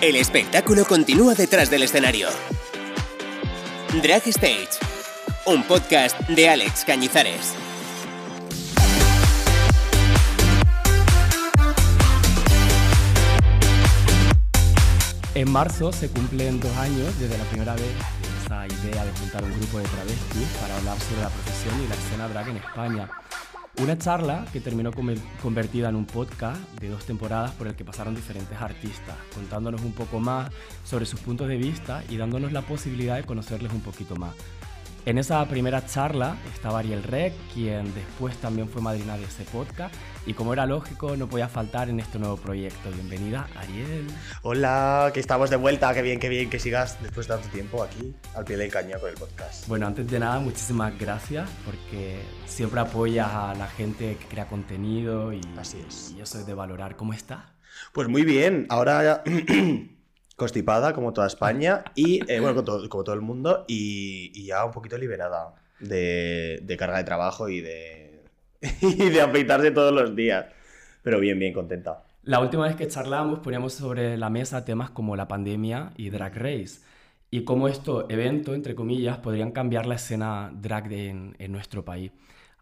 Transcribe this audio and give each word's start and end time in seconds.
El 0.00 0.14
espectáculo 0.14 0.84
continúa 0.84 1.34
detrás 1.34 1.70
del 1.70 1.82
escenario. 1.82 2.28
Drag 4.00 4.22
Stage, 4.28 4.68
un 5.44 5.64
podcast 5.64 6.16
de 6.28 6.48
Alex 6.48 6.84
Cañizares. 6.84 7.54
En 15.34 15.50
marzo 15.50 15.92
se 15.92 16.08
cumplen 16.10 16.60
dos 16.60 16.76
años 16.76 17.18
desde 17.18 17.36
la 17.36 17.44
primera 17.46 17.74
vez 17.74 17.90
esa 18.44 18.68
idea 18.68 19.04
de 19.04 19.10
juntar 19.18 19.42
un 19.42 19.50
grupo 19.58 19.78
de 19.78 19.84
travestis 19.84 20.48
para 20.60 20.76
hablar 20.76 20.96
sobre 21.00 21.22
la 21.22 21.28
profesión 21.30 21.74
y 21.84 21.88
la 21.88 21.94
escena 21.96 22.28
drag 22.28 22.48
en 22.50 22.56
España. 22.58 23.10
Una 23.80 23.96
charla 23.96 24.44
que 24.52 24.60
terminó 24.60 24.90
convertida 25.40 25.88
en 25.88 25.94
un 25.94 26.04
podcast 26.04 26.60
de 26.80 26.88
dos 26.88 27.04
temporadas 27.04 27.52
por 27.52 27.68
el 27.68 27.76
que 27.76 27.84
pasaron 27.84 28.12
diferentes 28.12 28.60
artistas, 28.60 29.14
contándonos 29.32 29.82
un 29.82 29.92
poco 29.92 30.18
más 30.18 30.50
sobre 30.82 31.06
sus 31.06 31.20
puntos 31.20 31.46
de 31.46 31.56
vista 31.56 32.02
y 32.08 32.16
dándonos 32.16 32.50
la 32.50 32.62
posibilidad 32.62 33.14
de 33.14 33.22
conocerles 33.22 33.72
un 33.72 33.80
poquito 33.80 34.16
más. 34.16 34.34
En 35.06 35.16
esa 35.16 35.42
primera 35.48 35.86
charla 35.86 36.36
estaba 36.52 36.80
Ariel 36.80 37.02
Rec, 37.02 37.32
quien 37.54 37.94
después 37.94 38.36
también 38.36 38.68
fue 38.68 38.82
madrina 38.82 39.16
de 39.16 39.24
ese 39.24 39.44
podcast, 39.44 39.94
y 40.26 40.34
como 40.34 40.52
era 40.52 40.66
lógico, 40.66 41.16
no 41.16 41.26
podía 41.28 41.48
faltar 41.48 41.88
en 41.88 41.98
este 41.98 42.18
nuevo 42.18 42.36
proyecto. 42.36 42.90
Bienvenida, 42.90 43.48
Ariel. 43.56 44.06
Hola, 44.42 45.10
que 45.14 45.20
estamos 45.20 45.48
de 45.48 45.56
vuelta, 45.56 45.94
qué 45.94 46.02
bien, 46.02 46.20
qué 46.20 46.28
bien 46.28 46.50
que 46.50 46.58
sigas 46.58 47.02
después 47.02 47.26
de 47.26 47.34
tanto 47.34 47.48
tiempo 47.48 47.82
aquí, 47.82 48.14
al 48.34 48.44
pie 48.44 48.58
del 48.58 48.70
cañón 48.70 49.00
con 49.00 49.08
el 49.08 49.16
podcast. 49.16 49.66
Bueno, 49.66 49.86
antes 49.86 50.06
de 50.10 50.18
nada, 50.18 50.40
muchísimas 50.40 50.98
gracias, 50.98 51.48
porque 51.64 52.20
siempre 52.44 52.80
apoyas 52.80 53.28
a 53.32 53.54
la 53.54 53.66
gente 53.68 54.16
que 54.20 54.26
crea 54.26 54.46
contenido 54.46 55.32
y, 55.32 55.40
Así 55.56 55.82
es. 55.88 56.14
y 56.16 56.20
eso 56.20 56.38
es 56.38 56.46
de 56.46 56.52
valorar. 56.52 56.96
¿Cómo 56.96 57.14
está? 57.14 57.54
Pues 57.92 58.08
muy 58.08 58.24
bien, 58.24 58.66
ahora 58.68 59.02
ya... 59.02 59.22
constipada 60.38 60.94
como 60.94 61.12
toda 61.12 61.26
España 61.26 61.84
y, 61.94 62.20
eh, 62.30 62.40
bueno, 62.40 62.54
como 62.54 62.64
todo, 62.64 62.88
como 62.88 63.04
todo, 63.04 63.14
el 63.14 63.20
mundo 63.20 63.64
y, 63.68 64.46
ya 64.46 64.64
un 64.64 64.70
poquito 64.70 64.96
liberada 64.96 65.52
de, 65.80 66.60
de 66.62 66.76
carga 66.78 66.96
de 66.96 67.04
trabajo 67.04 67.48
y 67.50 67.60
de, 67.60 68.22
y 68.80 69.10
de 69.10 69.20
afeitarse 69.20 69.70
todos 69.72 69.92
los 69.92 70.16
días. 70.16 70.46
Pero 71.02 71.20
bien, 71.20 71.38
bien 71.38 71.52
contenta. 71.52 72.04
La 72.22 72.40
última 72.40 72.66
vez 72.66 72.76
que 72.76 72.86
charlamos 72.86 73.40
poníamos 73.40 73.74
sobre 73.74 74.16
la 74.16 74.30
mesa 74.30 74.64
temas 74.64 74.90
como 74.90 75.16
la 75.16 75.28
pandemia 75.28 75.92
y 75.96 76.10
Drag 76.10 76.34
Race 76.36 76.80
y 77.30 77.44
cómo 77.44 77.68
estos 77.68 78.06
eventos, 78.08 78.54
entre 78.54 78.74
comillas, 78.74 79.18
podrían 79.18 79.50
cambiar 79.50 79.86
la 79.86 79.96
escena 79.96 80.50
drag 80.54 80.92
en, 80.92 81.36
en 81.38 81.52
nuestro 81.52 81.84
país. 81.84 82.12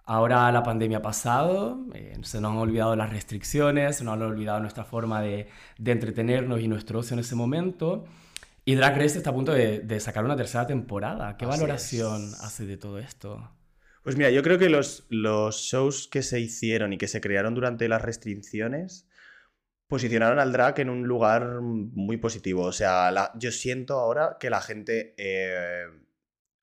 Ahora 0.08 0.52
la 0.52 0.62
pandemia 0.62 0.98
ha 0.98 1.02
pasado, 1.02 1.84
eh, 1.92 2.16
se 2.22 2.40
nos 2.40 2.52
han 2.52 2.58
olvidado 2.58 2.94
las 2.94 3.10
restricciones, 3.10 3.96
se 3.96 4.04
nos 4.04 4.14
han 4.14 4.22
olvidado 4.22 4.60
nuestra 4.60 4.84
forma 4.84 5.20
de, 5.20 5.48
entretenernos 5.84 6.60
y 6.60 6.68
nuestro 6.68 7.00
ocio 7.00 7.14
en 7.14 7.20
ese 7.20 7.34
momento. 7.34 8.04
Y 8.64 8.76
Drag 8.76 8.96
Race 8.96 9.18
está 9.18 9.30
a 9.30 9.34
punto 9.34 9.52
de, 9.52 10.00
sacar 10.00 10.24
una 10.24 10.36
tercera 10.36 10.64
temporada. 10.64 11.36
¿Qué 11.36 11.44
valoración 11.44 12.32
hace 12.40 12.66
de 12.66 12.76
todo 12.76 13.00
esto? 13.00 13.50
Pues 14.04 14.16
mira, 14.16 14.30
yo 14.30 14.44
creo 14.44 14.58
que 14.58 14.68
los, 14.68 15.06
los 15.08 15.56
shows 15.56 16.06
que 16.06 16.22
se 16.22 16.38
hicieron 16.38 16.92
y 16.92 16.98
que 16.98 17.08
se 17.08 17.20
crearon 17.20 17.54
durante 17.54 17.88
las 17.88 18.00
restricciones 18.00 19.08
posicionaron 19.88 20.38
al 20.38 20.52
drag 20.52 20.78
en 20.80 20.90
un 20.90 21.08
lugar 21.08 21.60
muy 21.60 22.16
positivo. 22.16 22.62
O 22.62 22.72
sea, 22.72 23.32
yo 23.34 23.50
siento 23.50 23.98
ahora 23.98 24.36
que 24.38 24.50
la 24.50 24.60
gente 24.60 25.14
eh, 25.16 25.86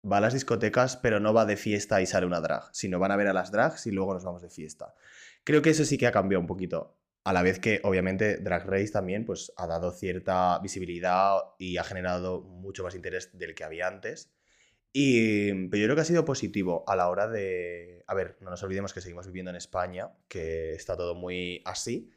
va 0.09 0.17
a 0.17 0.21
las 0.21 0.33
discotecas, 0.33 0.97
pero 0.97 1.19
no 1.19 1.33
va 1.33 1.45
de 1.45 1.57
fiesta 1.57 2.01
y 2.01 2.05
sale 2.05 2.25
una 2.25 2.41
drag, 2.41 2.63
sino 2.71 2.99
van 2.99 3.11
a 3.11 3.15
ver 3.15 3.27
a 3.27 3.33
las 3.33 3.51
drags 3.51 3.87
y 3.87 3.91
luego 3.91 4.13
nos 4.13 4.23
vamos 4.23 4.41
de 4.41 4.49
fiesta. 4.49 4.93
Creo 5.43 5.61
que 5.61 5.69
eso 5.69 5.85
sí 5.85 5.97
que 5.97 6.07
ha 6.07 6.11
cambiado 6.11 6.41
un 6.41 6.47
poquito. 6.47 6.97
A 7.25 7.31
la 7.31 7.41
vez 7.41 7.59
que, 7.59 7.79
obviamente, 7.83 8.37
Drag 8.37 8.65
Race 8.65 8.91
también 8.91 9.25
pues, 9.25 9.53
ha 9.55 9.65
dado 9.65 9.91
cierta 9.91 10.59
visibilidad 10.59 11.37
y 11.57 11.77
ha 11.77 11.83
generado 11.83 12.41
mucho 12.41 12.83
más 12.83 12.95
interés 12.95 13.37
del 13.37 13.55
que 13.55 13.63
había 13.63 13.87
antes. 13.87 14.33
Y, 14.91 15.67
pero 15.69 15.81
yo 15.81 15.87
creo 15.87 15.95
que 15.95 16.01
ha 16.01 16.05
sido 16.05 16.25
positivo 16.25 16.83
a 16.85 16.95
la 16.95 17.09
hora 17.09 17.27
de... 17.29 18.03
A 18.07 18.13
ver, 18.13 18.37
no 18.41 18.49
nos 18.49 18.61
olvidemos 18.63 18.93
que 18.93 19.01
seguimos 19.01 19.25
viviendo 19.25 19.51
en 19.51 19.55
España, 19.55 20.11
que 20.27 20.73
está 20.73 20.97
todo 20.97 21.15
muy 21.15 21.61
así. 21.65 22.11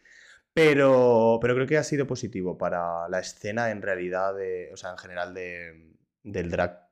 Pero, 0.53 1.38
pero 1.41 1.54
creo 1.54 1.66
que 1.66 1.78
ha 1.78 1.84
sido 1.84 2.06
positivo 2.06 2.58
para 2.58 3.08
la 3.08 3.20
escena 3.20 3.70
en 3.70 3.82
realidad, 3.82 4.34
o 4.72 4.76
sea, 4.76 4.91
en 4.91 4.98
general 4.98 5.34
de, 5.34 5.94
del 6.22 6.50
drag 6.50 6.85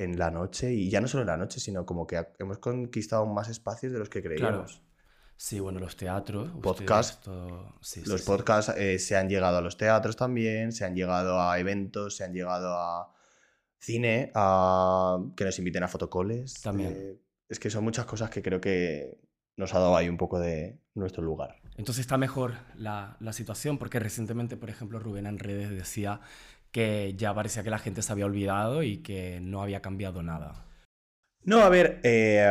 en 0.00 0.18
la 0.18 0.30
noche 0.30 0.72
y 0.72 0.88
ya 0.88 1.00
no 1.00 1.08
solo 1.08 1.22
en 1.22 1.28
la 1.28 1.36
noche, 1.36 1.60
sino 1.60 1.84
como 1.84 2.06
que 2.06 2.26
hemos 2.38 2.58
conquistado 2.58 3.26
más 3.26 3.48
espacios 3.48 3.92
de 3.92 3.98
los 3.98 4.08
que 4.08 4.22
creíamos. 4.22 4.82
Sí, 5.36 5.60
bueno, 5.60 5.78
los 5.78 5.96
teatros. 5.96 6.50
Podcast. 6.62 7.26
los 8.06 8.22
podcasts 8.22 8.74
eh, 8.76 8.98
se 8.98 9.16
han 9.16 9.28
llegado 9.28 9.58
a 9.58 9.60
los 9.60 9.76
teatros 9.76 10.16
también, 10.16 10.72
se 10.72 10.84
han 10.84 10.94
llegado 10.94 11.40
a 11.40 11.58
eventos, 11.58 12.16
se 12.16 12.24
han 12.24 12.32
llegado 12.32 12.74
a 12.74 13.14
cine, 13.78 14.32
a 14.34 15.18
que 15.36 15.44
nos 15.44 15.58
inviten 15.58 15.82
a 15.82 15.88
fotocoles. 15.88 16.60
También. 16.62 16.92
Eh, 16.96 17.20
es 17.48 17.58
que 17.58 17.68
son 17.68 17.84
muchas 17.84 18.06
cosas 18.06 18.30
que 18.30 18.42
creo 18.42 18.60
que 18.60 19.18
nos 19.56 19.74
ha 19.74 19.80
dado 19.80 19.96
ahí 19.96 20.08
un 20.08 20.16
poco 20.16 20.38
de 20.38 20.80
nuestro 20.94 21.22
lugar. 21.22 21.56
Entonces 21.76 22.00
está 22.00 22.16
mejor 22.16 22.54
la, 22.74 23.16
la 23.20 23.32
situación, 23.32 23.78
porque 23.78 23.98
recientemente, 23.98 24.56
por 24.56 24.70
ejemplo, 24.70 24.98
Rubén 24.98 25.26
en 25.26 25.38
redes 25.38 25.70
decía 25.70 26.20
que 26.72 27.14
ya 27.16 27.34
parecía 27.34 27.62
que 27.62 27.70
la 27.70 27.78
gente 27.78 28.02
se 28.02 28.12
había 28.12 28.26
olvidado 28.26 28.82
y 28.82 28.98
que 28.98 29.40
no 29.40 29.62
había 29.62 29.82
cambiado 29.82 30.22
nada. 30.22 30.66
No, 31.42 31.60
a 31.60 31.68
ver, 31.68 32.00
eh, 32.02 32.46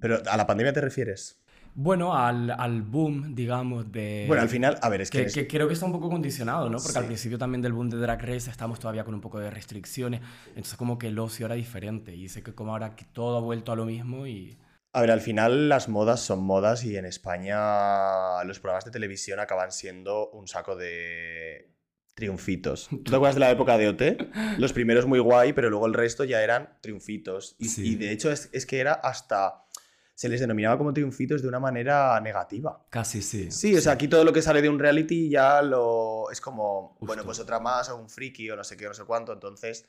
pero 0.00 0.22
¿a 0.28 0.36
la 0.36 0.46
pandemia 0.46 0.72
te 0.72 0.80
refieres? 0.80 1.42
Bueno, 1.78 2.16
al, 2.16 2.50
al, 2.50 2.80
boom, 2.80 3.34
digamos, 3.34 3.92
de... 3.92 4.24
Bueno, 4.26 4.42
al 4.42 4.48
final, 4.48 4.78
a 4.80 4.88
ver, 4.88 5.02
es 5.02 5.10
que... 5.10 5.26
que, 5.26 5.46
creo 5.46 5.68
que 5.68 5.74
está 5.74 5.84
un 5.84 5.92
poco 5.92 6.08
condicionado, 6.08 6.70
¿no? 6.70 6.78
Porque 6.78 6.98
al 6.98 7.04
principio 7.04 7.36
también 7.36 7.60
del 7.60 7.74
boom 7.74 7.90
de 7.90 7.98
Drag 7.98 8.18
Race 8.22 8.50
estamos 8.50 8.80
todavía 8.80 9.04
con 9.04 9.12
un 9.12 9.20
poco 9.20 9.38
de 9.38 9.50
restricciones, 9.50 10.22
entonces 10.48 10.74
como 10.76 10.96
que 10.96 11.08
el 11.08 11.18
ocio 11.18 11.44
era 11.44 11.54
diferente 11.54 12.14
y 12.16 12.30
sé 12.30 12.42
que 12.42 12.54
como 12.54 12.72
ahora 12.72 12.96
que 12.96 13.04
todo 13.04 13.36
ha 13.36 13.40
vuelto 13.40 13.72
a 13.72 13.76
lo 13.76 13.84
mismo 13.84 14.26
y... 14.26 14.56
A 14.94 15.02
ver, 15.02 15.10
al 15.10 15.20
final 15.20 15.68
las 15.68 15.90
modas 15.90 16.20
son 16.20 16.42
modas 16.42 16.82
y 16.82 16.96
en 16.96 17.04
España 17.04 18.42
los 18.44 18.58
programas 18.58 18.86
de 18.86 18.90
televisión 18.90 19.38
acaban 19.38 19.70
siendo 19.70 20.30
un 20.30 20.48
saco 20.48 20.76
de 20.76 21.75
triunfitos. 22.16 22.88
¿Tú 22.88 23.04
te 23.04 23.14
acuerdas 23.14 23.34
de 23.34 23.40
la 23.40 23.50
época 23.50 23.76
de 23.76 23.88
OT? 23.88 24.02
Los 24.58 24.72
primeros 24.72 25.04
muy 25.06 25.18
guay, 25.18 25.52
pero 25.52 25.68
luego 25.68 25.86
el 25.86 25.92
resto 25.92 26.24
ya 26.24 26.42
eran 26.42 26.78
triunfitos. 26.80 27.56
Y, 27.58 27.94
de 27.96 28.10
hecho 28.10 28.32
es, 28.32 28.66
que 28.66 28.80
era 28.80 28.94
hasta... 28.94 29.66
Se 30.14 30.30
les 30.30 30.40
denominaba 30.40 30.78
como 30.78 30.94
triunfitos 30.94 31.42
de 31.42 31.48
una 31.48 31.60
manera 31.60 32.18
negativa. 32.22 32.86
Casi 32.88 33.20
sí. 33.20 33.50
Sí, 33.50 33.76
o 33.76 33.80
sea, 33.82 33.92
aquí 33.92 34.08
todo 34.08 34.24
lo 34.24 34.32
que 34.32 34.40
sale 34.40 34.62
de 34.62 34.70
un 34.70 34.78
reality 34.78 35.28
ya 35.28 35.60
lo... 35.60 36.30
Es 36.32 36.40
como, 36.40 36.96
bueno, 37.00 37.22
pues 37.22 37.38
otra 37.38 37.60
más, 37.60 37.90
o 37.90 37.96
un 37.98 38.08
friki, 38.08 38.50
o 38.50 38.56
no 38.56 38.64
sé 38.64 38.78
qué, 38.78 38.86
no 38.86 38.94
sé 38.94 39.04
cuánto. 39.04 39.34
Entonces, 39.34 39.86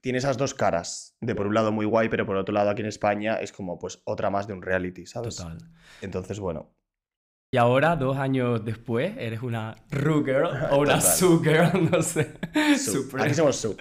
tiene 0.00 0.18
esas 0.18 0.36
dos 0.36 0.54
caras. 0.54 1.16
De 1.20 1.36
por 1.36 1.46
un 1.46 1.54
lado 1.54 1.70
muy 1.70 1.86
guay, 1.86 2.08
pero 2.08 2.26
por 2.26 2.36
otro 2.36 2.52
lado 2.52 2.70
aquí 2.70 2.80
en 2.82 2.88
España 2.88 3.36
es 3.36 3.52
como, 3.52 3.78
pues, 3.78 4.02
otra 4.06 4.28
más 4.28 4.48
de 4.48 4.54
un 4.54 4.62
reality, 4.62 5.06
¿sabes? 5.06 5.36
Total. 5.36 5.58
Entonces, 6.00 6.40
bueno, 6.40 6.74
y 7.54 7.58
ahora, 7.58 7.96
dos 7.96 8.16
años 8.16 8.64
después, 8.64 9.12
eres 9.18 9.42
una 9.42 9.76
Ru 9.90 10.24
Girl 10.24 10.48
o 10.70 10.78
una 10.80 11.02
Su 11.02 11.42
Girl, 11.42 11.90
no 11.92 12.00
sé. 12.00 12.32
Aquí 12.54 13.34
somos 13.34 13.56
Su. 13.56 13.76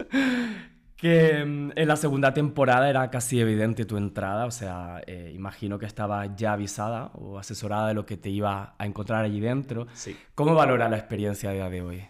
Que 0.97 1.45
mm, 1.45 1.71
en 1.77 1.87
la 1.87 1.95
segunda 1.95 2.33
temporada 2.33 2.89
era 2.89 3.09
casi 3.09 3.39
evidente 3.39 3.85
tu 3.85 3.95
entrada, 3.95 4.45
o 4.45 4.51
sea, 4.51 5.01
eh, 5.07 5.31
imagino 5.33 5.79
que 5.79 5.85
estaba 5.85 6.35
ya 6.35 6.51
avisada 6.51 7.11
o 7.13 7.39
asesorada 7.39 7.87
de 7.87 7.93
lo 7.93 8.05
que 8.05 8.17
te 8.17 8.29
iba 8.29 8.75
a 8.77 8.85
encontrar 8.85 9.23
allí 9.23 9.39
dentro. 9.39 9.87
Sí. 9.93 10.17
¿Cómo 10.35 10.53
valora 10.53 10.89
la 10.89 10.97
experiencia 10.97 11.51
a 11.51 11.53
día 11.53 11.69
de 11.69 11.81
hoy? 11.81 12.03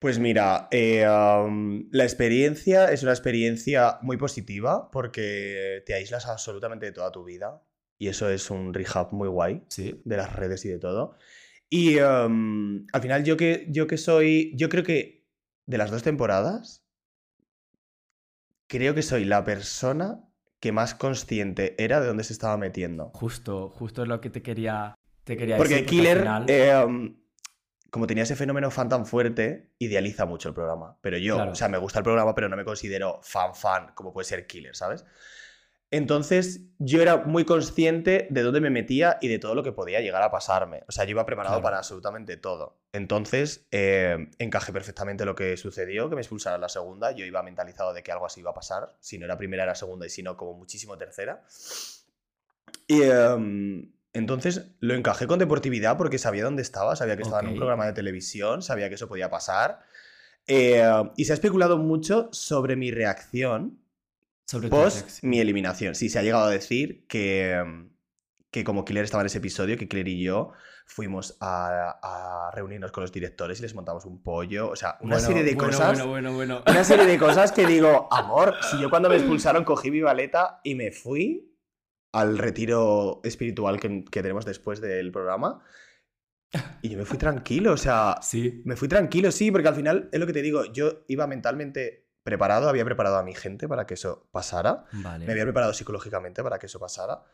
Pues 0.00 0.18
mira, 0.18 0.68
eh, 0.70 1.04
la 1.04 2.04
experiencia 2.04 2.90
es 2.90 3.02
una 3.02 3.12
experiencia 3.12 3.98
muy 4.00 4.16
positiva 4.16 4.90
porque 4.90 5.82
te 5.84 5.92
aíslas 5.92 6.26
absolutamente 6.28 6.86
de 6.86 6.92
toda 6.92 7.12
tu 7.12 7.24
vida. 7.24 7.62
Y 7.98 8.08
eso 8.08 8.30
es 8.30 8.50
un 8.50 8.72
rehab 8.72 9.12
muy 9.12 9.28
guay 9.28 9.64
¿Sí? 9.68 10.00
de 10.04 10.16
las 10.16 10.34
redes 10.34 10.64
y 10.64 10.68
de 10.68 10.78
todo. 10.78 11.16
Y 11.68 11.98
em, 11.98 12.86
al 12.92 13.02
final 13.02 13.24
yo 13.24 13.36
que, 13.36 13.66
yo 13.68 13.86
que 13.86 13.98
soy, 13.98 14.52
yo 14.56 14.68
creo 14.68 14.84
que 14.84 15.26
de 15.66 15.78
las 15.78 15.90
dos 15.90 16.02
temporadas, 16.02 16.86
creo 18.68 18.94
que 18.94 19.02
soy 19.02 19.24
la 19.24 19.44
persona 19.44 20.24
que 20.60 20.72
más 20.72 20.94
consciente 20.94 21.74
era 21.82 22.00
de 22.00 22.06
dónde 22.06 22.24
se 22.24 22.32
estaba 22.32 22.56
metiendo. 22.56 23.10
Justo, 23.14 23.68
justo 23.68 24.02
es 24.02 24.08
lo 24.08 24.20
que 24.20 24.30
te 24.30 24.42
quería, 24.42 24.94
te 25.24 25.36
quería 25.36 25.56
porque 25.56 25.74
decir. 25.74 25.88
Killer, 25.88 26.26
em, 26.46 27.16
como 27.90 28.06
tenía 28.06 28.24
ese 28.24 28.36
fenómeno 28.36 28.70
fan 28.70 28.88
tan 28.88 29.06
fuerte, 29.06 29.72
idealiza 29.78 30.26
mucho 30.26 30.48
el 30.48 30.54
programa. 30.54 30.96
Pero 31.00 31.18
yo, 31.18 31.50
o 31.50 31.54
sea, 31.54 31.68
me 31.68 31.78
gusta 31.78 32.00
el 32.00 32.04
programa, 32.04 32.34
pero 32.34 32.48
no 32.48 32.56
me 32.56 32.64
considero 32.64 33.20
fan 33.22 33.54
fan 33.54 33.92
como 33.94 34.12
puede 34.12 34.26
ser 34.26 34.46
Killer, 34.46 34.74
¿sabes? 34.74 35.04
Entonces 35.90 36.60
yo 36.78 37.00
era 37.00 37.16
muy 37.16 37.44
consciente 37.44 38.26
de 38.30 38.42
dónde 38.42 38.60
me 38.60 38.68
metía 38.68 39.18
y 39.22 39.28
de 39.28 39.38
todo 39.38 39.54
lo 39.54 39.62
que 39.62 39.72
podía 39.72 40.00
llegar 40.00 40.22
a 40.22 40.30
pasarme. 40.30 40.84
O 40.86 40.92
sea, 40.92 41.04
yo 41.04 41.12
iba 41.12 41.24
preparado 41.24 41.62
para 41.62 41.78
absolutamente 41.78 42.36
todo. 42.36 42.76
Entonces 42.92 43.66
eh, 43.70 44.28
encajé 44.38 44.72
perfectamente 44.72 45.24
lo 45.24 45.34
que 45.34 45.56
sucedió, 45.56 46.10
que 46.10 46.14
me 46.14 46.20
expulsaron 46.20 46.60
la 46.60 46.68
segunda. 46.68 47.12
Yo 47.12 47.24
iba 47.24 47.42
mentalizado 47.42 47.94
de 47.94 48.02
que 48.02 48.12
algo 48.12 48.26
así 48.26 48.40
iba 48.40 48.50
a 48.50 48.54
pasar. 48.54 48.96
Si 49.00 49.18
no 49.18 49.24
era 49.24 49.38
primera, 49.38 49.62
era 49.62 49.74
segunda 49.74 50.04
y 50.04 50.10
si 50.10 50.22
no, 50.22 50.36
como 50.36 50.52
muchísimo 50.52 50.98
tercera. 50.98 51.42
Y 52.86 53.02
em, 53.02 53.90
entonces 54.12 54.66
lo 54.80 54.94
encajé 54.94 55.26
con 55.26 55.38
deportividad 55.38 55.96
porque 55.96 56.18
sabía 56.18 56.44
dónde 56.44 56.62
estaba, 56.62 56.96
sabía 56.96 57.16
que 57.16 57.22
estaba 57.22 57.40
en 57.40 57.48
un 57.48 57.56
programa 57.56 57.86
de 57.86 57.94
televisión, 57.94 58.60
sabía 58.60 58.90
que 58.90 58.96
eso 58.96 59.08
podía 59.08 59.30
pasar. 59.30 59.80
Eh, 60.46 60.82
y 61.16 61.24
se 61.24 61.32
ha 61.32 61.34
especulado 61.34 61.78
mucho 61.78 62.28
sobre 62.32 62.76
mi 62.76 62.90
reacción 62.90 63.78
Sobre 64.48 64.68
post 64.68 65.22
mi 65.22 65.40
eliminación. 65.40 65.94
Sí, 65.94 66.08
se 66.08 66.18
ha 66.18 66.22
llegado 66.22 66.44
a 66.46 66.50
decir 66.50 67.06
que, 67.06 67.62
mm, 67.64 67.90
que 68.50 68.64
como 68.64 68.84
Killer 68.84 69.04
estaba 69.04 69.22
en 69.22 69.26
ese 69.26 69.38
episodio, 69.38 69.76
que 69.76 69.88
Killer 69.88 70.08
y 70.08 70.22
yo 70.22 70.52
fuimos 70.86 71.36
a, 71.40 71.98
a 72.02 72.50
reunirnos 72.54 72.90
con 72.92 73.02
los 73.02 73.12
directores 73.12 73.58
y 73.58 73.62
les 73.62 73.74
montamos 73.74 74.06
un 74.06 74.22
pollo. 74.22 74.70
O 74.70 74.76
sea, 74.76 74.96
una 75.02 75.16
Bueno, 75.16 75.28
serie 75.28 75.44
de 75.44 75.54
bueno, 75.54 75.70
cosas. 75.70 75.98
Bueno, 75.98 76.10
bueno, 76.10 76.32
bueno. 76.34 76.62
Una 76.66 76.82
serie 76.82 77.04
de 77.04 77.18
cosas 77.18 77.52
que 77.52 77.66
digo, 77.66 78.08
amor, 78.10 78.54
si 78.70 78.80
yo 78.80 78.88
cuando 78.88 79.10
me 79.10 79.16
expulsaron 79.16 79.64
cogí 79.64 79.90
mi 79.90 80.00
baleta 80.00 80.60
y 80.64 80.74
me 80.74 80.92
fui 80.92 81.54
al 82.14 82.38
retiro 82.38 83.20
espiritual 83.24 83.78
que, 83.78 84.02
que 84.10 84.22
tenemos 84.22 84.46
después 84.46 84.80
del 84.80 85.12
programa. 85.12 85.62
Y 86.80 86.88
yo 86.88 86.96
me 86.96 87.04
fui 87.04 87.18
tranquilo, 87.18 87.72
o 87.74 87.76
sea, 87.76 88.16
Sí. 88.22 88.62
me 88.64 88.76
fui 88.76 88.88
tranquilo, 88.88 89.30
sí, 89.30 89.50
porque 89.50 89.68
al 89.68 89.74
final 89.74 90.08
es 90.10 90.18
lo 90.18 90.26
que 90.26 90.32
te 90.32 90.40
digo, 90.40 90.64
yo 90.72 91.04
iba 91.08 91.26
mentalmente 91.26 92.07
preparado, 92.22 92.68
había 92.68 92.84
preparado 92.84 93.16
a 93.16 93.22
mi 93.22 93.34
gente 93.34 93.68
para 93.68 93.86
que 93.86 93.94
eso 93.94 94.28
pasara, 94.32 94.84
Vale. 94.92 95.26
me 95.26 95.32
había 95.32 95.44
preparado 95.44 95.72
psicológicamente 95.72 96.42
para 96.42 96.58
que 96.58 96.66
eso 96.66 96.78
pasara. 96.78 97.24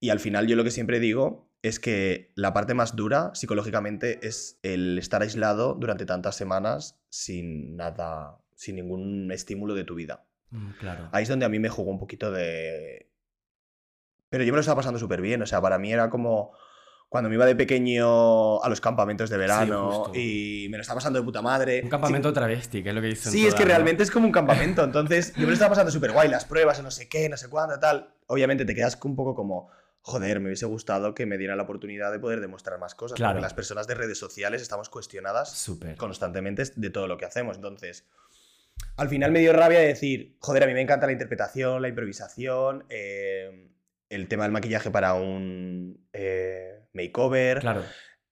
Y 0.00 0.10
al 0.10 0.20
final 0.20 0.46
yo 0.46 0.56
lo 0.56 0.64
que 0.64 0.70
siempre 0.70 1.00
digo 1.00 1.50
es 1.62 1.80
que 1.80 2.32
la 2.34 2.52
parte 2.52 2.74
más 2.74 2.94
dura 2.94 3.30
psicológicamente 3.34 4.26
es 4.26 4.58
el 4.62 4.98
estar 4.98 5.22
aislado 5.22 5.74
durante 5.74 6.04
tantas 6.04 6.36
semanas 6.36 7.00
sin 7.08 7.76
nada, 7.76 8.38
sin 8.54 8.76
ningún 8.76 9.32
estímulo 9.32 9.74
de 9.74 9.84
tu 9.84 9.94
vida. 9.94 10.26
Mm, 10.50 10.70
claro. 10.72 11.08
Ahí 11.12 11.22
es 11.22 11.28
donde 11.28 11.46
a 11.46 11.48
mí 11.48 11.58
me 11.58 11.70
jugó 11.70 11.90
un 11.90 11.98
poquito 11.98 12.30
de... 12.30 13.10
Pero 14.28 14.44
yo 14.44 14.52
me 14.52 14.56
lo 14.56 14.60
estaba 14.60 14.76
pasando 14.76 14.98
súper 14.98 15.20
bien, 15.20 15.40
o 15.42 15.46
sea, 15.46 15.60
para 15.62 15.78
mí 15.78 15.92
era 15.92 16.10
como 16.10 16.52
cuando 17.14 17.30
me 17.30 17.36
iba 17.36 17.46
de 17.46 17.54
pequeño 17.54 18.60
a 18.60 18.68
los 18.68 18.80
campamentos 18.80 19.30
de 19.30 19.36
verano 19.36 20.10
y 20.12 20.66
me 20.68 20.78
lo 20.78 20.80
estaba 20.80 20.96
pasando 20.98 21.20
de 21.20 21.24
puta 21.24 21.40
madre. 21.40 21.80
Un 21.84 21.88
campamento 21.88 22.32
travesti, 22.32 22.82
que 22.82 22.88
es 22.88 22.94
lo 22.96 23.00
que 23.00 23.06
dicen. 23.06 23.30
Sí, 23.30 23.46
es 23.46 23.54
que 23.54 23.64
realmente 23.64 24.02
es 24.02 24.10
como 24.10 24.26
un 24.26 24.32
campamento. 24.32 24.82
Entonces, 24.82 25.32
yo 25.36 25.42
me 25.42 25.46
lo 25.46 25.52
estaba 25.52 25.68
pasando 25.68 25.92
súper 25.92 26.10
guay, 26.10 26.28
las 26.28 26.44
pruebas, 26.44 26.82
no 26.82 26.90
sé 26.90 27.08
qué, 27.08 27.28
no 27.28 27.36
sé 27.36 27.48
cuándo, 27.48 27.78
tal. 27.78 28.12
Obviamente 28.26 28.64
te 28.64 28.74
quedas 28.74 28.98
un 29.04 29.14
poco 29.14 29.36
como, 29.36 29.70
joder, 30.00 30.40
me 30.40 30.46
hubiese 30.46 30.66
gustado 30.66 31.14
que 31.14 31.24
me 31.24 31.38
dieran 31.38 31.56
la 31.56 31.62
oportunidad 31.62 32.10
de 32.10 32.18
poder 32.18 32.40
demostrar 32.40 32.80
más 32.80 32.96
cosas. 32.96 33.14
Claro. 33.14 33.34
Porque 33.34 33.42
las 33.42 33.54
personas 33.54 33.86
de 33.86 33.94
redes 33.94 34.18
sociales 34.18 34.60
estamos 34.60 34.88
cuestionadas 34.88 35.70
constantemente 35.96 36.64
de 36.74 36.90
todo 36.90 37.06
lo 37.06 37.16
que 37.16 37.26
hacemos. 37.26 37.54
Entonces, 37.54 38.08
al 38.96 39.08
final 39.08 39.30
me 39.30 39.38
dio 39.38 39.52
rabia 39.52 39.78
de 39.78 39.86
decir, 39.86 40.36
joder, 40.40 40.64
a 40.64 40.66
mí 40.66 40.74
me 40.74 40.80
encanta 40.80 41.06
la 41.06 41.12
interpretación, 41.12 41.80
la 41.80 41.86
improvisación, 41.86 42.86
eh, 42.88 43.70
el 44.08 44.26
tema 44.26 44.42
del 44.42 44.52
maquillaje 44.52 44.90
para 44.90 45.14
un 45.14 46.08
eh, 46.12 46.83
makeover, 46.94 47.60
Claro. 47.60 47.82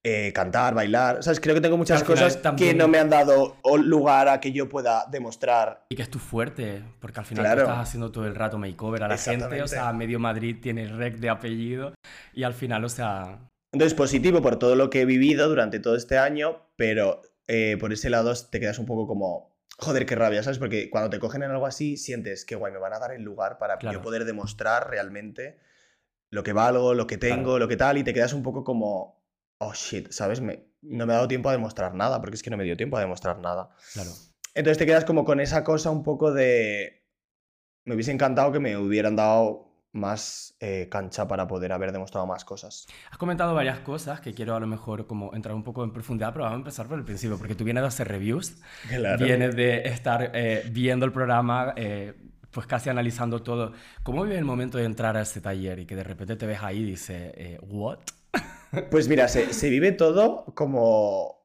eh, 0.04 0.32
cantar, 0.32 0.74
bailar. 0.74 1.22
¿Sabes? 1.22 1.40
Creo 1.40 1.54
que 1.54 1.60
tengo 1.60 1.76
muchas 1.76 2.02
final 2.02 2.16
cosas 2.18 2.36
que 2.36 2.42
también- 2.42 2.78
no 2.78 2.88
me 2.88 2.98
han 2.98 3.10
dado 3.10 3.56
lugar 3.84 4.28
a 4.28 4.40
que 4.40 4.52
yo 4.52 4.68
pueda 4.68 5.06
demostrar. 5.10 5.84
Y 5.90 5.96
que 5.96 6.02
es 6.02 6.10
tu 6.10 6.18
fuerte, 6.18 6.82
porque 7.00 7.20
al 7.20 7.26
final 7.26 7.44
Claro. 7.44 7.62
tú 7.64 7.70
estás 7.70 7.88
haciendo 7.88 8.10
todo 8.10 8.26
el 8.26 8.34
rato 8.34 8.58
makeover 8.58 9.02
a 9.04 9.08
la 9.08 9.16
gente, 9.18 9.62
o 9.62 9.68
sea, 9.68 9.92
medio 9.92 10.18
Madrid 10.18 10.56
tiene 10.60 10.88
rec 10.88 11.16
de 11.18 11.28
apellido, 11.30 11.94
y 12.32 12.42
al 12.44 12.54
final, 12.54 12.84
o 12.84 12.88
sea, 12.88 13.48
Entonces, 13.74 13.94
positivo 13.94 14.42
por 14.42 14.58
todo 14.58 14.76
lo 14.76 14.90
que 14.90 15.00
he 15.00 15.04
vivido 15.06 15.48
durante 15.48 15.80
todo 15.80 15.96
este 15.96 16.18
año, 16.18 16.60
pero 16.76 17.22
eh, 17.48 17.76
por 17.80 17.92
ese 17.92 18.10
lado 18.10 18.32
te 18.50 18.60
quedas 18.60 18.78
un 18.78 18.84
poco 18.86 19.06
como, 19.06 19.56
joder, 19.78 20.04
qué 20.04 20.14
rabia, 20.14 20.42
¿sabes? 20.42 20.58
Porque 20.58 20.90
cuando 20.90 21.08
te 21.10 21.18
cogen 21.18 21.42
en 21.42 21.50
algo 21.52 21.64
así, 21.66 21.96
sientes 21.96 22.44
que, 22.44 22.54
guay, 22.54 22.70
me 22.72 22.78
van 22.78 22.92
a 22.92 22.98
dar 22.98 23.12
el 23.12 23.22
lugar 23.22 23.56
para 23.58 23.78
Claro. 23.78 23.98
yo 23.98 24.02
poder 24.02 24.24
demostrar 24.26 24.90
realmente 24.90 25.58
lo 26.32 26.42
que 26.42 26.52
valgo, 26.52 26.94
lo 26.94 27.06
que 27.06 27.18
tengo, 27.18 27.42
Claro. 27.44 27.58
lo 27.60 27.68
que 27.68 27.76
tal, 27.76 27.98
y 27.98 28.02
te 28.04 28.12
quedas 28.14 28.32
un 28.32 28.42
poco 28.42 28.64
como, 28.64 29.22
oh 29.58 29.72
shit, 29.74 30.10
¿sabes? 30.10 30.40
Me, 30.40 30.66
no 30.80 31.06
me 31.06 31.12
ha 31.12 31.16
dado 31.16 31.28
tiempo 31.28 31.48
a 31.48 31.52
demostrar 31.52 31.94
nada, 31.94 32.20
porque 32.20 32.34
es 32.36 32.42
que 32.42 32.50
no 32.50 32.56
me 32.56 32.64
dio 32.64 32.76
tiempo 32.76 32.96
a 32.96 33.00
demostrar 33.00 33.38
nada. 33.38 33.70
claro. 33.92 34.10
Entonces 34.54 34.78
te 34.78 34.86
quedas 34.86 35.04
como 35.04 35.24
con 35.24 35.40
esa 35.40 35.62
cosa 35.64 35.90
un 35.90 36.02
poco 36.02 36.32
de... 36.32 37.06
Me 37.84 37.94
hubiese 37.94 38.12
encantado 38.12 38.50
que 38.52 38.60
me 38.60 38.76
hubieran 38.76 39.14
dado 39.16 39.68
más 39.92 40.54
eh, 40.60 40.88
cancha 40.90 41.28
para 41.28 41.46
poder 41.46 41.70
haber 41.72 41.92
demostrado 41.92 42.26
más 42.26 42.44
cosas. 42.46 42.86
Has 43.10 43.18
comentado 43.18 43.54
varias 43.54 43.80
cosas 43.80 44.20
que 44.22 44.32
quiero 44.34 44.54
a 44.54 44.60
lo 44.60 44.66
mejor 44.66 45.06
como 45.06 45.34
entrar 45.34 45.54
un 45.54 45.64
poco 45.64 45.84
en 45.84 45.92
profundidad, 45.92 46.32
pero 46.32 46.44
vamos 46.44 46.56
a 46.56 46.60
empezar 46.60 46.86
por 46.86 46.98
el 46.98 47.04
principio, 47.04 47.36
porque 47.38 47.54
tú 47.54 47.64
vienes 47.64 47.82
de 47.82 47.88
hacer 47.88 48.08
reviews, 48.08 48.56
Claro. 48.88 49.22
vienes 49.24 49.54
de 49.56 49.86
estar 49.88 50.30
eh, 50.34 50.64
viendo 50.70 51.04
el 51.06 51.12
programa, 51.12 51.74
eh, 51.76 52.14
pues 52.52 52.66
casi 52.66 52.90
analizando 52.90 53.42
todo. 53.42 53.72
¿Cómo 54.02 54.24
vive 54.24 54.38
el 54.38 54.44
momento 54.44 54.78
de 54.78 54.84
entrar 54.84 55.16
a 55.16 55.22
ese 55.22 55.40
taller 55.40 55.78
y 55.80 55.86
que 55.86 55.96
de 55.96 56.04
repente 56.04 56.36
te 56.36 56.46
ves 56.46 56.58
ahí 56.62 56.80
y 56.80 56.84
dices, 56.84 57.32
eh, 57.36 57.58
¿what? 57.62 57.98
Pues 58.90 59.08
mira, 59.08 59.28
se, 59.28 59.52
se 59.52 59.68
vive 59.70 59.92
todo 59.92 60.44
como... 60.54 61.42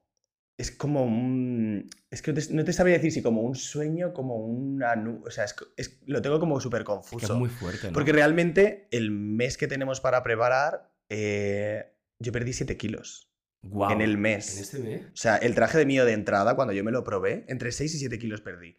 Es 0.58 0.70
como 0.72 1.04
un... 1.04 1.88
Es 2.10 2.20
que 2.20 2.32
no 2.32 2.40
te, 2.40 2.52
no 2.54 2.64
te 2.64 2.72
sabría 2.72 2.96
decir 2.96 3.12
si 3.12 3.22
como 3.22 3.42
un 3.42 3.54
sueño, 3.54 4.12
como 4.12 4.36
una... 4.36 4.94
O 5.24 5.30
sea, 5.30 5.44
es, 5.44 5.54
es- 5.76 6.00
lo 6.06 6.20
tengo 6.22 6.40
como 6.40 6.60
súper 6.60 6.80
Que 6.80 6.86
confuso. 6.86 7.32
es 7.34 7.38
muy 7.38 7.48
fuerte, 7.48 7.86
¿no? 7.88 7.92
Porque 7.92 8.12
realmente 8.12 8.88
el 8.90 9.10
mes 9.12 9.56
que 9.56 9.68
tenemos 9.68 10.00
para 10.00 10.22
preparar, 10.24 10.90
eh, 11.10 11.92
yo 12.18 12.32
perdí 12.32 12.52
7 12.52 12.76
kilos. 12.76 13.30
Guau, 13.62 13.92
en 13.92 14.00
el 14.00 14.18
mes. 14.18 14.56
¿En 14.56 14.62
ese 14.62 14.78
mes? 14.80 15.02
O 15.12 15.16
sea, 15.16 15.36
el 15.36 15.54
traje 15.54 15.78
de 15.78 15.86
mío 15.86 16.04
de 16.04 16.12
entrada, 16.12 16.56
cuando 16.56 16.72
yo 16.72 16.82
me 16.82 16.90
lo 16.92 17.04
probé, 17.04 17.44
entre 17.48 17.70
6 17.70 17.94
y 17.94 17.98
7 17.98 18.18
kilos 18.18 18.40
perdí. 18.40 18.76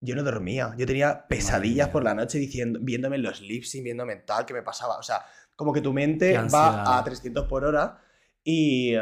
Yo 0.00 0.14
no 0.16 0.22
dormía. 0.22 0.74
Yo 0.78 0.86
tenía 0.86 1.26
pesadillas 1.28 1.88
por 1.88 2.02
la 2.02 2.14
noche 2.14 2.38
diciendo, 2.38 2.78
viéndome 2.82 3.16
en 3.16 3.22
los 3.22 3.40
lips 3.40 3.74
y 3.74 3.82
viéndome 3.82 4.16
tal, 4.16 4.46
que 4.46 4.54
me 4.54 4.62
pasaba. 4.62 4.96
O 4.98 5.02
sea, 5.02 5.24
como 5.56 5.72
que 5.72 5.80
tu 5.80 5.92
mente 5.92 6.38
va 6.52 6.98
a 6.98 7.04
300 7.04 7.46
por 7.46 7.64
hora 7.64 8.00
y, 8.42 8.94
eh, 8.94 9.00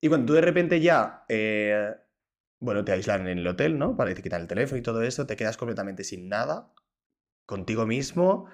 y 0.00 0.08
cuando 0.08 0.26
tú 0.26 0.32
de 0.34 0.40
repente 0.40 0.80
ya, 0.80 1.24
eh, 1.28 1.94
bueno, 2.58 2.84
te 2.84 2.92
aíslan 2.92 3.26
en 3.28 3.38
el 3.38 3.46
hotel, 3.46 3.78
¿no? 3.78 3.96
Para 3.96 4.14
te 4.14 4.22
quitan 4.22 4.42
el 4.42 4.48
teléfono 4.48 4.78
y 4.78 4.82
todo 4.82 5.02
eso, 5.02 5.26
te 5.26 5.36
quedas 5.36 5.56
completamente 5.56 6.04
sin 6.04 6.28
nada, 6.28 6.72
contigo 7.46 7.86
mismo, 7.86 8.46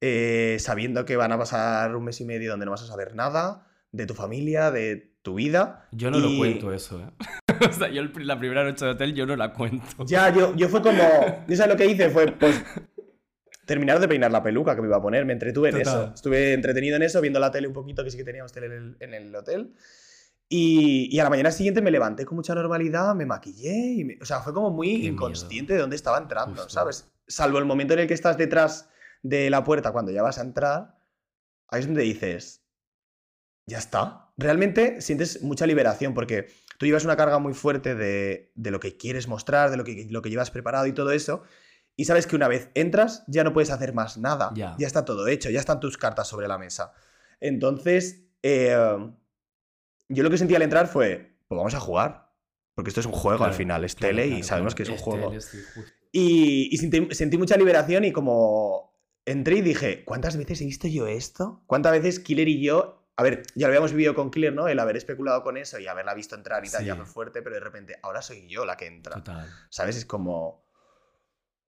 eh, 0.00 0.56
sabiendo 0.60 1.04
que 1.04 1.16
van 1.16 1.32
a 1.32 1.38
pasar 1.38 1.96
un 1.96 2.04
mes 2.04 2.20
y 2.20 2.24
medio 2.24 2.50
donde 2.50 2.66
no 2.66 2.72
vas 2.72 2.82
a 2.82 2.86
saber 2.86 3.14
nada 3.14 3.66
de 3.92 4.06
tu 4.06 4.14
familia, 4.14 4.70
de 4.70 5.16
tu 5.22 5.34
vida. 5.34 5.88
Yo 5.92 6.10
no 6.10 6.18
lo 6.18 6.36
cuento 6.36 6.72
eso, 6.72 7.00
¿eh? 7.00 7.44
o 7.68 7.72
sea, 7.72 7.88
yo 7.88 8.02
el 8.02 8.12
la 8.26 8.38
primera 8.38 8.64
noche 8.64 8.84
de 8.84 8.90
hotel 8.92 9.14
yo 9.14 9.26
no 9.26 9.36
la 9.36 9.52
cuento. 9.52 10.04
Ya, 10.06 10.32
yo, 10.34 10.54
yo 10.56 10.68
fue 10.68 10.82
como. 10.82 10.98
Yo 11.48 11.56
sabes 11.56 11.72
lo 11.72 11.76
que 11.76 11.86
hice 11.86 12.10
fue, 12.10 12.32
pues. 12.32 12.62
Terminar 13.64 13.98
de 13.98 14.06
peinar 14.06 14.30
la 14.30 14.42
peluca 14.42 14.76
que 14.76 14.80
me 14.82 14.86
iba 14.88 14.96
a 14.96 15.02
poner. 15.02 15.24
Me 15.24 15.32
entretuve 15.32 15.70
en 15.70 15.78
Total. 15.78 16.02
eso. 16.04 16.14
Estuve 16.14 16.52
entretenido 16.52 16.96
en 16.96 17.02
eso, 17.02 17.20
viendo 17.20 17.40
la 17.40 17.50
tele 17.50 17.66
un 17.66 17.72
poquito, 17.74 18.04
que 18.04 18.10
sí 18.10 18.16
que 18.16 18.22
teníamos 18.24 18.52
tele 18.52 18.66
en 18.66 18.72
el, 18.72 18.96
en 19.00 19.14
el 19.14 19.34
hotel. 19.34 19.74
Y, 20.48 21.08
y 21.10 21.18
a 21.18 21.24
la 21.24 21.30
mañana 21.30 21.50
siguiente 21.50 21.82
me 21.82 21.90
levanté 21.90 22.24
con 22.24 22.36
mucha 22.36 22.54
normalidad, 22.54 23.14
me 23.16 23.26
maquillé. 23.26 23.74
Y 23.98 24.04
me- 24.04 24.18
o 24.20 24.24
sea, 24.24 24.38
fue 24.40 24.54
como 24.54 24.70
muy 24.70 25.00
Qué 25.00 25.06
inconsciente 25.08 25.72
de 25.74 25.80
dónde 25.80 25.96
estaba 25.96 26.18
entrando, 26.18 26.54
Justo. 26.62 26.68
¿sabes? 26.70 27.10
Salvo 27.26 27.58
el 27.58 27.64
momento 27.64 27.94
en 27.94 28.00
el 28.00 28.06
que 28.06 28.14
estás 28.14 28.36
detrás 28.38 28.88
de 29.22 29.50
la 29.50 29.64
puerta 29.64 29.90
cuando 29.90 30.12
ya 30.12 30.22
vas 30.22 30.38
a 30.38 30.42
entrar. 30.42 30.94
Ahí 31.68 31.80
es 31.80 31.86
donde 31.86 32.02
dices. 32.02 32.62
Ya 33.66 33.78
está. 33.78 34.25
Realmente 34.36 35.00
sientes 35.00 35.42
mucha 35.42 35.66
liberación 35.66 36.12
porque 36.14 36.48
tú 36.78 36.86
llevas 36.86 37.04
una 37.04 37.16
carga 37.16 37.38
muy 37.38 37.54
fuerte 37.54 37.94
de, 37.94 38.52
de 38.54 38.70
lo 38.70 38.80
que 38.80 38.96
quieres 38.96 39.28
mostrar, 39.28 39.70
de 39.70 39.76
lo 39.76 39.84
que, 39.84 40.06
lo 40.10 40.22
que 40.22 40.30
llevas 40.30 40.50
preparado 40.50 40.86
y 40.86 40.92
todo 40.92 41.12
eso. 41.12 41.42
Y 41.96 42.04
sabes 42.04 42.26
que 42.26 42.36
una 42.36 42.48
vez 42.48 42.70
entras, 42.74 43.24
ya 43.26 43.42
no 43.42 43.54
puedes 43.54 43.70
hacer 43.70 43.94
más 43.94 44.18
nada. 44.18 44.52
Ya. 44.54 44.76
está 44.78 45.04
todo 45.06 45.26
hecho, 45.28 45.48
ya 45.48 45.60
están 45.60 45.80
tus 45.80 45.96
cartas 45.96 46.28
sobre 46.28 46.46
la 46.46 46.58
mesa. 46.58 46.92
Entonces, 47.40 48.26
eh, 48.42 48.76
yo 50.08 50.22
lo 50.22 50.30
que 50.30 50.36
sentí 50.36 50.54
al 50.54 50.62
entrar 50.62 50.88
fue, 50.88 51.38
pues 51.48 51.56
vamos 51.56 51.74
a 51.74 51.80
jugar. 51.80 52.26
Porque 52.74 52.90
esto 52.90 53.00
es 53.00 53.06
un 53.06 53.12
juego 53.12 53.44
al 53.44 53.54
final, 53.54 53.84
es 53.84 53.94
claro, 53.94 54.14
tele 54.14 54.26
y 54.26 54.42
sabemos 54.42 54.74
que 54.74 54.82
es 54.82 54.90
un 54.90 54.98
juego. 54.98 55.30
tele, 55.30 55.40
sí, 55.40 55.58
justo. 55.74 55.90
Y, 56.12 56.68
y 56.70 56.76
sentí, 56.76 57.08
sentí 57.14 57.38
mucha 57.38 57.56
liberación 57.56 58.04
y 58.04 58.12
como 58.12 59.00
entré 59.24 59.56
y 59.56 59.62
dije, 59.62 60.04
¿cuántas 60.04 60.36
veces 60.36 60.60
he 60.60 60.66
visto 60.66 60.86
yo 60.86 61.06
esto? 61.06 61.62
¿Cuántas 61.66 61.92
veces 61.92 62.20
Killer 62.20 62.48
y 62.48 62.62
yo... 62.62 62.95
A 63.18 63.22
ver, 63.22 63.42
ya 63.54 63.66
lo 63.66 63.68
habíamos 63.72 63.92
vivido 63.92 64.14
con 64.14 64.30
Killer, 64.30 64.52
¿no? 64.52 64.68
El 64.68 64.78
haber 64.78 64.96
especulado 64.96 65.42
con 65.42 65.56
eso 65.56 65.78
y 65.78 65.86
haberla 65.86 66.12
visto 66.12 66.34
entrar 66.34 66.64
y 66.64 66.68
tal, 66.70 66.80
Sí. 66.82 66.86
ya 66.86 66.96
fue 66.96 67.06
fuerte, 67.06 67.40
pero 67.42 67.54
de 67.54 67.60
repente 67.60 67.98
ahora 68.02 68.20
soy 68.20 68.46
yo 68.46 68.66
la 68.66 68.76
que 68.76 68.86
entra. 68.86 69.14
Total. 69.16 69.48
¿Sabes? 69.70 69.96
Es 69.96 70.04
como... 70.04 70.66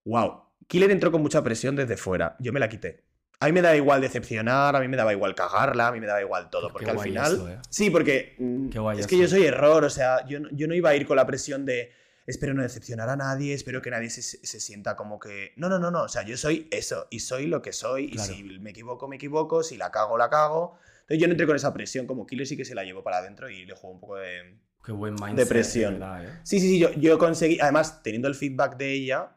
¡Wow! 0.05 0.43
Killer 0.67 0.91
entró 0.91 1.11
con 1.11 1.23
mucha 1.23 1.43
presión 1.43 1.77
desde 1.77 1.97
fuera. 1.97 2.37
Yo 2.39 2.53
me 2.53 2.61
la 2.61 2.69
quité. 2.69 3.05
A 3.41 3.47
mí 3.47 3.53
me 3.53 3.63
daba 3.63 3.77
igual 3.77 4.01
decepcionar, 4.01 4.75
a 4.75 4.81
mí 4.81 4.89
me 4.89 4.97
daba 4.97 5.13
igual 5.13 5.35
cagarla, 5.35 5.89
a 5.89 5.93
mí 5.93 6.01
me 6.01 6.07
daba 6.07 6.21
igual 6.21 6.51
todo. 6.51 6.69
Qué 6.69 6.73
Porque 6.73 6.91
al 6.91 6.97
guay 6.97 7.09
final... 7.11 7.33
eso, 7.35 7.49
¿eh? 7.49 7.59
Sí, 7.71 7.89
porque 7.91 8.35
mm, 8.39 8.69
Qué 8.71 8.79
guay 8.81 8.99
es 8.99 9.07
que 9.07 9.15
eso. 9.15 9.23
yo 9.23 9.29
soy 9.29 9.47
error, 9.47 9.85
o 9.85 9.91
sea, 9.91 10.27
yo, 10.27 10.41
no- 10.41 10.49
yo 10.51 10.67
no 10.67 10.75
iba 10.75 10.91
a 10.91 10.97
ir 10.97 11.07
con 11.07 11.17
la 11.17 11.27
presión 11.27 11.65
de 11.65 11.93
espero 12.27 12.53
no 12.53 12.63
decepcionar 12.63 13.09
a 13.09 13.17
nadie, 13.17 13.55
espero 13.55 13.81
que 13.81 13.91
nadie 13.91 14.11
se, 14.11 14.23
se 14.23 14.61
sienta 14.61 14.97
como 14.97 15.19
que... 15.21 15.53
No, 15.57 15.69
no, 15.69 15.79
no, 15.79 15.91
no, 15.91 16.03
o 16.03 16.09
sea, 16.09 16.25
yo 16.25 16.37
soy 16.37 16.69
eso 16.73 17.07
y 17.11 17.21
soy 17.21 17.47
lo 17.47 17.63
que 17.63 17.73
soy 17.73 18.11
Claro. 18.11 18.33
y 18.33 18.37
si 18.37 18.43
me 18.59 18.71
equivoco, 18.71 19.07
me 19.09 19.17
equivoco, 19.17 19.63
si 19.63 19.77
la 19.79 19.91
cago, 19.93 20.19
la 20.19 20.29
cago. 20.29 20.77
Entonces 21.09 21.21
yo 21.23 21.27
no 21.27 21.33
entré 21.33 21.47
con 21.47 21.57
esa 21.57 21.73
presión, 21.73 22.07
como 22.07 22.27
Killer 22.27 22.47
sí 22.47 22.55
que 22.57 22.67
se 22.67 22.75
la 22.75 22.85
llevó 22.85 23.03
para 23.03 23.17
adentro 23.19 23.49
y 23.49 23.65
le 23.65 23.75
jugó 23.75 23.95
un 23.95 24.01
poco 24.01 24.17
de... 24.17 24.59
Qué 24.85 24.93
buen 24.93 25.15
mindset. 25.15 25.37
Depresión. 25.37 25.95
de 25.95 26.01
verdad, 26.01 26.25
¿eh? 26.27 26.41
Sí, 26.45 26.61
sí, 26.61 26.69
sí, 26.69 26.79
yo, 26.79 26.93
yo 26.93 27.19
conseguí, 27.19 27.59
además, 27.61 28.03
teniendo 28.03 28.29
el 28.29 28.35
feedback 28.35 28.77
de 28.77 28.93
ella, 28.93 29.35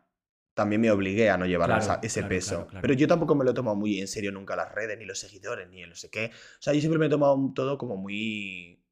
también 0.54 0.82
me 0.82 0.92
obligué 0.92 1.30
a 1.30 1.38
no 1.38 1.46
llevar 1.46 1.68
Claro, 1.70 2.00
ese 2.04 2.20
claro, 2.20 2.30
peso. 2.30 2.68
claro. 2.68 2.82
Pero 2.82 2.94
yo 2.94 3.08
tampoco 3.08 3.36
me 3.36 3.46
lo 3.46 3.51
he 3.51 3.54
tomado 3.54 3.78
muy 3.78 4.01
en 4.01 4.08
serio 4.10 4.34
nunca 4.34 4.56
las 4.58 4.70
redes, 4.74 4.98
ni 5.00 5.06
los 5.06 5.18
seguidores, 5.20 5.70
ni 5.70 5.82
el 5.82 5.90
no 5.90 5.96
sé 5.96 6.10
qué. 6.10 6.25
O 6.34 6.62
sea, 6.62 6.74
yo 6.74 6.82
siempre 6.82 7.00
me 7.00 7.06
he 7.06 7.10
tomado 7.10 7.38
todo 7.56 7.78
como 7.78 7.96
muy... 7.96 8.84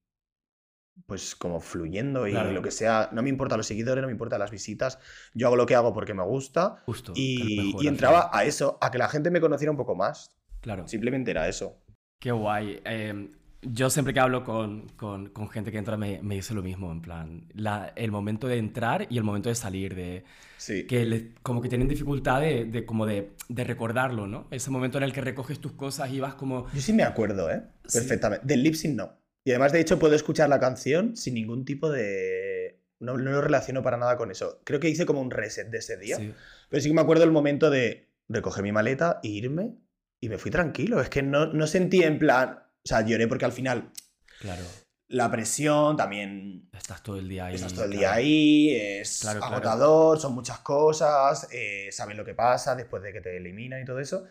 pues 1.05 1.35
como 1.35 1.59
fluyendo 1.59 2.27
y 2.27 2.31
Claro. 2.31 2.51
lo 2.53 2.61
que 2.61 2.71
sea. 2.71 3.09
No 3.11 3.21
me 3.21 3.29
importan 3.29 3.57
los 3.57 3.67
seguidores, 3.67 4.01
no 4.01 4.07
me 4.07 4.13
importan 4.13 4.39
las 4.39 4.51
visitas. 4.51 4.99
Yo 5.33 5.47
hago 5.47 5.55
lo 5.57 5.65
que 5.65 5.75
hago 5.75 5.93
porque 5.93 6.13
me 6.13 6.23
gusta. 6.23 6.77
Justo. 6.85 7.11
Y, 7.15 7.57
mejor 7.67 7.83
y 7.83 7.87
entraba 7.87 8.29
a 8.33 8.45
eso, 8.45 8.77
a 8.81 8.89
que 8.89 8.97
la 8.97 9.09
gente 9.09 9.31
me 9.31 9.41
conociera 9.41 9.69
un 9.71 9.77
poco 9.77 9.95
más. 9.95 10.35
Claro. 10.61 10.87
Simplemente 10.87 11.31
era 11.31 11.47
eso. 11.49 11.81
Qué 12.19 12.31
guay. 12.31 12.81
Eh, 12.83 13.29
yo 13.61 13.89
siempre 13.89 14.13
que 14.13 14.19
hablo 14.19 14.43
con, 14.43 14.87
con- 14.97 15.29
con 15.29 15.49
gente 15.49 15.71
que 15.71 15.77
entra 15.77 15.95
me, 15.97 16.21
me 16.21 16.35
dice 16.35 16.53
lo 16.53 16.61
mismo, 16.61 16.91
en 16.91 17.01
plan, 17.01 17.45
la- 17.53 17.91
el 17.95 18.11
momento 18.11 18.47
de 18.47 18.57
entrar 18.57 19.07
y 19.09 19.17
el 19.17 19.23
momento 19.23 19.49
de 19.49 19.55
salir, 19.55 19.95
de 19.95 20.23
Sí. 20.57 20.85
que 20.85 21.05
le- 21.05 21.31
como 21.43 21.61
que 21.61 21.69
tienen 21.69 21.87
dificultad 21.87 22.41
de, 22.41 22.65
de 22.65 22.85
como 22.85 23.05
de, 23.05 23.31
de 23.47 23.63
recordarlo, 23.63 24.27
¿no? 24.27 24.47
Ese 24.51 24.69
momento 24.69 24.97
en 24.97 25.05
el 25.05 25.13
que 25.13 25.21
recoges 25.21 25.59
tus 25.59 25.71
cosas 25.73 26.11
y 26.11 26.19
vas 26.19 26.35
como... 26.35 26.67
Yo 26.73 26.81
sí 26.81 26.91
me 26.93 27.03
acuerdo, 27.03 27.49
¿eh? 27.49 27.63
Sí. 27.85 27.99
Perfectamente. 27.99 28.45
Del 28.45 28.63
lip 28.63 28.75
sync 28.75 28.95
no. 28.95 29.17
Y 29.45 29.51
además, 29.51 29.71
de 29.71 29.79
hecho, 29.79 29.97
puedo 29.99 30.15
escuchar 30.15 30.49
la 30.49 30.59
canción 30.59 31.15
sin 31.15 31.33
ningún 31.35 31.63
tipo 31.65 31.89
de. 31.89 32.77
No, 32.99 33.17
no 33.17 33.31
lo 33.31 33.41
relaciono 33.41 33.81
para 33.81 33.95
nada 33.97 34.17
con 34.17 34.29
eso. 34.29 34.59
Creo 34.65 34.81
que 34.81 34.89
hice 34.89 35.05
como 35.05 35.21
un 35.21 35.31
reset 35.31 35.69
de 35.69 35.77
ese 35.77 35.97
día. 35.97 36.17
Sí, 36.17 36.33
Pero 36.69 36.81
sí 36.81 36.89
que 36.89 36.93
me 36.93 37.01
acuerdo 37.01 37.23
el 37.23 37.31
momento 37.31 37.69
de 37.69 38.09
recoger 38.27 38.61
mi 38.63 38.73
maleta 38.73 39.21
e 39.23 39.29
irme. 39.29 39.75
Y 40.21 40.29
me 40.29 40.37
fui 40.37 40.51
tranquilo. 40.51 41.01
Es 41.01 41.09
que 41.09 41.21
no, 41.23 41.47
no 41.47 41.67
sentí 41.67 42.03
en 42.03 42.19
plan. 42.19 42.59
O 42.83 42.87
sea, 42.87 43.01
lloré 43.05 43.27
porque 43.27 43.45
al 43.45 43.51
final 43.51 43.91
claro. 44.39 44.63
la 45.07 45.29
presión 45.31 45.95
también. 45.97 46.69
Estás 46.73 47.03
todo 47.03 47.17
el 47.17 47.27
día 47.29 47.45
ahí. 47.45 47.55
Estás 47.55 47.73
todo 47.73 47.85
el 47.85 47.91
claro. 47.91 47.99
día 47.99 48.13
ahí, 48.13 48.71
es 48.75 49.19
Claro, 49.21 49.39
claro. 49.39 49.55
agotador, 49.55 50.19
son 50.19 50.33
muchas 50.33 50.59
cosas, 50.59 51.47
eh, 51.51 51.89
sabes 51.91 52.17
lo 52.17 52.25
que 52.25 52.33
pasa 52.33 52.75
después 52.75 53.03
de 53.03 53.13
que 53.13 53.21
te 53.21 53.37
eliminan 53.37 53.81
y 53.81 53.85
todo 53.85 53.99
eso. 53.99 54.25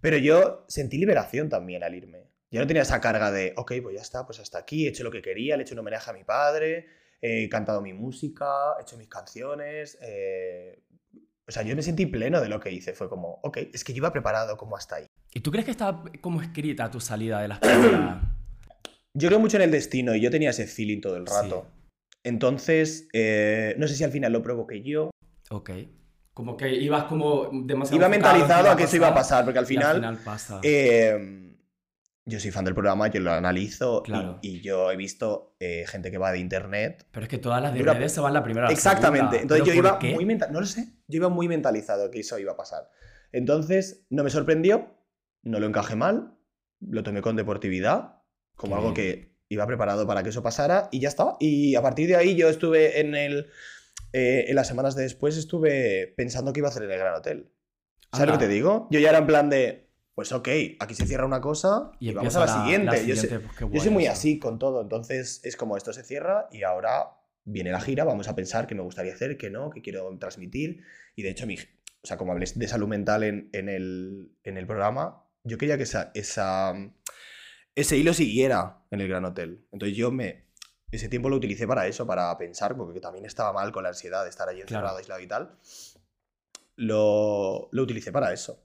Pero 0.00 0.16
yo 0.18 0.64
sentí 0.68 0.98
liberación 0.98 1.48
también 1.48 1.82
al 1.82 1.94
irme. 1.94 2.28
Yo 2.50 2.60
no 2.60 2.66
tenía 2.66 2.82
esa 2.82 3.00
carga 3.00 3.30
de, 3.32 3.52
ok, 3.56 3.72
pues 3.82 3.96
ya 3.96 4.02
está, 4.02 4.24
pues 4.26 4.38
hasta 4.38 4.58
aquí, 4.58 4.86
he 4.86 4.90
hecho 4.90 5.02
lo 5.02 5.10
que 5.10 5.22
quería, 5.22 5.56
le 5.56 5.62
he 5.62 5.64
hecho 5.64 5.74
un 5.74 5.80
homenaje 5.80 6.10
a 6.10 6.12
mi 6.14 6.22
padre, 6.24 6.86
he 7.20 7.48
cantado 7.48 7.80
mi 7.80 7.92
música, 7.94 8.74
he 8.78 8.82
hecho 8.82 8.96
mis 8.96 9.08
canciones. 9.08 9.98
eh, 10.02 10.82
O 11.48 11.50
sea, 11.50 11.62
yo 11.62 11.74
me 11.74 11.82
sentí 11.82 12.06
pleno 12.06 12.40
de 12.40 12.48
lo 12.48 12.60
que 12.60 12.70
hice. 12.70 12.92
Fue 12.92 13.08
como, 13.08 13.40
ok, 13.42 13.58
es 13.72 13.82
que 13.82 13.92
yo 13.92 13.98
iba 13.98 14.12
preparado 14.12 14.56
como 14.56 14.76
hasta 14.76 14.96
ahí. 14.96 15.06
¿Y 15.36 15.40
tú 15.40 15.50
crees 15.50 15.64
que 15.64 15.72
está 15.72 16.00
como 16.20 16.40
escrita 16.40 16.90
tu 16.90 17.00
salida 17.00 17.40
de 17.42 17.48
las 17.48 17.58
primeras? 17.58 18.22
Yo 19.16 19.28
creo 19.28 19.38
mucho 19.40 19.56
en 19.58 19.62
el 19.64 19.70
destino 19.70 20.12
y 20.16 20.20
yo 20.20 20.28
tenía 20.28 20.50
ese 20.50 20.66
feeling 20.66 21.00
todo 21.00 21.16
el 21.16 21.28
Sí. 21.28 21.34
rato. 21.34 21.68
Entonces, 22.24 23.06
eh, 23.12 23.76
no 23.78 23.86
sé 23.86 23.94
si 23.94 24.02
al 24.02 24.10
final 24.10 24.32
lo 24.32 24.42
provoqué 24.42 24.82
yo. 24.82 25.10
Ok. 25.50 25.70
Como 26.32 26.56
que 26.56 26.68
ibas 26.74 27.04
como 27.04 27.48
demasiado 27.52 27.96
Iba 27.98 28.08
mentalizado 28.08 28.70
a 28.70 28.76
que 28.76 28.82
eso 28.84 28.96
iba 28.96 29.06
a 29.08 29.14
pasar, 29.14 29.44
porque 29.44 29.60
al 29.60 29.66
y 29.66 29.68
final, 29.68 30.18
pasa. 30.24 30.58
eh, 30.64 31.56
yo 32.24 32.40
soy 32.40 32.50
fan 32.50 32.64
del 32.64 32.74
programa, 32.74 33.06
yo 33.06 33.20
lo 33.20 33.30
analizo 33.30 34.00
y- 34.04 34.06
Claro. 34.08 34.38
y, 34.42 34.60
yo 34.62 34.90
he 34.90 34.96
visto 34.96 35.54
eh, 35.60 35.84
gente 35.86 36.10
que 36.10 36.18
va 36.18 36.32
de 36.32 36.40
internet. 36.40 37.06
Pero 37.12 37.22
es 37.24 37.30
que 37.30 37.38
todas 37.38 37.62
las 37.62 37.72
de 37.72 37.82
redes 37.82 38.10
se 38.10 38.20
van 38.20 38.34
la 38.34 38.42
primera 38.42 38.66
la 38.66 38.72
Exactamente. 38.72 39.42
Entonces 39.42 39.64
yo 39.64 39.72
¿Pero 39.74 39.82
por 39.82 39.90
iba 39.92 39.98
qué? 40.00 40.12
muy 40.14 40.24
mental, 40.24 40.50
no 40.52 40.58
lo 40.60 40.66
sé, 40.66 40.88
yo 41.06 41.18
iba 41.18 41.28
muy 41.28 41.46
mentalizado 41.46 42.10
que 42.10 42.18
eso 42.18 42.36
iba 42.40 42.50
a 42.50 42.56
pasar. 42.56 42.90
Entonces 43.30 44.06
no 44.10 44.24
me 44.24 44.30
sorprendió, 44.30 44.88
no 45.44 45.60
lo 45.60 45.66
encajé 45.66 45.96
mal, 45.96 46.34
lo 46.80 47.02
tomé 47.02 47.22
con 47.22 47.36
deportividad, 47.36 48.22
como 48.56 48.76
algo 48.76 48.94
que 48.94 49.34
iba 49.48 49.66
preparado 49.66 50.06
para 50.06 50.22
que 50.22 50.30
eso 50.30 50.42
pasara 50.42 50.88
y 50.90 51.00
ya 51.00 51.08
está. 51.08 51.36
Y 51.38 51.74
a 51.74 51.82
partir 51.82 52.08
de 52.08 52.16
ahí 52.16 52.34
yo 52.34 52.48
estuve 52.48 53.00
en 53.00 53.14
el... 53.14 53.46
eh, 54.12 54.46
en 54.48 54.56
las 54.56 54.68
semanas 54.68 54.94
de 54.94 55.02
después 55.02 55.36
estuve 55.36 56.14
pensando 56.16 56.52
que 56.52 56.60
iba 56.60 56.68
a 56.68 56.70
hacer 56.70 56.84
en 56.84 56.90
el 56.90 56.98
Gran 56.98 57.14
Hotel. 57.14 57.50
¿Sabes 58.12 58.28
lo 58.28 58.38
que 58.38 58.46
te 58.46 58.52
digo? 58.52 58.88
Yo 58.90 59.00
ya 59.00 59.10
era 59.10 59.18
en 59.18 59.26
plan 59.26 59.50
de, 59.50 59.90
pues 60.14 60.30
ok, 60.32 60.48
aquí 60.78 60.94
se 60.94 61.06
cierra 61.06 61.26
una 61.26 61.40
cosa 61.40 61.90
y, 61.98 62.10
Y 62.10 62.14
vamos 62.14 62.36
a 62.36 62.46
la, 62.46 62.62
siguiente. 62.62 63.06
Yo, 63.06 63.14
pues, 63.14 63.72
yo 63.72 63.80
soy 63.80 63.90
muy 63.90 64.04
eso. 64.04 64.12
así 64.12 64.38
con 64.38 64.58
todo, 64.58 64.80
entonces 64.82 65.40
es 65.42 65.56
como 65.56 65.76
esto 65.76 65.92
se 65.92 66.04
cierra 66.04 66.48
y 66.52 66.62
ahora 66.62 67.08
viene 67.44 67.72
la 67.72 67.80
gira, 67.80 68.04
vamos 68.04 68.28
a 68.28 68.36
pensar 68.36 68.66
qué 68.66 68.74
me 68.74 68.82
gustaría 68.82 69.12
hacer, 69.12 69.36
qué 69.36 69.50
no, 69.50 69.70
qué 69.70 69.82
quiero 69.82 70.16
transmitir. 70.18 70.84
Y 71.16 71.22
de 71.22 71.30
hecho, 71.30 71.46
mi, 71.46 71.56
o 71.56 72.06
sea, 72.06 72.16
como 72.16 72.32
hablé 72.32 72.46
de 72.54 72.68
salud 72.68 72.86
mental 72.86 73.24
en, 73.24 73.50
en 73.52 73.68
el, 73.68 74.32
en 74.44 74.56
el 74.56 74.66
programa, 74.66 75.23
yo 75.44 75.58
quería 75.58 75.76
que 75.76 75.82
esa, 75.84 76.10
esa, 76.14 76.72
ese 77.74 77.96
hilo 77.96 78.12
siguiera 78.14 78.84
en 78.90 79.00
el 79.00 79.08
Gran 79.08 79.24
Hotel. 79.24 79.66
Entonces 79.72 79.96
yo 79.96 80.10
me... 80.10 80.44
Ese 80.90 81.08
tiempo 81.08 81.28
lo 81.28 81.36
utilicé 81.36 81.66
para 81.66 81.86
eso, 81.88 82.06
para 82.06 82.36
pensar, 82.38 82.76
porque 82.76 83.00
también 83.00 83.24
estaba 83.24 83.52
mal 83.52 83.72
con 83.72 83.82
la 83.82 83.88
ansiedad 83.88 84.22
de 84.22 84.30
estar 84.30 84.48
allí 84.48 84.60
encerrado, 84.60 84.96
Claro. 84.96 84.98
aislado 84.98 85.20
y 85.20 85.26
tal. 85.26 85.58
Lo, 86.76 87.68
lo 87.72 87.82
utilicé 87.82 88.12
para 88.12 88.32
eso. 88.32 88.64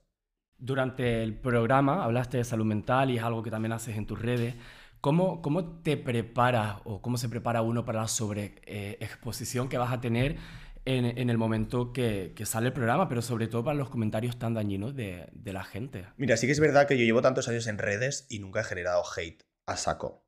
Durante 0.56 1.22
el 1.22 1.38
programa 1.40 2.04
hablaste 2.04 2.36
de 2.36 2.44
salud 2.44 2.66
mental 2.66 3.10
y 3.10 3.16
es 3.16 3.22
algo 3.24 3.42
que 3.42 3.50
también 3.50 3.72
haces 3.72 3.96
en 3.96 4.06
tus 4.06 4.20
redes. 4.20 4.54
¿Cómo, 5.00 5.40
cómo 5.42 5.80
te 5.82 5.96
preparas 5.96 6.76
o 6.84 7.00
cómo 7.00 7.16
se 7.16 7.28
prepara 7.28 7.62
uno 7.62 7.84
para 7.84 8.02
la 8.02 8.08
sobreexposición 8.08 9.68
que 9.68 9.78
vas 9.78 9.92
a 9.92 10.00
tener 10.00 10.36
en, 10.84 11.30
el 11.30 11.38
momento 11.38 11.92
que, 11.92 12.32
sale 12.44 12.68
el 12.68 12.72
programa, 12.72 13.08
pero 13.08 13.22
sobre 13.22 13.48
todo 13.48 13.64
para 13.64 13.76
los 13.76 13.90
comentarios 13.90 14.38
tan 14.38 14.54
dañinos 14.54 14.94
de, 14.94 15.30
la 15.44 15.64
gente? 15.64 16.06
Mira, 16.16 16.36
sí 16.36 16.46
que 16.46 16.52
es 16.52 16.60
verdad 16.60 16.86
que 16.86 16.98
yo 16.98 17.04
llevo 17.04 17.22
tantos 17.22 17.48
años 17.48 17.66
en 17.66 17.78
redes 17.78 18.26
y 18.28 18.38
nunca 18.38 18.60
he 18.60 18.64
generado 18.64 19.02
hate 19.16 19.44
a 19.66 19.76
saco. 19.76 20.26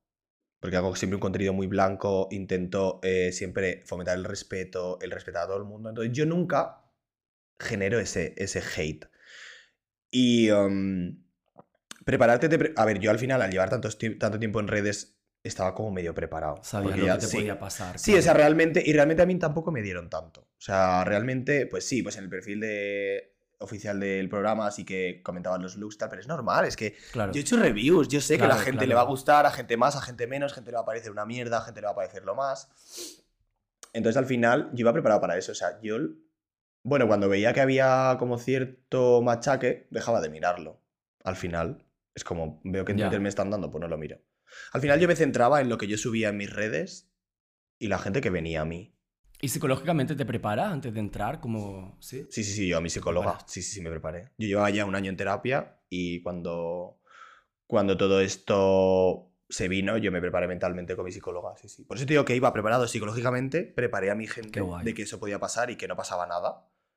Porque 0.61 0.77
hago 0.77 0.95
siempre 0.95 1.17
un 1.17 1.21
contenido 1.21 1.53
muy 1.53 1.67
blanco, 1.67 2.29
intento 2.31 3.01
eh, 3.03 3.33
siempre 3.33 3.83
fomentar 3.85 4.17
el 4.17 4.25
respeto, 4.25 4.99
el 5.01 5.11
respetar 5.11 5.45
a 5.45 5.47
todo 5.47 5.57
el 5.57 5.65
mundo. 5.65 5.89
Entonces 5.89 6.13
yo 6.13 6.25
nunca 6.27 6.85
genero 7.59 7.99
ese, 7.99 8.35
ese 8.37 8.63
hate. 8.77 9.07
Y 10.11 10.51
um, 10.51 11.25
prepararte... 12.05 12.49
te 12.49 12.59
pre- 12.59 12.75
a 12.77 12.85
ver, 12.85 13.01
yo 13.01 13.11
al 13.11 13.19
final, 13.19 13.43
al 13.43 13.51
llevar 13.51 13.71
tantos 13.71 13.99
tanto 13.99 14.39
tiempo 14.39 14.61
en 14.61 14.69
redes, 14.69 15.22
estaba 15.45 15.75
como 15.75 15.91
medio 15.91 16.15
preparado. 16.15 16.61
Porque 16.83 16.99
lo 16.99 17.07
ya- 17.07 17.15
que 17.15 17.21
te 17.21 17.27
sí. 17.27 17.37
podía 17.39 17.59
pasar. 17.59 17.99
Sí, 17.99 18.15
o 18.15 18.23
sea, 18.23 18.33
realmente, 18.35 18.83
y 18.85 18.93
realmente 18.93 19.23
a 19.23 19.27
mí 19.27 19.37
tampoco 19.39 19.73
me 19.73 19.83
dieron 19.83 20.09
tanto. 20.09 20.43
O 20.43 20.61
sea, 20.61 21.05
realmente, 21.05 21.67
pues 21.67 21.87
sí, 21.87 22.03
pues 22.03 22.17
en 22.17 22.25
el 22.25 22.31
perfil 22.31 22.61
de, 22.61 23.35
oficial 23.59 23.99
del 24.01 24.29
programa 24.29 24.71
sí 24.71 24.85
que 24.85 25.21
comentaban 25.23 25.63
los 25.63 25.77
looks, 25.77 25.99
tal, 25.99 26.09
pero 26.09 26.21
es 26.21 26.29
normal, 26.29 26.65
es 26.67 26.77
que 26.77 26.97
Claro. 27.13 27.33
yo 27.33 27.39
he 27.39 27.43
hecho 27.43 27.57
reviews, 27.57 28.09
yo 28.09 28.21
sé 28.21 28.37
que 28.37 28.45
a 28.45 28.47
Claro, 28.47 28.59
la 28.59 28.65
gente 28.65 28.79
claro. 28.79 28.89
le 28.89 28.95
va 28.95 29.01
a 29.03 29.05
gustar, 29.05 29.47
a 29.47 29.51
gente 29.51 29.77
más, 29.77 29.95
a 29.97 30.01
gente 30.03 30.27
menos, 30.27 30.53
gente 30.53 30.71
le 30.71 30.77
va 30.77 30.83
a 30.83 30.87
parecer 30.87 31.11
una 31.13 31.25
mierda, 31.27 31.59
a 31.59 31.63
gente 31.63 31.81
le 31.81 31.87
va 31.87 31.93
a 31.93 31.97
parecer 31.97 32.25
lo 32.25 32.35
más. 32.35 32.69
Entonces 33.93 34.17
al 34.17 34.27
final 34.27 34.71
yo 34.73 34.81
iba 34.81 34.93
preparado 34.93 35.21
para 35.21 35.37
eso, 35.37 35.53
o 35.53 35.55
sea, 35.55 35.79
yo, 35.83 35.97
bueno, 36.83 37.07
cuando 37.07 37.29
veía 37.29 37.53
que 37.53 37.61
había 37.61 38.17
como 38.19 38.39
cierto 38.39 39.23
machaque, 39.23 39.87
dejaba 39.91 40.21
de 40.21 40.31
mirarlo. 40.31 40.81
Al 41.25 41.37
final, 41.37 41.85
es 42.15 42.25
como, 42.25 42.61
veo 42.65 42.85
que 42.85 42.93
en. 42.93 42.99
Twitter 42.99 43.21
me 43.21 43.29
están 43.29 43.51
dando, 43.51 43.71
pues 43.71 43.81
no 43.81 43.89
lo 43.89 43.99
miro. 43.99 44.19
Al 44.73 44.81
final 44.81 45.01
yo 45.01 45.09
me 45.09 45.17
centraba 45.17 45.61
en 45.61 45.69
lo 45.69 45.79
que 45.79 45.87
yo 45.87 45.97
subía 45.97 46.29
en 46.31 46.37
mis 46.37 46.53
redes 46.53 47.13
y 47.79 47.89
la 47.89 47.99
gente 47.99 48.21
que 48.21 48.31
venía 48.31 48.63
a 48.63 48.65
mí. 48.65 48.95
¿Y 49.41 49.49
psicológicamente 49.49 50.15
te 50.15 50.25
preparas 50.25 50.73
antes 50.73 50.95
de 50.95 51.01
entrar? 51.01 51.41
Como, 51.41 51.97
¿sí? 52.01 52.27
Sí, 52.31 52.45
sí, 52.45 52.53
sí, 52.53 52.69
yo 52.69 52.79
a 52.79 52.81
mi 52.81 52.91
psicóloga. 52.91 53.39
Sí, 53.47 53.61
sí, 53.61 53.75
sí, 53.75 53.81
me 53.81 53.91
preparé. 53.91 54.31
Yo 54.39 54.47
llevaba 54.47 54.71
ya 54.71 54.85
un 54.85 54.95
año 54.95 55.11
en 55.11 55.17
terapia 55.17 55.81
y 55.89 56.23
cuando, 56.23 57.01
cuando 57.67 57.97
todo 57.97 58.21
esto 58.21 59.33
se 59.49 59.69
vino, 59.69 59.99
yo 59.99 60.13
me 60.13 60.21
preparé 60.21 60.47
mentalmente 60.47 60.95
con 60.95 61.05
mi 61.05 61.13
psicóloga. 61.13 61.57
Sí, 61.57 61.69
sí. 61.69 61.85
Por 61.85 61.97
eso 61.97 62.07
te 62.07 62.13
digo 62.13 62.25
que 62.25 62.37
iba 62.37 62.53
preparado 62.53 62.87
psicológicamente, 62.87 63.65
preparé 63.65 64.11
a 64.11 64.15
mi 64.15 64.27
gente 64.27 64.63
de 64.85 64.95
que 64.95 65.03
eso 65.03 65.19
podía 65.19 65.41
pasar 65.41 65.71
y 65.71 65.77
que 65.77 65.89
no 65.89 65.97
pasaba 65.97 66.27
nada. 66.27 66.51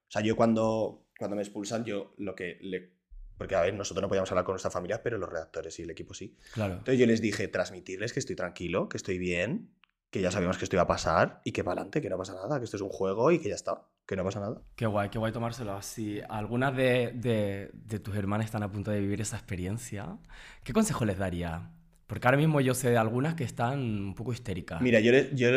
O 0.08 0.12
sea, 0.12 0.22
yo 0.22 0.36
cuando, 0.36 1.08
cuando 1.18 1.36
me 1.36 1.42
expulsan, 1.42 1.84
yo 1.84 2.14
lo 2.18 2.36
que 2.36 2.60
le. 2.62 2.94
Porque, 3.38 3.56
a 3.56 3.62
ver, 3.62 3.74
nosotros 3.74 4.02
no 4.02 4.08
podíamos 4.08 4.32
hablar 4.32 4.46
con 4.46 4.54
nuestra 4.54 4.72
familia, 4.72 5.02
pero 5.04 5.18
los 5.18 5.30
redactores 5.30 5.78
y 5.80 5.84
el 5.84 5.90
equipo 5.90 6.14
sí. 6.14 6.36
Claro. 6.54 6.74
Entonces 6.76 7.00
yo 7.00 7.06
les 7.06 7.22
dije, 7.22 7.48
transmitirles 7.48 8.14
que 8.14 8.20
estoy 8.20 8.36
tranquilo, 8.36 8.88
que 8.90 8.98
estoy 8.98 9.18
bien, 9.18 9.72
que 10.10 10.22
ya 10.22 10.32
sabemos 10.32 10.58
que 10.58 10.64
esto 10.64 10.78
iba 10.78 10.84
a 10.84 10.88
pasar 10.88 11.42
y 11.44 11.52
que 11.52 11.64
para 11.64 11.74
adelante, 11.82 12.02
que 12.02 12.10
no 12.10 12.18
pasa 12.18 12.34
nada, 12.34 12.58
que 12.60 12.64
esto 12.66 12.78
es 12.78 12.82
un 12.82 12.90
juego 12.90 13.32
y 13.32 13.40
que 13.40 13.50
ya 13.50 13.56
está, 13.56 13.82
que 14.06 14.16
no 14.16 14.24
pasa 14.24 14.40
nada. 14.40 14.62
Qué 14.76 14.86
guay, 14.86 15.10
qué 15.10 15.20
guay 15.20 15.34
tomárselo 15.34 15.74
así. 15.74 16.22
Algunas 16.30 16.74
de, 16.78 17.12
de- 17.14 17.72
de 17.74 18.00
tus 18.00 18.16
hermanas 18.16 18.46
están 18.46 18.64
a 18.64 18.72
punto 18.72 18.92
de 18.92 19.02
vivir 19.02 19.20
esa 19.20 19.36
experiencia. 19.36 20.18
¿Qué 20.64 20.72
consejo 20.72 21.04
les 21.04 21.18
daría? 21.18 21.72
Porque 22.08 22.28
ahora 22.28 22.38
mismo 22.38 22.62
yo 22.62 22.74
sé 22.74 22.92
de 22.92 22.98
algunas 22.98 23.34
que 23.34 23.44
están 23.44 23.80
un 23.80 24.16
poco 24.16 24.32
histéricas. 24.32 24.80
Mira, 24.82 25.02
yo, 25.02 25.12
yo, 25.34 25.50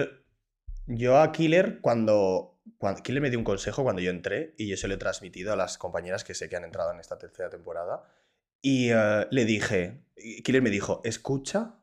yo 0.87 1.19
a 1.21 1.31
Killer, 1.31 1.81
cuando, 1.81 2.58
cuando. 2.77 3.03
Killer 3.03 3.23
me 3.23 3.31
dio 3.31 3.39
un 3.39 3.45
consejo 3.45 3.83
cuando 3.83 4.03
yo 4.03 4.11
entré 4.11 4.55
y 4.59 4.69
yo 4.69 4.77
se 4.77 4.89
lo 4.89 4.95
he 4.95 4.99
transmitido 4.99 5.53
a 5.53 5.57
las 5.57 5.79
compañeras 5.79 6.25
que 6.25 6.35
sé 6.35 6.49
que 6.49 6.57
han 6.57 6.65
entrado 6.65 6.93
en 6.93 7.01
esta 7.01 7.19
tercera 7.19 7.49
temporada. 7.49 8.05
Y 8.61 8.91
eh, 8.91 9.27
le 9.31 9.45
dije. 9.45 10.03
Killer 10.45 10.63
me 10.63 10.71
dijo: 10.71 11.01
escucha, 11.05 11.77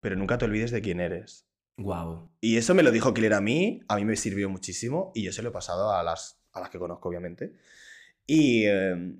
pero 0.00 0.16
nunca 0.16 0.38
te 0.38 0.44
olvides 0.44 0.70
de 0.70 0.80
quién 0.82 1.00
eres. 1.00 1.48
Guau. 1.76 2.30
Y 2.40 2.56
eso 2.56 2.74
me 2.74 2.82
lo 2.82 2.90
dijo 2.90 3.14
Killer 3.14 3.34
a 3.34 3.40
mí, 3.40 3.80
a 3.88 3.96
mí 3.96 4.04
me 4.04 4.16
sirvió 4.16 4.48
muchísimo 4.48 5.12
y 5.14 5.22
yo 5.22 5.32
se 5.32 5.42
lo 5.42 5.50
he 5.50 5.52
pasado 5.52 5.92
a 5.92 6.02
las, 6.02 6.42
a 6.52 6.60
las 6.60 6.70
que 6.70 6.78
conozco, 6.78 7.08
obviamente. 7.08 7.52
Y 8.26 8.64
eh, 8.66 9.14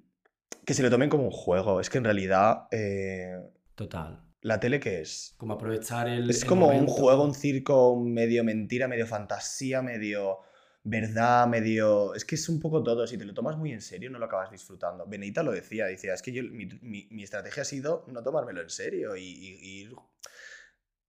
que 0.64 0.74
se 0.74 0.82
lo 0.82 0.90
tomen 0.90 1.08
como 1.08 1.24
un 1.24 1.30
juego. 1.30 1.80
Es 1.80 1.88
que 1.88 1.98
en 1.98 2.04
realidad, 2.04 2.66
eh, 2.72 3.40
Total. 3.74 4.22
¿la 4.42 4.60
tele 4.60 4.80
qué 4.80 5.00
es? 5.00 5.34
Como 5.38 5.54
aprovechar 5.54 6.08
el. 6.08 6.28
Es 6.28 6.42
el 6.42 6.48
como 6.48 6.68
un 6.68 6.86
juego, 6.86 7.24
un 7.24 7.34
circo 7.34 7.96
medio 7.96 8.44
mentira, 8.44 8.88
medio 8.88 9.06
fantasía, 9.06 9.80
medio 9.80 10.40
verdad, 10.90 11.46
medio... 11.46 12.14
Es 12.14 12.24
que 12.24 12.34
es 12.36 12.48
un 12.48 12.60
poco 12.60 12.82
todo. 12.82 13.06
Si 13.06 13.18
te 13.18 13.24
lo 13.24 13.34
tomas 13.34 13.56
muy 13.56 13.72
en 13.72 13.80
serio, 13.80 14.10
no 14.10 14.18
lo 14.18 14.26
acabas 14.26 14.50
disfrutando. 14.50 15.06
Benita 15.06 15.42
lo 15.42 15.52
decía, 15.52 15.86
decía, 15.86 16.14
es 16.14 16.22
que 16.22 16.32
yo, 16.32 16.42
mi, 16.44 16.66
mi- 16.82 17.22
estrategia 17.22 17.62
ha 17.62 17.64
sido 17.66 18.04
no 18.08 18.22
tomármelo 18.22 18.60
en 18.62 18.70
serio 18.70 19.16
y, 19.16 19.22
y- 19.24 19.90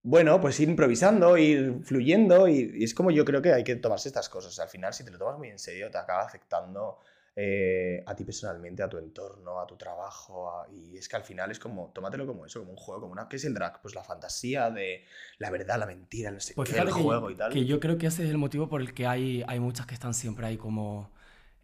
bueno, 0.02 0.40
pues 0.40 0.58
ir 0.60 0.68
improvisando, 0.70 1.36
ir 1.36 1.80
fluyendo 1.84 2.48
y, 2.48 2.70
y 2.74 2.84
es 2.84 2.94
como 2.94 3.10
yo 3.10 3.24
creo 3.24 3.42
que 3.42 3.52
hay 3.52 3.64
que 3.64 3.76
tomarse 3.76 4.08
estas 4.08 4.28
cosas. 4.30 4.58
al 4.58 4.68
final, 4.68 4.94
si 4.94 5.04
te 5.04 5.10
lo 5.10 5.18
tomas 5.18 5.38
muy 5.38 5.48
en 5.50 5.58
serio, 5.58 5.90
te 5.90 5.98
acaba 5.98 6.22
afectando 6.24 6.98
eh, 7.36 8.02
a 8.06 8.14
ti 8.16 8.24
personalmente, 8.24 8.82
a 8.82 8.88
tu 8.88 8.98
entorno, 8.98 9.60
a 9.60 9.66
tu 9.66 9.76
trabajo. 9.76 10.50
a- 10.50 10.68
y 10.72 10.96
es 10.98 11.08
que 11.08 11.16
al 11.16 11.24
final 11.24 11.50
es 11.50 11.58
como, 11.58 11.92
tómatelo 11.92 12.26
como 12.26 12.46
eso, 12.46 12.60
como 12.60 12.72
un 12.72 12.76
juego, 12.78 13.02
como 13.02 13.12
una... 13.12 13.28
¿Qué 13.28 13.36
es 13.36 13.44
el 13.44 13.54
drag? 13.54 13.80
Pues 13.82 13.94
la 13.94 14.04
fantasía 14.04 14.70
de 14.70 15.04
la 15.38 15.50
verdad, 15.50 15.78
la 15.78 15.86
mentira, 15.86 16.30
no 16.30 16.40
sé 16.40 16.54
Pues 16.54 16.72
el 16.72 16.90
que, 16.92 16.92
juego 16.92 17.30
y 17.30 17.36
tal. 17.36 17.52
que 17.52 17.64
yo 17.66 17.80
creo 17.80 17.96
que 17.98 18.06
ese 18.08 18.24
es 18.24 18.30
el 18.30 18.38
motivo 18.38 18.68
por 18.68 18.80
el 18.80 18.92
que 18.94 19.06
hay, 19.06 19.44
hay 19.46 19.60
muchas 19.60 19.86
que 19.86 19.94
están 19.94 20.14
siempre 20.14 20.46
ahí 20.46 20.56
como 20.56 21.10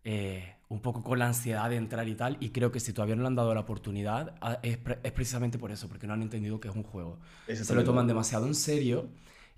eh, 0.05 0.57
un 0.69 0.81
poco 0.83 1.03
con 1.05 1.19
la 1.19 1.27
ansiedad 1.29 1.69
de 1.71 1.77
entrar 1.77 2.09
y 2.09 2.15
tal. 2.17 2.37
Y 2.41 2.51
creo 2.51 2.73
que 2.73 2.81
si 2.81 2.93
todavía 2.93 3.17
no 3.17 3.23
le 3.23 3.29
han 3.29 3.35
dado 3.37 3.55
la 3.55 3.61
oportunidad, 3.61 4.37
ah, 4.41 4.59
es, 4.63 4.79
pre- 4.79 5.01
es 5.03 5.13
precisamente 5.13 5.59
por 5.59 5.73
eso, 5.73 5.89
porque 5.89 6.07
no 6.07 6.15
han 6.15 6.23
entendido 6.23 6.61
que 6.61 6.69
es 6.69 6.75
un 6.77 6.85
juego. 6.85 7.19
Se 7.61 7.75
lo 7.75 7.85
toman 7.85 8.07
demasiado 8.07 8.47
en 8.47 8.55
serio 8.55 9.11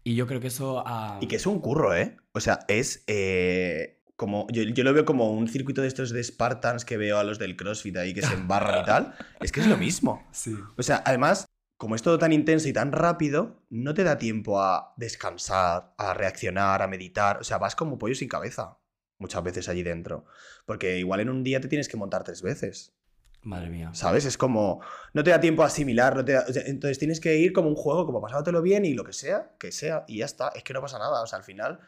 y 0.05 0.15
yo 0.17 0.27
creo 0.27 0.41
que 0.41 0.49
eso... 0.49 0.83
ah, 0.87 1.21
Y 1.21 1.27
que 1.29 1.37
es 1.37 1.47
un 1.47 1.61
curro, 1.61 1.95
¿eh? 1.95 2.17
O 2.33 2.41
sea, 2.41 2.61
es 2.69 3.03
eh, 3.09 3.98
como. 4.19 4.47
Yo, 4.51 4.63
yo 4.65 4.85
lo 4.85 4.93
veo 4.93 5.07
como 5.07 5.31
un 5.33 5.49
circuito 5.49 5.81
de 5.81 5.89
estos 5.89 6.11
de 6.11 6.23
Spartans 6.23 6.85
que 6.85 6.99
veo 6.99 7.17
a 7.19 7.25
los 7.25 7.39
del 7.39 7.57
CrossFit 7.57 7.97
ahí 7.97 8.13
que 8.13 8.21
se 8.21 8.35
embarran 8.35 8.83
y 8.83 8.85
tal. 8.85 9.15
Es 9.41 9.53
que 9.53 9.61
es 9.61 9.67
lo 9.69 9.79
mismo. 9.79 10.27
Sí. 10.33 10.55
O 10.77 10.83
sea, 10.83 11.03
además, 11.07 11.47
como 11.79 11.95
es 11.95 12.03
todo 12.03 12.19
tan 12.19 12.33
intenso 12.33 12.69
y 12.69 12.73
tan 12.73 12.91
rápido, 12.93 13.63
no 13.71 13.95
te 13.95 14.03
da 14.05 14.19
tiempo 14.19 14.61
a 14.61 14.93
descansar, 14.97 15.95
a 15.97 16.13
reaccionar, 16.13 16.83
a 16.83 16.89
meditar. 16.89 17.39
O 17.41 17.45
sea, 17.45 17.59
vas 17.59 17.77
como 17.77 17.97
pollo 17.99 18.15
sin 18.17 18.29
cabeza 18.29 18.77
muchas 19.21 19.43
veces 19.45 19.69
allí 19.69 19.83
dentro. 19.85 20.25
Porque 20.67 20.99
igual 20.99 21.21
en 21.21 21.31
un 21.31 21.45
día 21.45 21.61
te 21.61 21.69
tienes 21.69 21.89
que 21.89 21.97
montar 21.97 22.25
tres 22.25 22.43
veces. 22.43 22.93
Madre 23.43 23.71
mía. 23.71 23.91
¿Sabes? 23.95 24.25
Es 24.25 24.37
como. 24.37 24.81
No 25.15 25.23
te 25.23 25.31
da 25.31 25.39
tiempo 25.41 25.63
a 25.63 25.67
asimilar. 25.67 26.17
No 26.17 26.25
te 26.25 26.33
da- 26.33 26.45
o 26.49 26.53
sea, 26.53 26.65
entonces 26.67 26.99
tienes 26.99 27.21
que 27.21 27.37
ir 27.37 27.53
como 27.53 27.69
un 27.69 27.77
juego, 27.77 28.05
como 28.05 28.21
pasándotelo 28.21 28.61
bien 28.63 28.85
y 28.85 28.95
lo 28.95 29.05
que 29.05 29.13
sea, 29.13 29.55
que 29.61 29.71
sea, 29.71 30.05
y 30.09 30.19
ya 30.19 30.25
está. 30.25 30.49
Es 30.57 30.65
que 30.65 30.73
no 30.75 30.81
pasa 30.83 30.99
nada. 30.99 31.23
O 31.23 31.27
sea, 31.29 31.39
al 31.39 31.45
final. 31.45 31.79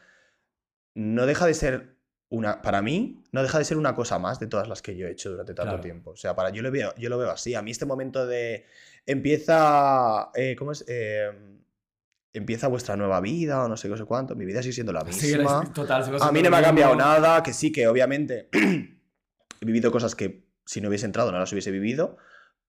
No 0.95 1.27
deja 1.27 1.47
de 1.47 1.55
ser 1.55 1.97
una. 2.31 2.63
Para 2.63 2.81
mí, 2.83 3.23
no 3.33 3.43
deja 3.43 3.59
de 3.59 3.65
ser 3.65 3.77
una 3.77 3.95
cosa 3.95 4.19
más 4.19 4.41
de 4.41 4.47
todas 4.47 4.67
las 4.69 4.81
que 4.83 4.97
yo 4.97 5.07
he 5.07 5.11
hecho 5.13 5.31
durante 5.31 5.53
tanto 5.55 5.71
Claro. 5.73 5.83
tiempo. 5.83 6.11
O 6.13 6.17
sea, 6.17 6.35
para 6.35 6.51
yo 6.51 6.63
lo 6.63 6.71
veo, 6.71 6.95
yo 6.97 7.09
lo 7.11 7.19
veo 7.19 7.31
así. 7.31 7.55
A 7.55 7.63
mí 7.63 7.71
este 7.71 7.87
momento 7.87 8.27
de. 8.27 8.65
Empieza. 9.07 10.31
eh, 10.35 10.57
¿Cómo 10.59 10.73
es? 10.73 10.85
Eh, 10.89 11.31
empieza 12.33 12.69
vuestra 12.69 12.97
nueva 12.97 13.21
vida 13.21 13.65
o 13.65 13.69
no 13.69 13.77
sé 13.77 13.89
qué, 13.89 13.93
no 13.93 13.97
sé 13.97 14.05
cuánto. 14.05 14.35
Mi 14.37 14.45
vida 14.45 14.63
sigue 14.63 14.73
siendo 14.73 14.93
la 14.93 15.05
Sí, 15.05 15.27
misma. 15.37 15.61
eres- 15.63 15.73
total, 15.73 16.05
A 16.21 16.33
mí 16.33 16.43
no 16.43 16.51
me 16.51 16.57
ha 16.57 16.63
cambiado 16.63 16.95
nada, 16.95 17.43
que 17.43 17.53
sí, 17.53 17.73
que 17.73 17.87
obviamente 17.89 18.49
he 18.53 19.65
vivido 19.65 19.91
cosas 19.91 20.15
que 20.15 20.47
si 20.65 20.81
no 20.81 20.89
hubiese 20.89 21.07
entrado 21.07 21.33
no 21.33 21.39
las 21.39 21.51
hubiese 21.53 21.71
vivido, 21.73 22.17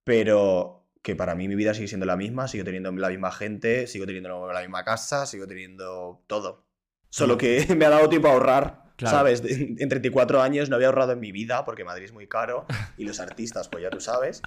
pero 0.03 0.87
que 1.03 1.15
para 1.15 1.35
mí 1.35 1.47
mi 1.47 1.55
vida 1.55 1.73
sigue 1.73 1.87
siendo 1.87 2.05
la 2.05 2.15
misma, 2.15 2.47
sigo 2.47 2.63
teniendo 2.63 2.91
la 2.91 3.09
misma 3.09 3.31
gente, 3.31 3.87
sigo 3.87 4.05
teniendo 4.05 4.51
la 4.51 4.61
misma 4.61 4.83
casa, 4.83 5.25
sigo 5.25 5.47
teniendo 5.47 6.23
todo. 6.27 6.65
Solo 7.09 7.37
que 7.37 7.65
me 7.75 7.85
ha 7.85 7.89
dado 7.89 8.09
tiempo 8.09 8.27
a 8.29 8.31
ahorrar, 8.31 8.90
Claro. 9.01 9.17
¿sabes? 9.17 9.43
En 9.79 9.89
34 9.89 10.41
años 10.41 10.69
no 10.69 10.75
había 10.75 10.87
ahorrado 10.87 11.11
en 11.13 11.19
mi 11.19 11.31
vida 11.31 11.65
porque 11.65 11.83
Madrid 11.83 12.05
es 12.05 12.13
muy 12.13 12.27
caro 12.27 12.65
y 12.97 13.03
los 13.05 13.19
artistas, 13.19 13.67
pues 13.67 13.83
ya 13.83 13.89
tú 13.89 13.99
sabes. 13.99 14.41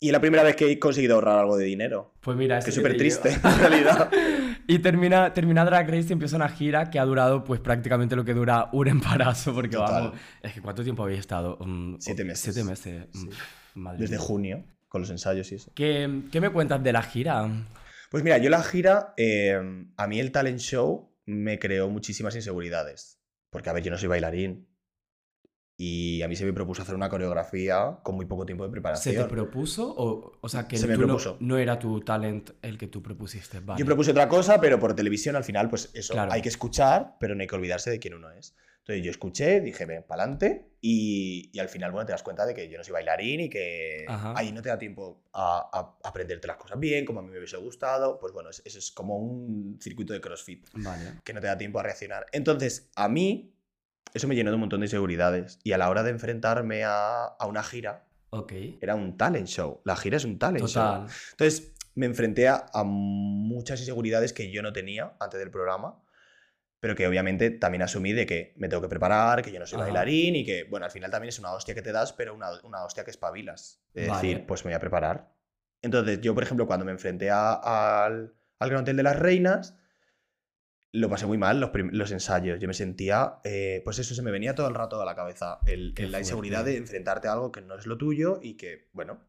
Y 0.00 0.08
es 0.08 0.12
la 0.12 0.20
primera 0.20 0.42
vez 0.42 0.56
que 0.56 0.70
he 0.70 0.78
conseguido 0.78 1.14
ahorrar 1.14 1.38
algo 1.38 1.56
de 1.56 1.64
dinero. 1.64 2.12
Pues 2.20 2.36
mira, 2.36 2.58
es 2.58 2.74
súper 2.74 2.92
te 2.92 2.98
triste, 2.98 3.30
en 3.30 3.58
realidad. 3.58 4.10
Y 4.66 4.78
termina, 4.78 5.34
termina 5.34 5.62
Drag 5.62 5.86
Race 5.90 6.06
y 6.08 6.12
empieza 6.14 6.36
una 6.36 6.48
gira 6.48 6.88
que 6.88 6.98
ha 6.98 7.04
durado 7.04 7.44
pues 7.44 7.60
prácticamente 7.60 8.16
lo 8.16 8.24
que 8.24 8.32
dura 8.32 8.70
un 8.72 8.88
embarazo, 8.88 9.52
porque 9.52 9.76
Total. 9.76 10.04
vamos, 10.04 10.20
es 10.42 10.54
que 10.54 10.62
¿cuánto 10.62 10.82
tiempo 10.82 11.02
habéis 11.02 11.20
estado? 11.20 11.58
Mm, 11.60 11.96
Siete 11.98 12.24
meses. 12.24 12.54
Siete 12.54 12.64
meses. 12.66 13.06
Sí. 13.12 13.28
Mm, 13.74 13.80
madre 13.80 13.98
Desde 14.00 14.16
mía. 14.16 14.24
junio, 14.24 14.64
con 14.88 15.02
los 15.02 15.10
ensayos 15.10 15.52
y 15.52 15.56
eso. 15.56 15.70
¿Qué, 15.74 16.22
qué 16.32 16.40
me 16.40 16.48
cuentas 16.48 16.82
de 16.82 16.92
la 16.94 17.02
gira? 17.02 17.46
Pues 18.10 18.24
mira, 18.24 18.38
yo 18.38 18.48
la 18.48 18.62
gira, 18.62 19.12
eh, 19.18 19.60
a 19.98 20.06
mí 20.06 20.18
el 20.18 20.32
talent 20.32 20.60
show 20.60 21.12
me 21.26 21.58
creó 21.58 21.90
muchísimas 21.90 22.34
inseguridades. 22.34 23.18
Porque, 23.54 23.70
a 23.70 23.72
ver, 23.72 23.84
yo 23.84 23.92
no 23.92 23.96
soy 23.96 24.08
bailarín. 24.08 24.66
Y 25.76 26.22
a 26.22 26.28
mí 26.28 26.34
se 26.36 26.44
me 26.44 26.52
propuso 26.52 26.82
hacer 26.82 26.94
una 26.94 27.08
coreografía 27.08 27.98
con 28.02 28.16
muy 28.16 28.26
poco 28.26 28.44
tiempo 28.46 28.64
de 28.64 28.68
¿Se 28.68 28.72
preparación. 28.72 29.22
te 29.22 29.28
propuso? 29.28 29.92
O, 29.96 30.32
o 30.40 30.48
sea, 30.48 30.66
que 30.68 30.76
Se 30.76 30.86
tú 30.88 31.06
no- 31.40 31.56
era 31.58 31.78
tu 31.78 32.00
talent 32.00 32.50
el 32.62 32.76
que 32.78 32.88
tú 32.88 33.00
propusiste. 33.02 33.60
Vale. 33.60 33.78
Yo 33.78 33.86
propuse 33.86 34.10
otra 34.10 34.28
cosa, 34.28 34.60
pero 34.60 34.78
por 34.80 34.94
televisión 34.94 35.36
al 35.36 35.44
final, 35.44 35.68
pues 35.70 35.90
eso, 35.94 36.12
Claro. 36.14 36.32
hay 36.32 36.42
que 36.42 36.48
escuchar, 36.48 37.16
pero 37.20 37.34
no 37.36 37.42
hay 37.42 37.46
que 37.46 37.54
olvidarse 37.54 37.90
de 37.90 37.98
quién 38.00 38.14
uno 38.14 38.30
es. 38.32 38.56
Entonces 38.78 39.02
yo 39.04 39.10
escuché, 39.10 39.60
dije, 39.62 39.86
ven, 39.86 40.04
pa'lante, 40.06 40.68
y, 40.80 41.50
y 41.54 41.58
al 41.58 41.70
final, 41.70 41.90
bueno, 41.90 42.04
te 42.04 42.12
das 42.12 42.22
cuenta 42.22 42.44
de 42.44 42.54
que 42.54 42.68
yo 42.68 42.76
no 42.76 42.84
soy 42.84 42.92
bailarín 42.92 43.40
y 43.40 43.48
que 43.48 44.04
Ajá. 44.06 44.34
ahí 44.36 44.52
no 44.52 44.60
te 44.60 44.68
da 44.68 44.78
tiempo 44.78 45.22
a, 45.32 45.70
a 45.72 46.06
aprenderte 46.08 46.46
las 46.46 46.58
cosas 46.58 46.78
bien, 46.78 47.06
como 47.06 47.20
a 47.20 47.22
mí 47.22 47.30
me 47.30 47.38
hubiese 47.38 47.56
gustado. 47.56 48.18
Pues 48.20 48.34
bueno, 48.34 48.50
es- 48.50 48.60
eso 48.64 48.78
es 48.78 48.90
como 48.92 49.16
un 49.16 49.78
circuito 49.80 50.12
de 50.12 50.20
CrossFit. 50.20 50.68
Vale. 50.74 51.14
que 51.24 51.32
no 51.32 51.40
te 51.40 51.46
da 51.46 51.56
tiempo 51.58 51.80
a 51.80 51.82
reaccionar. 51.82 52.26
Entonces, 52.30 52.90
a 52.94 53.08
mí, 53.08 53.53
eso 54.14 54.26
me 54.28 54.34
llenó 54.34 54.50
de 54.50 54.54
un 54.54 54.60
montón 54.60 54.80
de 54.80 54.86
inseguridades. 54.86 55.58
Y 55.64 55.72
a 55.72 55.78
la 55.78 55.90
hora 55.90 56.02
de 56.02 56.10
enfrentarme 56.10 56.84
a, 56.84 57.24
a 57.24 57.46
una 57.46 57.62
gira, 57.62 58.06
era 58.80 58.94
un 58.94 59.16
talent 59.16 59.46
show. 59.48 59.80
La 59.84 59.96
gira 59.96 60.16
es 60.16 60.24
un 60.24 60.38
talent 60.38 60.66
Total. 60.66 61.06
show. 61.08 61.16
Entonces, 61.32 61.72
me 61.94 62.06
enfrenté 62.06 62.48
a, 62.48 62.66
a 62.72 62.82
muchas 62.84 63.80
inseguridades 63.80 64.32
que 64.32 64.50
yo 64.50 64.62
no 64.62 64.72
tenía 64.72 65.14
antes 65.20 65.38
del 65.38 65.50
programa. 65.50 66.00
Pero 66.80 66.94
que 66.96 67.06
obviamente 67.06 67.48
también 67.50 67.80
asumí 67.80 68.12
de 68.12 68.26
que 68.26 68.52
me 68.58 68.68
tengo 68.68 68.82
que 68.82 68.90
preparar, 68.90 69.40
que 69.42 69.50
yo 69.50 69.58
no 69.58 69.66
soy 69.66 69.76
Ajá. 69.76 69.84
bailarín 69.86 70.36
y 70.36 70.44
que, 70.44 70.64
bueno, 70.64 70.84
al 70.84 70.92
final 70.92 71.10
también 71.10 71.30
es 71.30 71.38
una 71.38 71.52
hostia 71.52 71.74
que 71.74 71.80
te 71.80 71.92
das, 71.92 72.12
pero 72.12 72.34
una, 72.34 72.48
una 72.62 72.84
hostia 72.84 73.04
que 73.04 73.10
espabilas. 73.10 73.80
Es 73.94 74.06
Vale. 74.08 74.28
decir, 74.28 74.46
pues 74.46 74.64
me 74.66 74.70
voy 74.70 74.76
a 74.76 74.80
preparar. 74.80 75.32
Entonces, 75.80 76.20
yo, 76.20 76.34
por 76.34 76.42
ejemplo, 76.42 76.66
cuando 76.66 76.84
me 76.84 76.92
enfrenté 76.92 77.30
a- 77.30 77.54
al, 78.04 78.34
al 78.58 78.68
Gran 78.68 78.82
Hotel 78.82 78.96
de 78.98 79.02
las 79.02 79.18
Reinas, 79.18 79.76
lo 80.96 81.08
pasé 81.10 81.26
muy 81.26 81.38
mal 81.38 81.60
los, 81.60 81.70
los 81.74 82.10
ensayos. 82.12 82.60
Yo 82.60 82.68
me 82.68 82.74
sentía, 82.74 83.40
eh, 83.44 83.82
pues 83.84 83.98
eso 83.98 84.14
se 84.14 84.22
me 84.22 84.30
venía 84.30 84.54
todo 84.54 84.68
el 84.68 84.74
rato 84.74 85.00
a 85.00 85.04
la 85.04 85.14
cabeza. 85.16 85.58
El, 85.66 85.92
Qué 85.94 86.04
el- 86.04 86.12
la 86.12 86.20
inseguridad 86.20 86.64
de 86.64 86.76
enfrentarte 86.76 87.26
a 87.28 87.32
algo 87.32 87.50
que 87.50 87.60
no 87.60 87.74
es 87.76 87.86
lo 87.86 87.98
tuyo 87.98 88.38
y 88.40 88.56
que, 88.56 88.88
bueno, 88.92 89.20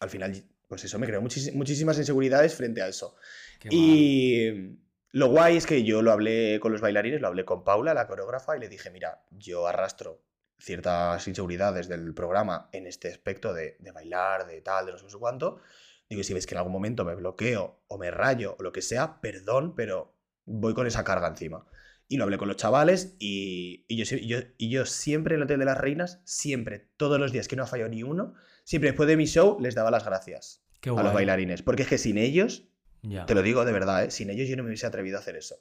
al 0.00 0.10
final, 0.10 0.34
pues 0.68 0.82
eso 0.84 0.98
me 0.98 1.06
creó 1.06 1.22
muchis- 1.22 1.52
muchísimas 1.54 1.98
inseguridades 1.98 2.54
frente 2.56 2.82
a 2.82 2.88
eso. 2.88 3.14
Qué 3.60 3.68
mal. 3.68 3.76
Y 3.78 4.78
lo 5.12 5.28
guay 5.28 5.56
es 5.56 5.66
que 5.66 5.84
yo 5.84 6.02
lo 6.02 6.10
hablé 6.10 6.58
con 6.60 6.72
los 6.72 6.80
bailarines, 6.80 7.20
lo 7.20 7.28
hablé 7.28 7.44
con 7.44 7.62
Paula, 7.62 7.94
la 7.94 8.08
coreógrafa, 8.08 8.56
y 8.56 8.60
le 8.60 8.68
dije, 8.68 8.90
mira, 8.90 9.24
yo 9.30 9.68
arrastro 9.68 10.20
ciertas 10.58 11.26
inseguridades 11.28 11.88
del 11.88 12.12
programa 12.14 12.68
en 12.72 12.86
este 12.86 13.08
aspecto 13.08 13.52
de, 13.54 13.76
de 13.78 13.92
bailar, 13.92 14.46
de 14.46 14.60
tal, 14.62 14.86
de 14.86 14.92
no 14.92 14.98
sé, 14.98 15.04
no 15.04 15.10
sé 15.10 15.18
cuánto. 15.18 15.60
Digo, 16.08 16.22
si 16.24 16.34
ves 16.34 16.46
que 16.46 16.54
en 16.54 16.58
algún 16.58 16.72
momento 16.72 17.04
me 17.04 17.14
bloqueo 17.14 17.84
o 17.88 17.98
me 17.98 18.10
rayo 18.10 18.56
o 18.58 18.62
lo 18.62 18.72
que 18.72 18.82
sea, 18.82 19.20
perdón, 19.20 19.74
pero 19.74 20.14
voy 20.44 20.74
con 20.74 20.86
esa 20.86 21.04
carga 21.04 21.28
encima. 21.28 21.66
Y 22.08 22.16
lo 22.18 22.24
hablé 22.24 22.36
con 22.36 22.48
los 22.48 22.56
chavales 22.58 23.16
y, 23.18 23.84
y 23.88 23.96
yo, 24.04 24.16
y 24.16 24.26
yo, 24.26 24.38
y 24.58 24.68
yo 24.70 24.84
siempre 24.84 25.34
en 25.34 25.40
el 25.40 25.44
Hotel 25.44 25.58
de 25.60 25.64
las 25.64 25.78
Reinas, 25.78 26.20
siempre, 26.24 26.90
todos 26.96 27.18
los 27.18 27.32
días 27.32 27.48
que 27.48 27.56
no 27.56 27.62
ha 27.62 27.66
fallado 27.66 27.88
ni 27.90 28.02
uno, 28.02 28.34
siempre 28.64 28.90
después 28.90 29.08
de 29.08 29.16
mi 29.16 29.26
show 29.26 29.58
les 29.60 29.74
daba 29.74 29.90
las 29.90 30.04
gracias 30.04 30.62
Qué 30.80 30.90
a 30.90 30.92
guay. 30.92 31.04
los 31.04 31.14
bailarines. 31.14 31.62
Porque 31.62 31.82
es 31.82 31.88
que 31.88 31.98
sin 31.98 32.18
ellos 32.18 32.68
Ya. 33.02 33.24
te 33.24 33.34
lo 33.34 33.42
digo 33.42 33.64
de 33.64 33.72
verdad, 33.72 34.04
¿eh? 34.04 34.10
sin 34.10 34.28
ellos 34.30 34.48
yo 34.48 34.56
no 34.56 34.62
me 34.62 34.68
hubiese 34.70 34.86
atrevido 34.86 35.16
a 35.16 35.20
hacer 35.20 35.36
eso. 35.36 35.56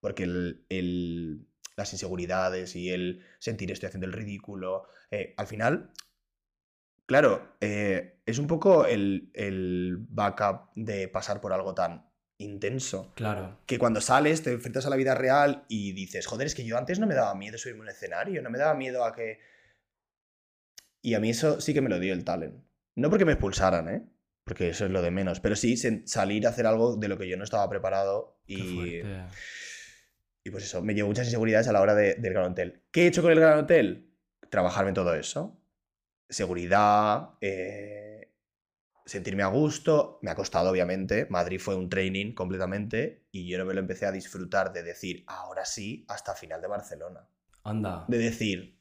Porque 0.00 0.24
el, 0.24 0.66
el- 0.68 1.46
las 1.76 1.92
inseguridades 1.92 2.74
y 2.76 2.90
el 2.90 3.22
sentir 3.38 3.70
estoy 3.70 3.86
haciendo 3.88 4.06
el 4.06 4.12
ridículo, 4.12 4.84
eh, 5.10 5.34
al 5.36 5.46
final, 5.46 5.90
claro, 7.06 7.56
eh, 7.60 8.20
es 8.26 8.38
un 8.38 8.46
poco 8.46 8.86
el, 8.86 9.30
el 9.34 9.98
backup 10.08 10.70
de 10.74 11.08
pasar 11.08 11.40
por 11.40 11.52
algo 11.52 11.74
tan 11.74 12.05
intenso. 12.38 13.12
Claro. 13.14 13.58
Que 13.66 13.78
cuando 13.78 14.00
sales 14.00 14.42
te 14.42 14.52
enfrentas 14.52 14.86
a 14.86 14.90
la 14.90 14.96
vida 14.96 15.14
real 15.14 15.64
y 15.68 15.92
dices, 15.92 16.26
joder, 16.26 16.46
es 16.46 16.54
que 16.54 16.64
yo 16.64 16.76
antes 16.78 16.98
no 16.98 17.06
me 17.06 17.14
daba 17.14 17.34
miedo 17.34 17.56
subirme 17.58 17.80
a 17.80 17.82
un 17.84 17.88
escenario, 17.88 18.42
no 18.42 18.50
me 18.50 18.58
daba 18.58 18.74
miedo 18.74 19.04
a 19.04 19.14
que... 19.14 19.38
Y 21.02 21.14
a 21.14 21.20
mí 21.20 21.30
eso 21.30 21.60
sí 21.60 21.72
que 21.72 21.80
me 21.80 21.88
lo 21.88 21.98
dio 22.00 22.12
el 22.12 22.24
talent. 22.24 22.62
No 22.96 23.10
porque 23.10 23.24
me 23.24 23.32
expulsaran, 23.32 23.88
¿eh? 23.88 24.02
Porque 24.44 24.70
eso 24.70 24.84
es 24.86 24.90
lo 24.90 25.02
de 25.02 25.10
menos. 25.10 25.40
Pero 25.40 25.56
sí 25.56 25.76
salir 26.06 26.46
a 26.46 26.50
hacer 26.50 26.66
algo 26.66 26.96
de 26.96 27.08
lo 27.08 27.16
que 27.18 27.28
yo 27.28 27.36
no 27.36 27.44
estaba 27.44 27.68
preparado 27.68 28.40
Qué 28.46 28.54
y, 28.54 28.74
fuerte. 29.02 29.36
y 30.44 30.50
pues 30.50 30.64
eso, 30.64 30.82
me 30.82 30.94
llevó 30.94 31.08
muchas 31.08 31.26
inseguridades 31.26 31.68
a 31.68 31.72
la 31.72 31.80
hora 31.80 31.94
de- 31.94 32.14
del 32.14 32.32
Gran 32.32 32.52
Hotel. 32.52 32.82
¿Qué 32.90 33.02
he 33.04 33.06
hecho 33.06 33.22
con 33.22 33.32
el 33.32 33.40
Gran 33.40 33.58
Hotel? 33.58 34.10
Trabajarme 34.50 34.92
todo 34.92 35.14
eso. 35.14 35.60
Seguridad, 36.28 37.30
eh, 37.40 38.15
sentirme 39.06 39.42
a 39.42 39.46
gusto. 39.46 40.18
Me 40.22 40.30
ha 40.30 40.34
costado, 40.34 40.70
obviamente. 40.70 41.26
Madrid 41.30 41.58
fue 41.60 41.74
un 41.76 41.88
training 41.88 42.34
completamente 42.34 43.24
y 43.30 43.48
yo 43.48 43.56
no 43.56 43.64
me 43.64 43.72
lo 43.72 43.80
empecé 43.80 44.04
a 44.04 44.12
disfrutar 44.12 44.72
de 44.72 44.82
decir, 44.82 45.24
ahora 45.28 45.64
sí, 45.64 46.04
hasta 46.08 46.34
final 46.34 46.60
de 46.60 46.66
Barcelona. 46.68 47.26
Anda. 47.64 48.04
De 48.08 48.18
decir, 48.18 48.78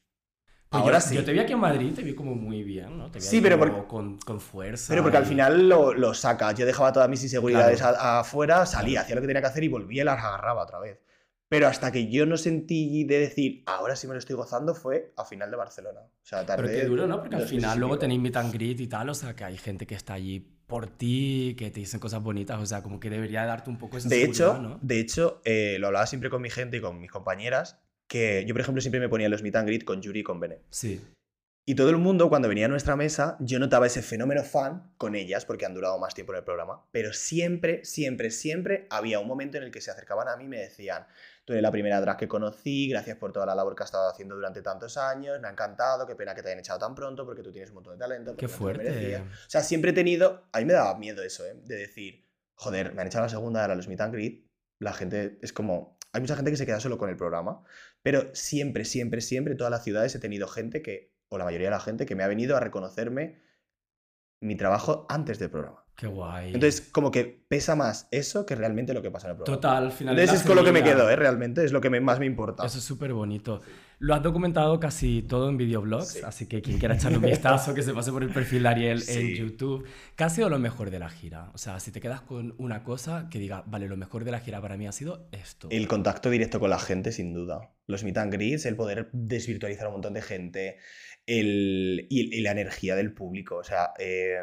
Pues 0.70 0.82
ahora 0.84 1.00
yo, 1.00 1.06
sí. 1.08 1.16
yo 1.16 1.24
te 1.24 1.32
vi 1.32 1.40
aquí 1.40 1.54
en 1.54 1.60
Madrid, 1.60 1.94
te 1.96 2.02
vi 2.04 2.14
como 2.16 2.36
muy 2.36 2.64
bien, 2.64 2.98
¿no? 2.98 3.10
Te 3.12 3.20
vi 3.20 3.26
Sí, 3.26 3.40
pero 3.40 3.58
porque- 3.58 3.88
con, 3.88 4.18
con 4.20 4.40
fuerza. 4.42 4.88
Pero 4.90 5.04
porque 5.04 5.18
al 5.18 5.26
final 5.26 5.70
lo, 5.70 5.94
lo 5.94 6.14
sacas. 6.14 6.56
Yo 6.56 6.66
dejaba 6.66 6.92
todas 6.92 7.08
mis 7.08 7.24
inseguridades 7.24 7.80
Claro. 7.80 7.98
afuera, 8.00 8.66
salía, 8.66 9.02
hacía 9.02 9.16
lo 9.16 9.22
que 9.22 9.28
tenía 9.28 9.42
que 9.42 9.48
hacer 9.48 9.64
y 9.64 9.68
volvía 9.70 10.02
y 10.02 10.06
las 10.06 10.18
agarraba 10.24 10.64
otra 10.64 10.80
vez. 10.80 11.00
Pero 11.48 11.68
hasta 11.68 11.92
que 11.92 12.10
yo 12.10 12.26
no 12.26 12.38
sentí 12.38 13.04
de 13.04 13.20
decir, 13.20 13.64
ahora 13.66 13.96
sí 13.96 14.08
me 14.08 14.14
lo 14.14 14.20
estoy 14.20 14.36
gozando, 14.36 14.74
fue 14.74 15.14
a 15.16 15.26
final 15.26 15.52
de 15.52 15.58
Barcelona. 15.58 16.02
O 16.02 16.26
sea, 16.26 16.46
tardé. 16.46 16.68
Pero 16.68 16.80
qué 16.80 16.88
duro, 16.88 17.08
¿no? 17.08 17.20
Porque 17.20 17.36
al 17.36 17.48
final 17.48 17.80
luego 17.80 18.00
tenéis 18.00 18.20
meet 18.20 18.36
and 18.38 18.54
greet 18.54 18.80
y 18.80 18.88
tal, 18.88 19.10
o 19.10 19.14
sea 19.14 19.36
que 19.36 19.44
hay 19.44 19.58
gente 19.58 19.86
que 19.86 19.96
está 19.96 20.14
allí 20.14 20.40
por 20.40 20.88
ti, 20.88 21.56
que 21.58 21.70
te 21.70 21.80
dicen 21.80 22.00
cosas 22.00 22.24
bonitas, 22.24 22.60
o 22.60 22.66
sea, 22.66 22.82
como 22.82 23.00
que 23.00 23.10
debería 23.10 23.46
darte 23.46 23.70
un 23.70 23.78
poco 23.78 23.98
esa 23.98 24.10
De 24.10 24.24
hecho, 24.24 24.58
¿no? 24.60 24.80
de 24.82 25.00
hecho 25.00 25.42
eh, 25.46 25.78
lo 25.80 25.88
hablaba 25.88 26.08
siempre 26.08 26.32
con 26.32 26.42
mi 26.42 26.50
gente 26.50 26.78
y 26.78 26.82
con 26.82 27.00
mis 27.00 27.12
compañeras, 27.12 27.80
que 28.08 28.44
yo, 28.48 28.54
por 28.54 28.62
ejemplo, 28.62 28.82
siempre 28.82 29.00
me 29.00 29.10
ponía 29.10 29.30
los 29.30 29.44
meet 29.44 29.56
and 29.56 29.68
greet 29.68 29.84
con 29.84 30.02
Yuri 30.02 30.22
y 30.22 30.24
con 30.24 30.40
Bene. 30.40 30.60
Sí, 30.72 31.00
Y 31.68 31.74
todo 31.74 31.90
el 31.90 31.98
mundo, 31.98 32.30
cuando 32.30 32.48
venía 32.48 32.68
a 32.68 32.70
nuestra 32.70 32.96
mesa, 32.96 33.38
yo 33.40 33.58
notaba 33.58 33.88
ese 33.88 34.04
fenómeno 34.04 34.44
fan 34.44 34.94
con 34.98 35.16
ellas, 35.16 35.46
porque 35.46 35.66
han 35.66 35.74
durado 35.74 35.98
más 35.98 36.14
tiempo 36.14 36.32
en 36.32 36.38
el 36.38 36.44
programa. 36.44 36.86
Pero 36.92 37.12
siempre, 37.12 37.84
siempre, 37.84 38.30
siempre 38.30 38.86
había 38.92 39.20
un 39.20 39.28
momento 39.28 39.58
en 39.58 39.64
el 39.64 39.72
que 39.72 39.82
se 39.82 39.90
acercaban 39.90 40.28
a 40.28 40.38
mí 40.38 40.44
y 40.44 40.48
me 40.48 40.60
decían: 40.60 41.08
Tú 41.44 41.54
eres 41.54 41.64
la 41.64 41.72
primera 41.72 42.00
drag 42.00 42.18
que 42.18 42.28
conocí, 42.28 42.88
gracias 42.88 43.18
por 43.18 43.32
toda 43.34 43.48
la 43.48 43.56
labor 43.56 43.76
que 43.76 43.82
has 43.82 43.88
estado 43.88 44.08
haciendo 44.08 44.36
durante 44.36 44.62
tantos 44.62 44.96
años, 44.98 45.42
me 45.42 45.48
ha 45.48 45.52
encantado, 45.52 46.06
qué 46.06 46.16
pena 46.16 46.36
que 46.36 46.44
te 46.44 46.50
hayan 46.50 46.60
echado 46.60 46.78
tan 46.78 46.94
pronto, 46.94 47.26
porque 47.26 47.42
tú 47.42 47.52
tienes 47.52 47.72
un 47.72 47.76
montón 47.76 47.94
de 47.94 48.00
talento. 48.00 48.36
qué 48.36 48.48
fuerte. 48.48 48.84
merecías". 48.84 49.24
O 49.24 49.50
sea, 49.50 49.64
siempre 49.64 49.90
he 49.90 49.94
tenido. 49.94 50.48
A 50.52 50.60
mí 50.60 50.66
me 50.66 50.74
daba 50.74 50.96
miedo 51.00 51.24
eso, 51.24 51.48
¿eh? 51.48 51.56
De 51.64 51.78
decir, 51.78 52.30
joder, 52.54 52.94
me 52.94 53.02
han 53.02 53.08
echado 53.08 53.26
la 53.26 53.30
segunda, 53.30 53.62
ahora 53.62 53.74
los 53.74 53.88
meet 53.88 54.02
and 54.02 54.14
greet. 54.14 54.46
La 54.78 54.94
gente 54.94 55.40
es 55.42 55.52
como. 55.52 55.98
Hay 56.12 56.22
mucha 56.22 56.36
gente 56.36 56.52
que 56.52 56.58
se 56.58 56.66
queda 56.68 56.80
solo 56.80 57.00
con 57.00 57.10
el 57.10 57.18
programa, 57.18 57.64
pero 58.04 58.34
siempre, 58.36 58.86
siempre, 58.86 59.20
siempre, 59.20 59.56
todas 59.56 59.72
las 59.72 59.84
ciudades 59.84 60.16
he 60.16 60.20
tenido 60.20 60.48
gente 60.48 60.82
que, 60.82 61.15
o 61.36 61.38
la 61.38 61.46
mayoría 61.46 61.68
de 61.68 61.72
la 61.72 61.80
gente, 61.80 62.06
que 62.06 62.16
me 62.16 62.24
ha 62.24 62.28
venido 62.28 62.58
a 62.58 62.60
reconocerme 62.60 63.40
mi 64.42 64.56
trabajo 64.56 65.06
antes 65.10 65.40
del 65.40 65.50
programa. 65.50 65.82
Qué 65.96 66.08
guay. 66.08 66.48
Entonces, 66.54 66.82
como 66.92 67.10
que 67.10 67.46
pesa 67.48 67.74
más 67.78 68.10
eso 68.12 68.46
que 68.46 68.54
realmente 68.54 68.94
lo 68.94 69.02
que 69.02 69.10
pasa 69.12 69.28
en 69.28 69.32
el 69.32 69.38
programa. 69.38 69.56
Total, 69.62 69.84
al 69.86 69.92
final. 69.94 70.20
Entonces 70.20 70.42
es 70.42 70.46
con 70.48 70.58
lo 70.58 70.64
que 70.66 70.74
me 70.74 70.84
quedo, 70.84 71.10
¿eh? 71.10 71.16
Realmente 71.16 71.64
es 71.64 71.72
lo 71.72 71.80
que 71.80 71.90
me- 71.90 72.02
más 72.02 72.20
me 72.20 72.26
importa. 72.26 72.66
Eso 72.66 72.80
es 72.80 72.84
súper 72.84 73.14
bonito. 73.14 73.62
Lo 74.00 74.14
has 74.14 74.22
documentado 74.22 74.78
casi 74.78 75.22
todo 75.22 75.48
en 75.48 75.56
videoblogs, 75.56 76.10
Sí. 76.10 76.20
así 76.26 76.48
que 76.48 76.62
quien 76.62 76.80
quiera 76.80 76.96
echarle 76.96 77.18
un 77.18 77.24
vistazo, 77.24 77.74
que 77.74 77.82
se 77.82 77.94
pase 77.94 78.12
por 78.12 78.24
el 78.24 78.30
perfil 78.30 78.64
de 78.64 78.70
Ariel 78.70 79.04
en. 79.08 79.36
YouTube. 79.36 79.88
¿Qué 80.18 80.26
ha 80.26 80.30
sido 80.30 80.50
lo 80.50 80.60
mejor 80.60 80.90
de 80.90 81.00
la 81.00 81.08
gira? 81.10 81.50
O 81.54 81.58
sea, 81.58 81.80
si 81.80 81.92
te 81.92 82.02
quedas 82.02 82.20
con 82.20 82.56
una 82.58 82.84
cosa 82.84 83.30
que 83.32 83.40
diga, 83.40 83.64
vale, 83.66 83.88
lo 83.88 83.96
mejor 83.96 84.26
de 84.26 84.32
la 84.32 84.42
gira 84.42 84.60
para 84.62 84.76
mí 84.76 84.86
ha 84.88 84.92
sido 84.92 85.30
esto. 85.32 85.70
El 85.72 85.88
contacto 85.88 86.30
directo 86.30 86.60
con 86.60 86.72
la 86.72 86.78
gente, 86.80 87.14
sin 87.14 87.34
duda. 87.34 87.72
Los 87.88 88.04
meet 88.04 88.18
and 88.18 88.34
greets, 88.34 88.66
el 88.66 88.76
poder 88.76 89.10
desvirtualizar 89.14 89.86
a 89.86 89.88
un 89.88 89.94
montón 89.94 90.14
de 90.14 90.22
gente, 90.22 90.78
el, 91.26 92.08
y, 92.10 92.38
y 92.38 92.42
la 92.42 92.52
energía 92.52 92.96
del 92.96 93.14
público. 93.14 93.58
O 93.58 93.64
sea, 93.64 93.94
eh, 94.00 94.40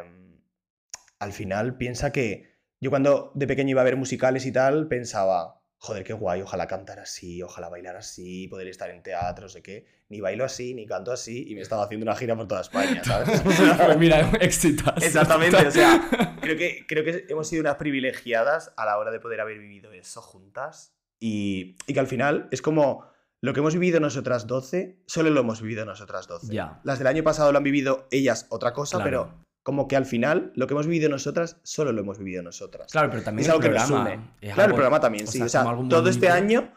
al 1.19 1.33
final 1.33 1.77
piensa 1.77 2.13
que 2.13 2.53
yo 2.81 2.91
cuando 2.91 3.31
de 3.35 3.47
pequeño 3.47 3.71
iba 3.71 3.81
a 3.81 3.85
ver 3.85 3.97
musicales 3.97 4.45
y 4.45 4.51
tal, 4.51 4.89
pensaba, 4.89 5.63
joder, 5.79 6.03
qué 6.03 6.13
guay, 6.13 6.43
ojalá 6.43 6.67
cantar 6.67 6.99
así, 6.99 7.41
ojalá 7.41 7.69
bailar 7.69 7.97
así, 7.97 8.49
poder 8.49 8.67
estar 8.67 8.91
en 8.91 9.05
teatro, 9.05 9.45
no 9.45 9.49
sé 9.49 9.63
qué. 9.63 9.87
Ni 10.09 10.21
bailo 10.21 10.45
así, 10.45 10.75
ni 10.75 10.85
canto 10.85 11.13
así, 11.13 11.45
y 11.49 11.55
me 11.55 11.61
estaba 11.61 11.85
haciendo 11.85 12.05
una 12.05 12.17
gira 12.17 12.35
por 12.35 12.49
toda 12.49 12.63
España, 12.63 13.03
¿sabes? 13.05 13.41
Pues 13.41 13.99
mira, 13.99 14.31
éxitos. 14.41 15.01
Exactamente, 15.01 15.65
o 15.65 15.71
sea, 15.71 16.37
creo 16.41 16.57
que, 16.57 16.85
creo 16.89 17.05
que 17.05 17.25
hemos 17.29 17.49
sido 17.49 17.61
unas 17.61 17.77
privilegiadas 17.77 18.73
a 18.77 18.85
la 18.85 18.99
hora 18.99 19.13
de 19.13 19.21
poder 19.21 19.41
haber 19.41 19.59
vivido 19.59 19.93
eso 19.93 20.23
juntas 20.23 20.97
y, 21.21 21.77
y 21.87 21.95
que 21.95 22.01
al 22.01 22.09
final 22.09 22.49
es 22.51 22.63
como 22.63 23.12
lo 23.43 23.53
que 23.53 23.61
hemos 23.61 23.75
vivido 23.75 24.01
nosotras 24.01 24.47
12, 24.47 25.03
solo 25.07 25.29
lo 25.31 25.41
hemos 25.41 25.61
vivido 25.61 25.85
nosotras 25.85 26.27
12. 26.29 26.53
Ya. 26.55 26.81
Las 26.85 26.99
del 26.99 27.09
año 27.09 27.23
pasado 27.23 27.53
lo 27.53 27.59
han 27.59 27.65
vivido 27.65 28.07
ellas 28.11 28.47
otra 28.51 28.73
cosa, 28.73 28.97
Claro. 28.99 29.05
pero 29.05 29.45
como 29.63 29.87
que 29.89 29.97
al 29.97 30.07
final 30.07 30.53
lo 30.57 30.67
que 30.67 30.75
hemos 30.75 30.87
vivido 30.87 31.09
nosotras, 31.09 31.59
solo 31.63 31.93
lo 31.93 32.01
hemos 32.01 32.19
vivido 32.19 32.43
nosotras. 32.43 32.91
Claro, 32.91 33.11
pero 33.11 33.23
también 33.23 33.43
es 33.43 33.47
el 33.49 33.53
algo 33.53 33.63
que 33.63 33.69
nos 33.71 33.83
programa 33.85 34.11
une. 34.15 34.31
Claro, 34.41 34.55
el 34.55 34.61
algo- 34.61 34.75
programa 34.77 35.01
también, 35.01 35.25
o 35.29 35.31
sí. 35.31 35.39
sea, 35.39 35.47
O 35.47 35.49
sea, 35.49 35.61
algo 35.63 35.89
todo 35.89 36.09
este 36.09 36.29
año 36.29 36.73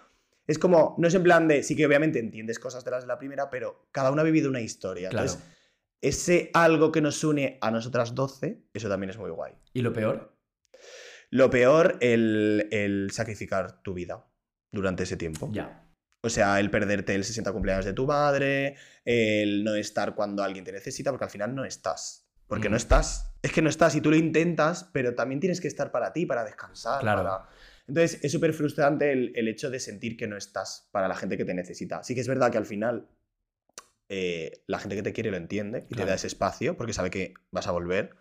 es 0.47 0.59
como, 0.59 0.95
no 0.99 1.07
es 1.07 1.13
en 1.15 1.23
plan 1.23 1.47
de, 1.47 1.63
sí 1.63 1.75
que 1.75 1.85
obviamente 1.85 2.19
entiendes 2.19 2.59
cosas 2.59 2.83
de 2.83 2.91
las 2.91 3.03
de 3.03 3.07
la 3.07 3.17
primera, 3.17 3.49
pero 3.49 3.87
cada 3.91 4.11
una 4.11 4.21
ha 4.21 4.25
vivido 4.25 4.49
una 4.49 4.61
historia. 4.61 5.09
Claro. 5.09 5.27
Entonces, 5.27 5.47
ese 6.01 6.51
algo 6.53 6.91
que 6.91 7.01
nos 7.01 7.23
une 7.23 7.57
a 7.61 7.71
nosotras 7.71 8.13
12, 8.13 8.63
eso 8.73 8.89
también 8.89 9.09
es 9.11 9.17
muy 9.17 9.29
guay. 9.31 9.53
¿Y 9.73 9.81
lo 9.81 9.91
peor? 9.93 10.35
Lo 11.31 11.49
peor, 11.49 11.97
el, 12.01 12.67
el 12.71 13.09
sacrificar 13.11 13.81
tu 13.81 13.93
vida 13.95 14.25
durante 14.71 15.03
ese 15.03 15.17
tiempo. 15.17 15.49
Ya. 15.51 15.84
O 16.25 16.29
sea, 16.29 16.59
el 16.59 16.71
perderte 16.71 17.13
el 17.13 17.23
60 17.23 17.51
cumpleaños 17.51 17.85
de 17.85 17.93
tu 17.93 18.07
madre, 18.07 18.75
el 19.05 19.63
no 19.63 19.75
estar 19.75 20.15
cuando 20.15 20.43
alguien 20.43 20.65
te 20.65 20.71
necesita, 20.71 21.11
porque 21.11 21.25
al 21.25 21.29
final 21.31 21.53
no 21.53 21.63
estás. 21.65 22.25
Porque 22.47 22.67
no 22.69 22.75
Mm. 22.75 22.77
estás. 22.77 23.31
Es 23.41 23.51
que 23.51 23.61
no 23.61 23.69
estás 23.69 23.95
y 23.95 24.01
tú 24.01 24.09
lo 24.09 24.15
intentas, 24.17 24.89
pero 24.91 25.13
también 25.15 25.39
tienes 25.39 25.61
que 25.61 25.67
estar 25.67 25.91
para 25.91 26.13
ti, 26.13 26.25
para 26.25 26.43
descansar. 26.43 27.01
Claro. 27.01 27.23
para- 27.23 27.47
Entonces 27.87 28.19
es 28.23 28.31
súper 28.31 28.53
frustrante 28.53 29.11
el, 29.11 29.31
el 29.35 29.47
hecho 29.47 29.69
de 29.69 29.79
sentir 29.79 30.17
que 30.17 30.27
no 30.27 30.35
estás 30.37 30.89
para 30.91 31.07
la 31.07 31.15
gente 31.15 31.37
que 31.37 31.45
te 31.45 31.53
necesita. 31.53 32.03
Sí 32.03 32.15
que 32.15 32.21
es 32.21 32.27
verdad 32.27 32.51
que 32.51 32.57
al 32.57 32.65
final 32.65 33.07
eh, 34.09 34.63
la 34.67 34.79
gente 34.79 34.95
que 34.95 35.03
te 35.03 35.13
quiere 35.13 35.29
lo 35.31 35.37
entiende 35.37 35.85
y 35.89 35.95
te 35.95 36.05
da 36.05 36.15
ese 36.15 36.27
espacio 36.27 36.77
porque 36.77 36.93
sabe 36.93 37.09
que 37.11 37.33
vas 37.51 37.67
a 37.67 37.71
volver. 37.71 38.15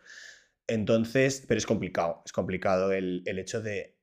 Entonces, 0.67 1.45
pero 1.47 1.59
es 1.59 1.67
complicado. 1.67 2.23
Es 2.25 2.33
complicado 2.33 2.93
el, 2.93 3.23
el 3.27 3.39
hecho 3.39 3.61
de 3.63 3.94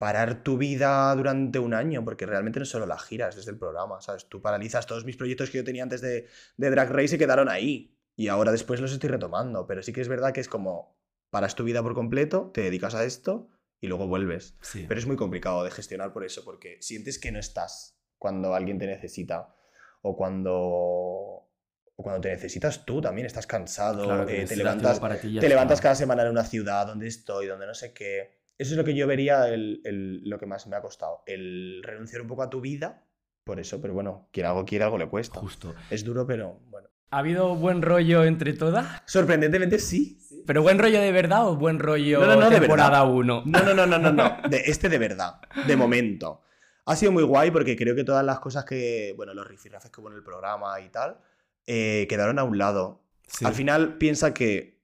parar 0.00 0.42
tu 0.42 0.56
vida 0.56 1.14
durante 1.14 1.58
un 1.58 1.74
año, 1.74 2.02
porque 2.06 2.24
realmente 2.24 2.58
no 2.58 2.62
es 2.62 2.70
solo 2.70 2.86
la 2.86 2.98
gira, 2.98 3.28
es 3.28 3.36
desde 3.36 3.50
el 3.50 3.58
programa, 3.58 4.00
¿sabes? 4.00 4.26
Tú 4.30 4.40
paralizas 4.40 4.86
todos 4.86 5.04
mis 5.04 5.18
proyectos 5.18 5.50
que 5.50 5.58
yo 5.58 5.64
tenía 5.64 5.82
antes 5.82 6.00
de, 6.00 6.26
de 6.56 6.70
Drag 6.70 6.90
Race 6.90 7.16
y 7.16 7.18
quedaron 7.18 7.50
ahí. 7.50 7.94
Y 8.16 8.28
ahora 8.28 8.50
después 8.50 8.80
los 8.80 8.92
estoy 8.92 9.10
retomando. 9.10 9.66
Pero 9.66 9.82
sí 9.82 9.92
que 9.92 10.00
es 10.00 10.08
verdad 10.08 10.32
que 10.32 10.40
es 10.40 10.48
como 10.48 10.98
paras 11.28 11.54
tu 11.54 11.64
vida 11.64 11.82
por 11.82 11.92
completo, 11.92 12.50
te 12.54 12.62
dedicas 12.62 12.94
a 12.94 13.04
esto 13.04 13.50
y 13.78 13.88
luego 13.88 14.06
vuelves. 14.06 14.56
Sí. 14.62 14.86
Pero 14.88 14.98
es 14.98 15.06
muy 15.06 15.16
complicado 15.16 15.62
de 15.64 15.70
gestionar 15.70 16.14
por 16.14 16.24
eso, 16.24 16.46
porque 16.46 16.78
sientes 16.80 17.18
que 17.18 17.30
no 17.30 17.38
estás 17.38 18.00
cuando 18.16 18.54
alguien 18.54 18.78
te 18.78 18.86
necesita 18.86 19.54
o 20.00 20.16
cuando, 20.16 20.54
o 20.54 21.50
cuando 21.96 22.22
te 22.22 22.30
necesitas 22.30 22.86
tú 22.86 23.02
también, 23.02 23.26
estás 23.26 23.46
cansado, 23.46 24.04
Claro, 24.04 24.26
eh, 24.30 24.46
te 24.46 24.56
levantas, 24.56 24.98
para 24.98 25.20
ti 25.20 25.38
te 25.38 25.48
levantas 25.50 25.82
cada 25.82 25.94
semana 25.94 26.22
en 26.22 26.30
una 26.30 26.44
ciudad 26.44 26.86
donde 26.86 27.06
estoy, 27.06 27.48
donde 27.48 27.66
no 27.66 27.74
sé 27.74 27.92
qué. 27.92 28.39
Eso 28.60 28.72
es 28.72 28.76
lo 28.76 28.84
que 28.84 28.94
yo 28.94 29.06
vería 29.06 29.48
el- 29.48 29.80
el- 29.84 30.28
lo 30.28 30.38
que 30.38 30.44
más 30.46 30.66
me 30.66 30.76
ha 30.76 30.82
costado, 30.82 31.22
el 31.26 31.82
renunciar 31.82 32.20
un 32.22 32.28
poco 32.28 32.42
a 32.42 32.50
tu 32.50 32.60
vida 32.60 33.04
por 33.44 33.58
eso, 33.58 33.80
pero 33.80 33.94
bueno, 33.94 34.28
quien 34.32 34.44
algo 34.46 34.64
quiere, 34.66 34.84
algo 34.84 34.98
le 34.98 35.08
cuesta. 35.08 35.40
Justo. 35.40 35.74
Es 35.90 36.04
duro, 36.04 36.26
pero 36.26 36.60
bueno. 36.68 36.88
¿Ha 37.12 37.18
habido 37.18 37.56
buen 37.56 37.80
rollo 37.82 38.22
entre 38.24 38.52
todas? 38.52 39.02
Sorprendentemente 39.06 39.78
sí. 39.78 40.18
¿Pero 40.46 40.62
buen 40.62 40.78
rollo 40.78 41.00
de 41.00 41.10
verdad 41.10 41.48
o 41.48 41.56
buen 41.56 41.78
rollo 41.78 42.20
No, 42.20 42.26
no, 42.26 42.36
no, 42.36 42.50
de 42.50 42.60
temporada 42.60 43.00
verdad. 43.02 43.14
1? 43.14 43.42
No, 43.46 43.62
no, 43.62 43.74
no, 43.74 43.86
no, 43.86 43.98
no, 43.98 44.12
no. 44.12 44.36
De, 44.48 44.58
este 44.66 44.88
de 44.88 44.98
verdad, 44.98 45.40
de 45.66 45.76
momento. 45.76 46.42
Ha 46.84 46.94
sido 46.96 47.12
muy 47.12 47.22
guay 47.24 47.50
porque 47.50 47.76
creo 47.76 47.94
que 47.96 48.04
todas 48.04 48.24
las 48.24 48.40
cosas 48.40 48.64
que, 48.64 49.14
bueno, 49.16 49.32
los 49.34 49.46
rifirrafes 49.48 49.90
que 49.90 50.00
hubo 50.00 50.10
en 50.10 50.16
el 50.16 50.22
programa 50.22 50.78
y 50.80 50.88
tal, 50.90 51.18
eh, 51.66 52.06
quedaron 52.08 52.38
a 52.38 52.44
un 52.44 52.58
lado. 52.58 53.02
Sí. 53.26 53.44
Al 53.44 53.54
final 53.54 53.96
piensa 53.98 54.32
que 54.34 54.80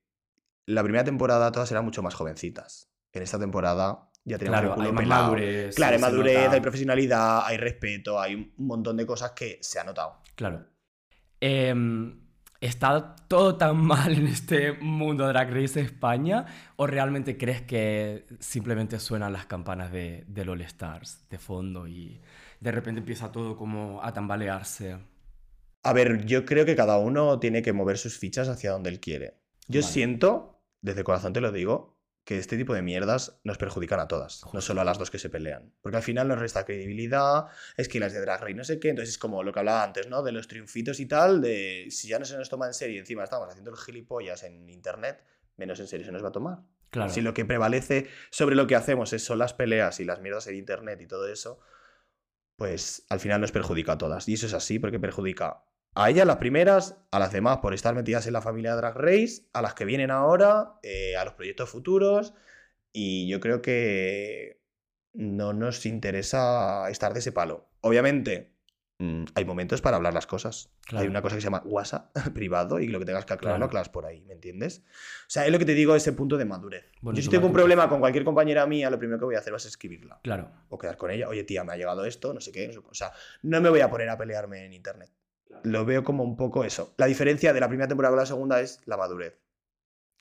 la 0.67 0.83
primera 0.83 1.05
temporada 1.05 1.53
todas 1.53 1.71
eran 1.71 1.85
mucho 1.85 2.03
más 2.03 2.15
jovencitas. 2.15 2.91
En 3.19 3.23
esta 3.25 3.39
temporada 3.39 4.11
ya 4.25 4.39
tenemos 4.39 4.59
Claro, 4.61 4.69
el 4.69 4.75
culo 4.75 4.87
hay 4.89 4.93
más 4.93 5.03
pelado. 5.05 5.23
madurez. 5.25 5.75
Claro, 5.77 5.95
hay 5.97 6.01
madurez, 6.03 6.49
hay 6.51 6.61
profesionalidad, 6.61 7.47
hay 7.47 7.57
respeto, 7.59 8.21
hay 8.21 8.35
un 8.35 8.67
montón 8.67 8.97
de 8.97 9.07
cosas 9.07 9.33
que 9.33 9.59
se 9.61 9.79
ha 9.79 9.85
notado. 9.85 10.21
Claro. 10.35 10.67
Em, 11.41 12.21
¿Está 12.61 13.15
todo 13.29 13.57
tan 13.57 13.77
mal 13.87 14.13
en 14.15 14.27
este 14.27 14.73
mundo 14.73 15.27
Drag 15.29 15.53
Race 15.53 15.79
España? 15.81 16.47
¿O 16.77 16.87
realmente 16.87 17.37
crees 17.37 17.63
que 17.63 18.27
simplemente 18.41 18.99
suenan 18.99 19.33
las 19.33 19.47
campanas 19.47 19.93
de, 19.93 20.25
del 20.27 20.49
All 20.49 20.63
Stars 20.63 21.29
de 21.29 21.39
fondo 21.39 21.87
y 21.87 22.21
de 22.61 22.73
repente 22.73 23.01
empieza 23.01 23.31
todo 23.31 23.57
como 23.57 24.03
a 24.03 24.13
tambalearse? 24.13 24.97
A 25.83 25.93
ver, 25.93 26.25
yo 26.25 26.45
creo 26.45 26.65
que 26.65 26.75
cada 26.75 26.99
uno 26.99 27.39
tiene 27.39 27.63
que 27.63 27.73
mover 27.73 27.99
sus 27.99 28.19
fichas 28.19 28.49
hacia 28.49 28.73
donde 28.73 28.91
él 28.91 28.99
quiere. 29.01 29.35
Yo 29.69 29.83
Vale. 29.83 29.93
siento, 29.93 30.63
desde 30.81 31.05
corazón 31.05 31.33
te 31.33 31.41
lo 31.41 31.53
digo, 31.53 31.96
que 32.27 32.39
este 32.39 32.57
tipo 32.57 32.75
de 32.75 32.83
mierdas 32.83 33.39
nos 33.45 33.57
perjudican 33.57 34.01
a 34.01 34.09
todas, 34.09 34.43
no 34.53 34.61
solo 34.61 34.81
a 34.81 34.85
las 34.85 34.99
dos 34.99 35.13
que 35.13 35.19
se 35.19 35.31
pelean. 35.31 35.73
Porque 35.81 35.99
al 35.99 36.03
final 36.03 36.27
nos 36.27 36.41
resta 36.41 36.65
credibilidad, 36.65 37.47
es 37.77 37.89
que 37.89 38.01
las 38.01 38.13
de 38.13 38.21
Drag 38.21 38.41
Race 38.41 38.55
no 38.55 38.65
sé 38.65 38.81
qué, 38.81 38.89
entonces 38.89 39.15
es 39.15 39.19
como 39.19 39.45
lo 39.45 39.53
que 39.53 39.61
hablaba 39.61 39.85
antes, 39.85 40.09
¿no? 40.09 40.25
De 40.25 40.33
los 40.33 40.49
triunfitos 40.49 40.99
y 40.99 41.07
tal, 41.07 41.41
de 41.41 41.87
si 41.89 42.09
ya 42.09 42.19
no 42.19 42.25
se 42.25 42.37
nos 42.37 42.49
toma 42.49 42.67
en 42.67 42.75
serio 42.75 42.97
y 42.97 42.99
encima 42.99 43.23
estamos 43.23 43.49
haciendo 43.49 43.71
los 43.71 43.85
gilipollas 43.85 44.43
en 44.43 44.69
internet, 44.69 45.23
menos 45.57 45.79
en 45.79 45.87
serio 45.87 46.05
se 46.05 46.11
nos 46.11 46.25
va 46.25 46.31
a 46.31 46.33
tomar. 46.33 46.59
Claro. 46.91 47.13
Si 47.13 47.21
lo 47.21 47.33
que 47.33 47.45
prevalece 47.45 48.09
sobre 48.31 48.57
lo 48.57 48.67
que 48.67 48.75
hacemos 48.75 49.13
es, 49.13 49.23
son 49.23 49.39
las 49.39 49.55
peleas 49.55 50.01
y 50.01 50.05
las 50.05 50.21
mierdas 50.21 50.49
en 50.49 50.57
internet 50.57 51.01
y 51.01 51.07
todo 51.07 51.29
eso, 51.29 51.61
pues 52.57 53.07
al 53.09 53.21
final 53.21 53.41
nos 53.41 53.53
perjudica 53.53 53.93
a 53.93 53.99
todas. 53.99 54.29
Y 54.29 54.35
eso 54.35 54.47
es 54.47 54.53
así 54.53 54.81
porque 54.81 54.99
perjudica 54.99 55.63
a 55.97 56.11
ellas 56.11 56.27
las 56.27 56.37
primeras, 56.37 56.97
a 57.11 57.19
las 57.19 57.33
demás 57.33 57.59
por 57.59 57.73
estar 57.75 57.95
metidas 57.95 58.27
en 58.27 58.35
la 58.35 58.43
familia 58.43 58.73
de 58.73 58.77
Drag 58.77 58.97
Race, 58.97 59.47
a 59.53 59.63
las 59.63 59.75
que 59.75 59.85
vienen 59.85 60.11
ahora, 60.11 60.75
eh, 60.83 61.17
a 61.17 61.25
los 61.25 61.35
proyectos 61.35 61.69
futuros. 61.71 62.35
Y 62.93 63.29
yo 63.29 63.41
creo 63.41 63.63
que 63.63 64.63
no 65.15 65.53
nos 65.53 65.85
interesa 65.87 66.89
estar 66.91 67.13
de 67.15 67.21
ese 67.21 67.33
palo. 67.33 67.69
Obviamente, 67.81 68.53
mm, 68.99 69.25
hay 69.35 69.45
momentos 69.45 69.81
para 69.81 69.97
hablar 69.97 70.13
las 70.15 70.27
cosas. 70.27 70.71
Claro. 70.87 71.03
Hay 71.03 71.09
una 71.09 71.23
cosa 71.23 71.35
que 71.37 71.41
se 71.41 71.47
llama 71.47 71.63
WhatsApp 71.65 72.15
privado 72.35 72.79
y 72.81 72.89
lo 72.89 72.99
que 72.99 73.05
tengas 73.07 73.25
que 73.25 73.33
aclarar 73.35 73.59
lo 73.59 73.65
Claro. 73.65 73.67
aclaras 73.69 73.89
por 73.89 74.05
ahí, 74.07 74.23
¿me 74.23 74.35
entiendes? 74.35 74.83
O 75.23 75.29
sea, 75.29 75.47
es 75.47 75.53
lo 75.53 75.59
que 75.59 75.65
te 75.65 75.75
digo, 75.75 75.95
ese 75.97 76.13
punto 76.13 76.37
de 76.37 76.45
madurez. 76.45 76.85
Bueno, 77.01 77.17
Yo 77.17 77.23
si 77.23 77.29
tengo 77.31 77.47
un 77.47 77.53
problema 77.53 77.89
con 77.89 78.01
cualquier 78.01 78.25
compañera 78.25 78.67
mía, 78.67 78.91
lo 78.91 78.99
primero 78.99 79.19
que 79.19 79.25
voy 79.25 79.35
a 79.35 79.39
hacer 79.39 79.53
va 79.53 79.57
a 79.57 79.61
ser 79.61 79.71
escribirla. 79.71 80.21
Claro. 80.23 80.51
O 80.69 80.79
quedar 80.79 80.97
con 80.97 81.11
ella, 81.11 81.29
oye 81.29 81.45
tía, 81.45 81.65
me 81.65 81.73
ha 81.73 81.77
llegado 81.77 82.05
esto, 82.05 82.33
no 82.35 82.41
sé 82.41 82.53
qué. 82.53 82.67
no 82.67 82.73
sé- 82.75 82.79
O 82.81 82.95
sea, 82.95 83.13
no 83.43 83.61
me 83.61 83.69
voy 83.71 83.81
a 83.81 83.91
poner 83.91 84.09
a 84.11 84.17
pelearme 84.19 84.65
en 84.67 84.73
internet. 84.73 85.11
Lo 85.65 85.85
veo 85.85 86.05
como 86.05 86.23
un 86.23 86.37
poco 86.37 86.65
eso. 86.65 86.95
La 86.97 87.07
diferencia 87.07 87.53
de 87.53 87.61
la 87.61 87.69
primera 87.69 87.89
temporada 87.89 88.13
con 88.13 88.21
la 88.21 88.27
segunda 88.27 88.61
es 88.61 88.81
la 88.87 88.97
madurez. 88.97 89.39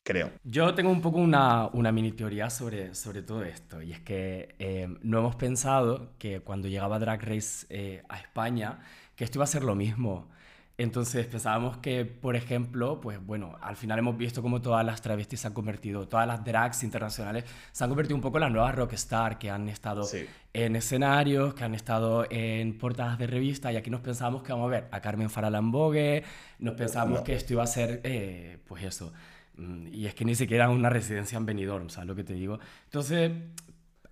creo. 0.04 0.32
Yo 0.44 0.76
tengo 0.76 0.92
un 0.92 1.02
poco 1.02 1.20
una, 1.20 1.70
mini 1.92 2.12
teoría 2.12 2.50
sobre, 2.50 2.94
sobre 2.94 3.24
todo 3.24 3.44
esto, 3.44 3.82
y 3.82 3.92
es 3.92 4.00
que 4.02 4.56
eh, 4.60 4.88
no 5.02 5.20
hemos 5.20 5.36
pensado 5.36 6.14
que 6.20 6.42
cuando 6.42 6.68
llegaba 6.68 7.00
Drag 7.00 7.22
Race 7.24 7.66
eh, 7.70 8.04
a 8.08 8.20
España, 8.20 8.80
que 9.16 9.24
esto 9.24 9.40
iba 9.40 9.46
a 9.46 9.48
ser 9.48 9.64
lo 9.64 9.76
mismo. 9.76 10.30
Entonces 10.78 11.26
pensábamos 11.28 11.78
que, 11.78 12.04
por 12.04 12.36
ejemplo, 12.36 13.00
pues 13.00 13.26
bueno, 13.26 13.58
al 13.62 13.78
final 13.78 14.00
hemos 14.00 14.18
visto 14.18 14.42
cómo 14.42 14.62
todas 14.62 14.86
las 14.86 15.02
travestis 15.02 15.40
se 15.40 15.48
han 15.48 15.54
convertido, 15.54 16.06
todas 16.08 16.28
las 16.28 16.44
drags 16.44 16.84
internacionales 16.84 17.46
se 17.72 17.84
han 17.84 17.90
convertido 17.90 18.16
un 18.16 18.22
poco 18.22 18.38
en 18.38 18.42
las 18.42 18.52
nuevas 18.52 18.76
rockstar 18.76 19.40
que 19.40 19.50
han 19.50 19.70
estado 19.70 20.06
en 20.52 20.76
escenarios, 20.76 21.54
que 21.54 21.64
han 21.64 21.76
estado 21.76 22.26
en 22.30 22.78
portadas 22.78 23.18
de 23.18 23.28
revistas. 23.28 23.72
Y 23.72 23.78
aquí 23.78 23.90
nos 23.90 24.02
pensábamos 24.02 24.44
que 24.44 24.52
vamos 24.52 24.68
a 24.68 24.72
ver 24.72 24.88
a 24.92 25.00
Carmen 25.00 25.30
Farala 25.30 25.60
en 25.60 25.72
Vogue, 25.72 26.24
nos 26.60 26.76
pensábamos 26.76 27.22
que 27.22 27.36
esto 27.36 27.54
iba 27.54 27.64
a 27.64 27.68
ser, 27.68 28.02
eh, 28.04 28.58
pues 28.68 28.84
eso, 28.84 29.14
mm, 29.56 29.88
y 29.94 30.08
es 30.08 30.14
que 30.14 30.26
ni 30.26 30.36
siquiera 30.36 30.70
una 30.70 30.90
residencia 30.90 31.38
en 31.38 31.46
Benidorm, 31.46 31.90
¿sabes 31.90 32.08
lo 32.08 32.16
que 32.16 32.26
te 32.26 32.34
digo? 32.34 32.60
Entonces, 32.84 33.32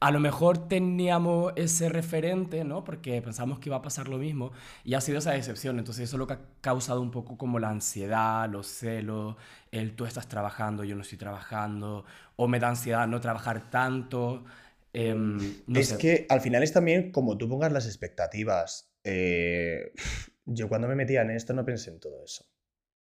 a 0.03 0.11
lo 0.11 0.19
mejor 0.19 0.67
teníamos 0.67 1.53
ese 1.55 1.87
referente, 1.87 2.65
¿no? 2.65 2.83
Porque 2.83 3.21
pensamos 3.21 3.59
que 3.59 3.69
iba 3.69 3.77
a 3.77 3.81
pasar 3.81 4.09
lo 4.09 4.17
mismo 4.17 4.51
y 4.83 4.95
ha 4.95 5.01
sido 5.01 5.19
esa 5.19 5.31
decepción. 5.31 5.79
Entonces 5.79 6.03
eso 6.03 6.17
es 6.17 6.19
lo 6.19 6.27
que 6.27 6.33
ha 6.33 6.41
causado 6.59 6.99
un 6.99 7.09
poco 7.09 7.37
como 7.37 7.57
la 7.57 7.69
ansiedad, 7.69 8.49
los 8.49 8.67
celos, 8.67 9.37
el 9.71 9.95
tú 9.95 10.03
estás 10.03 10.27
trabajando, 10.27 10.83
yo 10.83 10.97
no 10.97 11.03
estoy 11.03 11.17
trabajando, 11.17 12.03
o 12.35 12.49
me 12.49 12.59
da 12.59 12.67
ansiedad 12.67 13.07
no 13.07 13.21
trabajar 13.21 13.69
tanto. 13.69 14.43
Em, 14.91 15.39
es 15.73 15.93
que 15.93 16.25
al 16.27 16.41
final 16.41 16.63
es 16.63 16.73
también 16.73 17.13
como 17.13 17.37
tú 17.37 17.47
pongas 17.47 17.71
las 17.71 17.85
expectativas. 17.85 18.93
Eh, 19.05 19.93
yo 20.43 20.67
cuando 20.67 20.89
me 20.89 20.95
metía 20.95 21.21
en 21.21 21.31
esto 21.31 21.53
no 21.53 21.63
pensé 21.63 21.91
en 21.91 22.01
todo 22.01 22.21
eso. 22.25 22.43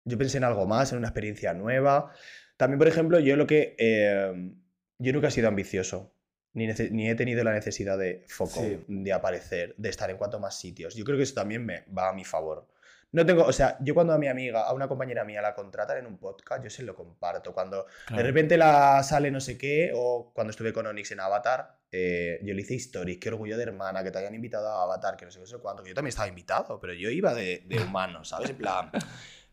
Yo 0.04 0.16
pensé 0.16 0.38
en 0.38 0.44
algo 0.44 0.68
más, 0.68 0.92
en 0.92 0.98
una 0.98 1.08
experiencia 1.08 1.52
nueva. 1.52 2.12
También, 2.56 2.78
por 2.78 2.86
ejemplo, 2.86 3.18
yo 3.18 3.34
lo 3.34 3.48
que... 3.48 3.74
Eh, 3.76 4.52
yo 4.98 5.12
nunca 5.12 5.28
he 5.28 5.30
sido 5.32 5.48
ambicioso 5.48 6.15
ni, 6.56 7.08
he 7.10 7.14
tenido 7.14 7.44
la 7.44 7.52
necesidad 7.52 7.98
de 7.98 8.24
foco, 8.28 8.62
de 8.88 9.12
aparecer, 9.12 9.74
de 9.76 9.90
estar 9.90 10.10
en 10.10 10.16
cuanto 10.16 10.40
más 10.40 10.58
sitios. 10.58 10.94
Yo 10.94 11.04
creo 11.04 11.18
que 11.18 11.24
eso 11.24 11.34
también 11.34 11.64
me 11.64 11.84
va 11.96 12.08
a 12.08 12.12
mi 12.14 12.24
favor. 12.24 12.66
No 13.12 13.24
tengo, 13.24 13.44
o 13.44 13.52
sea, 13.52 13.76
yo 13.80 13.94
cuando 13.94 14.14
a 14.14 14.18
mi 14.18 14.26
amiga, 14.26 14.62
a 14.62 14.72
una 14.72 14.88
compañera 14.88 15.24
mía 15.24 15.40
la 15.42 15.54
contratan 15.54 15.98
en 15.98 16.06
un 16.06 16.18
podcast, 16.18 16.64
yo 16.64 16.70
se 16.70 16.82
lo 16.82 16.94
comparto. 16.94 17.52
Cuando 17.52 17.86
de 18.14 18.22
repente 18.22 18.56
la 18.56 19.02
sale 19.02 19.30
no 19.30 19.40
sé 19.40 19.56
qué, 19.56 19.92
o 19.94 20.32
cuando 20.34 20.50
estuve 20.50 20.72
con 20.72 20.86
Onyx 20.86 21.12
en 21.12 21.20
Avatar, 21.20 21.78
eh, 21.92 22.40
yo 22.42 22.54
le 22.54 22.62
hice 22.62 22.74
stories, 22.74 23.18
qué 23.18 23.28
orgullo 23.28 23.56
de 23.56 23.62
hermana, 23.62 24.02
que 24.02 24.10
te 24.10 24.18
hayan 24.18 24.34
invitado 24.34 24.68
a 24.68 24.82
Avatar, 24.82 25.16
que 25.16 25.26
no 25.26 25.30
sé 25.30 25.40
qué, 25.40 25.46
sé 25.46 25.58
cuánto, 25.58 25.82
que 25.82 25.90
yo 25.90 25.94
también 25.94 26.08
estaba 26.08 26.28
invitado, 26.28 26.80
pero 26.80 26.94
yo 26.94 27.10
iba 27.10 27.34
de, 27.34 27.64
de 27.66 27.78
humano, 27.80 28.24
¿sabes? 28.24 28.50
En 28.50 28.56
plan, 28.56 28.90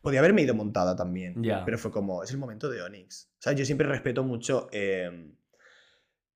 podía 0.02 0.20
haberme 0.20 0.42
ido 0.42 0.56
montada 0.56 0.96
también, 0.96 1.42
pero 1.66 1.78
fue 1.78 1.92
como, 1.92 2.24
es 2.24 2.32
el 2.32 2.38
momento 2.38 2.70
de 2.70 2.82
Onyx. 2.82 3.30
O 3.40 3.42
sea, 3.42 3.54
yo 3.54 3.66
siempre 3.66 3.88
respeto 3.88 4.24
mucho... 4.24 4.70
Eh, 4.72 5.34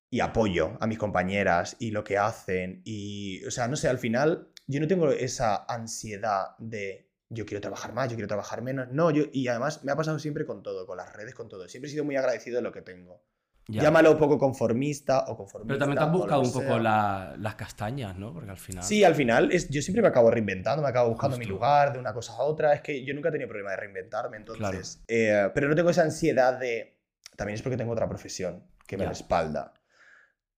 y 0.09 0.21
apoyo 0.21 0.77
a 0.79 0.87
mis 0.87 0.97
compañeras 0.97 1.75
y 1.79 1.91
lo 1.91 2.03
que 2.03 2.17
hacen. 2.17 2.81
Y, 2.85 3.43
o 3.45 3.51
sea, 3.51 3.67
no 3.67 3.75
sé, 3.75 3.89
al 3.89 3.99
final 3.99 4.49
yo 4.67 4.79
no 4.79 4.87
tengo 4.87 5.09
esa 5.11 5.65
ansiedad 5.67 6.55
de 6.59 7.07
yo 7.29 7.45
quiero 7.45 7.59
trabajar 7.59 7.93
más, 7.93 8.09
yo 8.09 8.15
quiero 8.15 8.27
trabajar 8.27 8.61
menos. 8.61 8.87
No, 8.91 9.11
yo, 9.11 9.25
y 9.31 9.47
además 9.47 9.83
me 9.83 9.91
ha 9.91 9.95
pasado 9.95 10.17
siempre 10.19 10.45
con 10.45 10.63
todo, 10.63 10.85
con 10.85 10.97
las 10.97 11.13
redes, 11.13 11.35
con 11.35 11.49
todo. 11.49 11.67
Siempre 11.67 11.89
he 11.89 11.91
sido 11.91 12.05
muy 12.05 12.15
agradecido 12.15 12.57
de 12.57 12.61
lo 12.61 12.71
que 12.71 12.81
tengo. 12.81 13.21
Llámalo 13.69 14.11
un 14.13 14.17
poco 14.17 14.37
conformista 14.37 15.25
o 15.27 15.35
conformista. 15.35 15.67
Pero 15.67 15.79
también 15.79 15.97
te 15.97 16.05
has 16.05 16.11
buscado 16.11 16.41
un 16.41 16.53
poco 16.53 16.79
las 16.79 17.55
castañas, 17.55 18.17
¿no? 18.17 18.33
Porque 18.33 18.49
al 18.49 18.57
final. 18.57 18.81
Sí, 18.81 19.03
al 19.03 19.13
final 19.13 19.51
es, 19.51 19.67
yo 19.67 19.81
siempre 19.81 20.01
me 20.01 20.07
acabo 20.07 20.31
reinventando, 20.31 20.81
me 20.81 20.87
acabo 20.87 21.09
buscando 21.09 21.37
mi 21.37 21.43
lugar 21.43 21.91
de 21.91 21.99
una 21.99 22.13
cosa 22.13 22.31
a 22.31 22.43
otra. 22.43 22.73
Es 22.73 22.79
que 22.79 23.03
yo 23.03 23.13
nunca 23.13 23.27
he 23.27 23.31
tenido 23.33 23.49
problema 23.49 23.71
de 23.71 23.77
reinventarme, 23.77 24.37
entonces. 24.37 25.03
Eh, 25.09 25.49
pero 25.53 25.67
no 25.67 25.75
tengo 25.75 25.89
esa 25.89 26.03
ansiedad 26.03 26.57
de. 26.57 26.97
También 27.35 27.55
es 27.55 27.61
porque 27.61 27.75
tengo 27.75 27.91
otra 27.91 28.07
profesión 28.07 28.63
que 28.87 28.97
me 28.97 29.05
respalda 29.05 29.73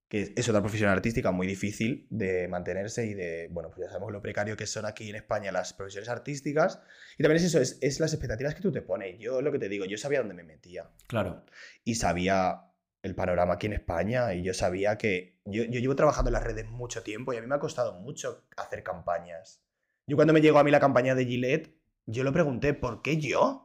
que 0.10 0.34
es 0.36 0.50
otra 0.50 0.62
profesión 0.62 0.89
artística 0.89 1.32
muy 1.32 1.45
difícil 1.45 2.08
de 2.10 2.48
mantenerse 2.48 3.06
y 3.06 3.13
de, 3.13 3.48
bueno, 3.52 3.69
pues 3.69 3.86
ya 3.86 3.89
sabemos 3.89 4.12
lo 4.12 4.24
precario 4.24 4.58
que 4.58 4.65
son 4.65 4.86
aquí 4.86 5.08
en 5.08 5.15
España 5.15 5.52
las 5.52 5.72
profesiones 5.72 6.10
artísticas. 6.10 6.82
Y 7.19 7.24
también 7.24 7.38
es 7.38 7.43
eso, 7.43 7.62
es, 7.62 7.78
es 7.82 8.00
las 8.00 8.12
expectativas 8.12 8.56
que 8.56 8.62
tú 8.62 8.72
te 8.72 8.82
pones. 8.82 9.19
Yo 9.19 9.43
lo 9.43 9.52
que 9.52 9.60
te 9.60 9.69
digo, 9.69 9.86
yo 9.86 10.00
sabía 10.00 10.19
dónde 10.19 10.34
me 10.34 10.43
metía. 10.43 10.89
Claro. 11.08 11.45
Y 11.84 11.95
sabía 11.95 12.63
el 13.04 13.13
panorama 13.13 13.54
aquí 13.54 13.67
en 13.67 13.74
España 13.74 14.34
y 14.34 14.41
yo 14.41 14.56
sabía 14.56 14.98
que 14.98 15.38
yo, 15.45 15.63
yo 15.63 15.80
llevo 15.80 15.95
trabajando 15.95 16.30
en 16.30 16.34
las 16.34 16.43
redes 16.43 16.67
mucho 16.67 17.04
tiempo 17.04 17.32
y 17.32 17.38
a 17.38 17.41
mí 17.41 17.48
me 17.48 17.56
ha 17.56 17.60
costado 17.60 17.93
mucho 17.93 18.48
hacer 18.58 18.82
campañas. 18.82 19.62
Yo 20.08 20.15
cuando 20.15 20.34
me 20.34 20.41
llegó 20.41 20.58
a 20.58 20.63
mí 20.63 20.72
la 20.72 20.80
campaña 20.80 21.13
de 21.13 21.26
Gillette, 21.28 21.72
yo 22.08 22.24
lo 22.24 22.34
pregunté, 22.34 22.74
¿por 22.74 23.04
qué 23.04 23.17
yo? 23.17 23.63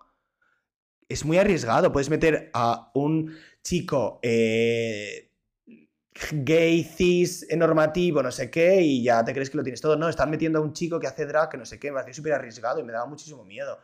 Es 1.08 1.24
muy 1.24 1.38
arriesgado, 1.38 1.90
puedes 1.90 2.10
meter 2.10 2.50
a 2.52 2.90
un 2.92 3.34
chico... 3.62 4.20
Eh, 4.22 5.23
gay, 6.30 6.84
cis, 6.84 7.46
normativo, 7.56 8.22
no 8.22 8.30
sé 8.30 8.50
qué, 8.50 8.80
y 8.80 9.02
ya 9.02 9.24
te 9.24 9.32
crees 9.32 9.50
que 9.50 9.56
lo 9.56 9.62
tienes 9.62 9.80
todo. 9.80 9.96
No, 9.96 10.08
están 10.08 10.30
metiendo 10.30 10.58
a 10.58 10.62
un 10.62 10.72
chico 10.72 11.00
que 11.00 11.06
hace 11.06 11.26
drag, 11.26 11.50
que 11.50 11.56
no 11.56 11.64
sé 11.64 11.78
qué, 11.78 11.90
me 11.90 12.00
hacía 12.00 12.14
súper 12.14 12.32
arriesgado 12.34 12.80
y 12.80 12.84
me 12.84 12.92
daba 12.92 13.06
muchísimo 13.06 13.44
miedo. 13.44 13.78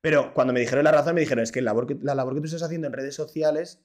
Pero 0.00 0.34
cuando 0.34 0.52
me 0.52 0.60
dijeron 0.60 0.84
la 0.84 0.92
razón, 0.92 1.14
me 1.14 1.20
dijeron, 1.20 1.42
es 1.42 1.52
que 1.52 1.62
la 1.62 1.70
labor 1.70 1.86
que, 1.86 1.96
la 2.02 2.14
labor 2.14 2.34
que 2.34 2.40
tú 2.40 2.46
estás 2.46 2.62
haciendo 2.62 2.86
en 2.86 2.92
redes 2.92 3.14
sociales 3.14 3.84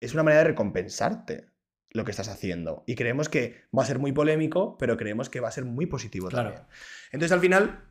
es 0.00 0.14
una 0.14 0.22
manera 0.22 0.42
de 0.42 0.48
recompensarte 0.48 1.48
lo 1.90 2.04
que 2.04 2.10
estás 2.10 2.28
haciendo. 2.28 2.84
Y 2.86 2.94
creemos 2.94 3.28
que 3.28 3.62
va 3.76 3.82
a 3.82 3.86
ser 3.86 3.98
muy 3.98 4.12
polémico, 4.12 4.76
pero 4.78 4.96
creemos 4.96 5.28
que 5.28 5.40
va 5.40 5.48
a 5.48 5.52
ser 5.52 5.64
muy 5.64 5.86
positivo 5.86 6.28
también. 6.28 6.62
Entonces, 7.12 7.32
al 7.32 7.40
final, 7.40 7.84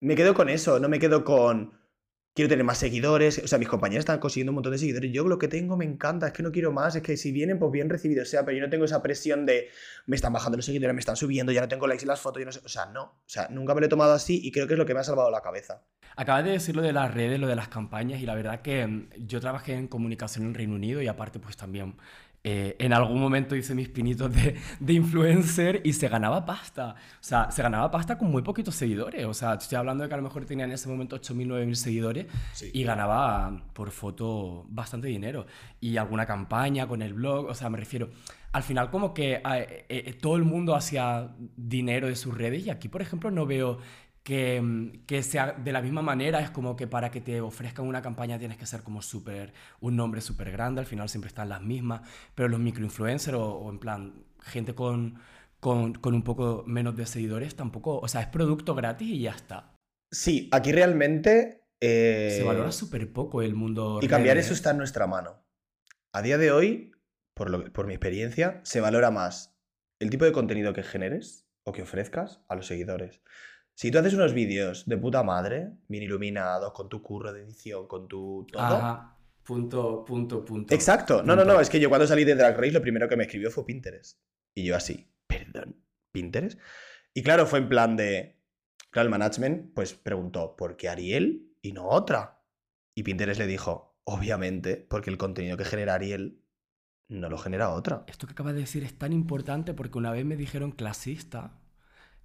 me 0.00 0.14
quedo 0.14 0.34
con 0.34 0.48
eso, 0.48 0.78
no 0.78 0.88
me 0.88 0.98
quedo 0.98 1.24
con 1.24 1.77
quiero 2.38 2.50
tener 2.50 2.64
más 2.64 2.78
seguidores. 2.78 3.40
O 3.42 3.48
sea, 3.48 3.58
mis 3.58 3.66
compañeros 3.66 4.02
están 4.02 4.20
consiguiendo 4.20 4.52
un 4.52 4.54
montón 4.54 4.70
de 4.70 4.78
seguidores. 4.78 5.10
Yo 5.12 5.26
lo 5.26 5.40
que 5.40 5.48
tengo 5.48 5.76
me 5.76 5.84
encanta, 5.84 6.28
es 6.28 6.32
que 6.32 6.44
no 6.44 6.52
quiero 6.52 6.70
más. 6.70 6.94
Es 6.94 7.02
que 7.02 7.16
si 7.16 7.32
vienen, 7.32 7.58
pues 7.58 7.72
bien 7.72 7.90
recibidos 7.90 8.28
sea, 8.28 8.44
pero 8.44 8.56
yo 8.56 8.62
no 8.62 8.70
tengo 8.70 8.84
esa 8.84 9.02
presión 9.02 9.44
de 9.44 9.70
me 10.06 10.14
están 10.14 10.32
bajando 10.32 10.56
los 10.56 10.64
seguidores, 10.64 10.94
me 10.94 11.00
están 11.00 11.16
subiendo, 11.16 11.50
ya 11.50 11.62
no 11.62 11.66
tengo 11.66 11.88
likes 11.88 12.04
en 12.04 12.08
las 12.08 12.20
fotos, 12.20 12.38
yo 12.38 12.46
no 12.46 12.52
sé. 12.52 12.60
O 12.64 12.68
sea, 12.68 12.86
no. 12.86 13.02
O 13.02 13.22
sea, 13.26 13.48
nunca 13.50 13.74
me 13.74 13.80
lo 13.80 13.86
he 13.86 13.88
tomado 13.88 14.12
así 14.12 14.40
y 14.40 14.52
creo 14.52 14.68
que 14.68 14.74
es 14.74 14.78
lo 14.78 14.86
que 14.86 14.94
me 14.94 15.00
ha 15.00 15.02
salvado 15.02 15.32
la 15.32 15.42
cabeza. 15.42 15.82
Acabas 16.14 16.44
de 16.44 16.52
decir 16.52 16.76
lo 16.76 16.82
de 16.82 16.92
las 16.92 17.12
redes, 17.12 17.40
lo 17.40 17.48
de 17.48 17.56
las 17.56 17.66
campañas, 17.66 18.20
y 18.20 18.26
la 18.26 18.36
verdad 18.36 18.62
que 18.62 18.86
mm, 18.86 19.08
yo 19.26 19.40
trabajé 19.40 19.74
en 19.74 19.88
comunicación 19.88 20.46
en 20.46 20.54
Reino 20.54 20.76
Unido 20.76 21.02
y 21.02 21.08
aparte, 21.08 21.40
pues 21.40 21.56
también 21.56 21.96
eh, 22.44 22.76
en 22.78 22.92
algún 22.92 23.20
momento 23.20 23.56
hice 23.56 23.74
mis 23.74 23.88
pinitos 23.88 24.32
de, 24.34 24.56
de, 24.80 24.92
influencer 24.92 25.80
y 25.84 25.92
se 25.92 26.08
ganaba 26.08 26.46
pasta. 26.46 26.94
O 27.14 27.22
sea, 27.22 27.50
se 27.50 27.62
ganaba 27.62 27.90
pasta 27.90 28.16
con 28.16 28.30
muy 28.30 28.42
poquitos 28.42 28.74
seguidores. 28.74 29.26
O 29.26 29.34
sea, 29.34 29.54
estoy 29.54 29.76
hablando 29.76 30.04
de 30.04 30.08
que 30.08 30.14
a 30.14 30.18
lo 30.18 30.22
mejor 30.22 30.44
tenía 30.44 30.64
en 30.64 30.72
ese 30.72 30.88
momento 30.88 31.16
8.000, 31.16 31.46
9.000 31.46 31.74
seguidores 31.74 32.26
y 32.72 32.84
ganaba 32.84 33.64
por 33.72 33.90
foto 33.90 34.66
bastante 34.68 35.08
dinero. 35.08 35.46
Y 35.80 35.96
alguna 35.96 36.26
campaña 36.26 36.86
con 36.86 37.02
el 37.02 37.14
blog, 37.14 37.46
o 37.46 37.54
sea, 37.54 37.68
me 37.70 37.78
refiero... 37.78 38.10
Al 38.50 38.62
final 38.62 38.90
como 38.90 39.12
que 39.12 39.34
eh, 39.34 39.84
eh, 39.90 40.18
todo 40.18 40.36
el 40.36 40.44
mundo 40.44 40.74
hacía 40.74 41.34
dinero 41.54 42.08
de 42.08 42.16
sus 42.16 42.36
redes 42.36 42.64
y 42.64 42.70
aquí, 42.70 42.88
por 42.88 43.02
ejemplo, 43.02 43.30
no 43.30 43.44
veo 43.44 43.78
que, 44.28 44.92
que, 45.06 45.22
sea 45.22 45.52
de 45.52 45.72
la 45.72 45.80
misma 45.80 46.02
manera, 46.02 46.40
es 46.40 46.50
como 46.50 46.76
que 46.76 46.86
para 46.86 47.10
que 47.10 47.22
te 47.22 47.40
ofrezcan 47.40 47.86
una 47.86 48.02
campaña 48.02 48.38
tienes 48.38 48.58
que 48.58 48.66
ser 48.66 48.82
como 48.82 49.00
súper, 49.00 49.54
un 49.80 49.96
nombre 49.96 50.20
súper 50.20 50.52
grande, 50.52 50.80
al 50.82 50.86
final 50.86 51.08
siempre 51.08 51.28
están 51.28 51.48
las 51.48 51.62
mismas, 51.62 52.02
pero 52.34 52.46
los 52.50 52.60
microinfluencers 52.60 53.38
o, 53.38 53.54
o 53.54 53.70
en 53.70 53.78
plan 53.78 54.26
gente 54.42 54.74
con, 54.74 55.18
con, 55.60 55.94
con, 55.94 56.12
un 56.12 56.24
poco 56.24 56.62
menos 56.66 56.94
de 56.94 57.06
seguidores 57.06 57.56
tampoco, 57.56 58.00
o 58.00 58.06
sea, 58.06 58.20
es 58.20 58.26
producto 58.26 58.74
gratis 58.74 59.08
y 59.08 59.20
ya 59.20 59.30
está. 59.30 59.74
Sí, 60.12 60.50
aquí 60.52 60.72
realmente... 60.72 61.64
Eh... 61.80 62.34
Se 62.36 62.44
valora 62.44 62.70
súper 62.70 63.10
poco 63.10 63.40
el 63.40 63.54
mundo. 63.54 63.98
Y 64.02 64.08
cambiar 64.08 64.36
eso 64.36 64.52
está 64.52 64.72
en 64.72 64.76
nuestra 64.76 65.06
mano. 65.06 65.42
A 66.12 66.20
día 66.20 66.36
de 66.36 66.52
hoy, 66.52 66.92
por, 67.32 67.48
lo, 67.48 67.72
por 67.72 67.86
mi 67.86 67.94
experiencia, 67.94 68.60
se 68.62 68.82
valora 68.82 69.10
más 69.10 69.56
el 70.00 70.10
tipo 70.10 70.26
de 70.26 70.32
contenido 70.32 70.74
que 70.74 70.82
generes 70.82 71.48
o 71.64 71.72
que 71.72 71.80
ofrezcas 71.80 72.42
a 72.46 72.56
los 72.56 72.66
seguidores. 72.66 73.22
Si 73.78 73.92
tú 73.92 73.98
haces 73.98 74.14
unos 74.14 74.34
vídeos 74.34 74.86
de 74.86 74.96
puta 74.96 75.22
madre, 75.22 75.70
bien 75.86 76.02
iluminados, 76.02 76.72
con 76.72 76.88
tu 76.88 77.00
curro 77.00 77.32
de 77.32 77.44
edición, 77.44 77.86
con 77.86 78.08
tu 78.08 78.44
todo. 78.50 78.60
Ajá. 78.60 79.16
Punto, 79.44 80.04
punto, 80.04 80.44
punto. 80.44 80.74
Exacto. 80.74 81.22
No, 81.22 81.36
no, 81.36 81.44
no. 81.44 81.60
Es 81.60 81.70
que 81.70 81.78
yo 81.78 81.88
cuando 81.88 82.04
salí 82.04 82.24
de 82.24 82.34
Drag 82.34 82.56
Race 82.56 82.72
lo 82.72 82.82
primero 82.82 83.08
que 83.08 83.16
me 83.16 83.22
escribió 83.22 83.52
fue 83.52 83.64
Pinterest. 83.64 84.18
Y 84.52 84.64
yo 84.64 84.74
así, 84.74 85.08
perdón, 85.28 85.76
Pinterest. 86.10 86.58
Y 87.14 87.22
claro, 87.22 87.46
fue 87.46 87.60
en 87.60 87.68
plan 87.68 87.96
de. 87.96 88.42
Claro, 88.90 89.06
el 89.06 89.10
management 89.10 89.72
pues 89.74 89.94
preguntó, 89.94 90.56
¿por 90.56 90.76
qué 90.76 90.88
Ariel 90.88 91.54
y 91.62 91.70
no 91.70 91.86
otra? 91.86 92.42
Y 92.96 93.04
Pinterest 93.04 93.38
le 93.38 93.46
dijo, 93.46 94.00
obviamente, 94.02 94.88
porque 94.90 95.10
el 95.10 95.18
contenido 95.18 95.56
que 95.56 95.64
genera 95.64 95.94
Ariel 95.94 96.42
no 97.06 97.30
lo 97.30 97.38
genera 97.38 97.70
otra. 97.70 98.02
Esto 98.08 98.26
que 98.26 98.32
acabas 98.32 98.54
de 98.54 98.62
decir 98.62 98.82
es 98.82 98.98
tan 98.98 99.12
importante 99.12 99.72
porque 99.72 99.98
una 99.98 100.10
vez 100.10 100.24
me 100.24 100.36
dijeron 100.36 100.72
clasista 100.72 101.60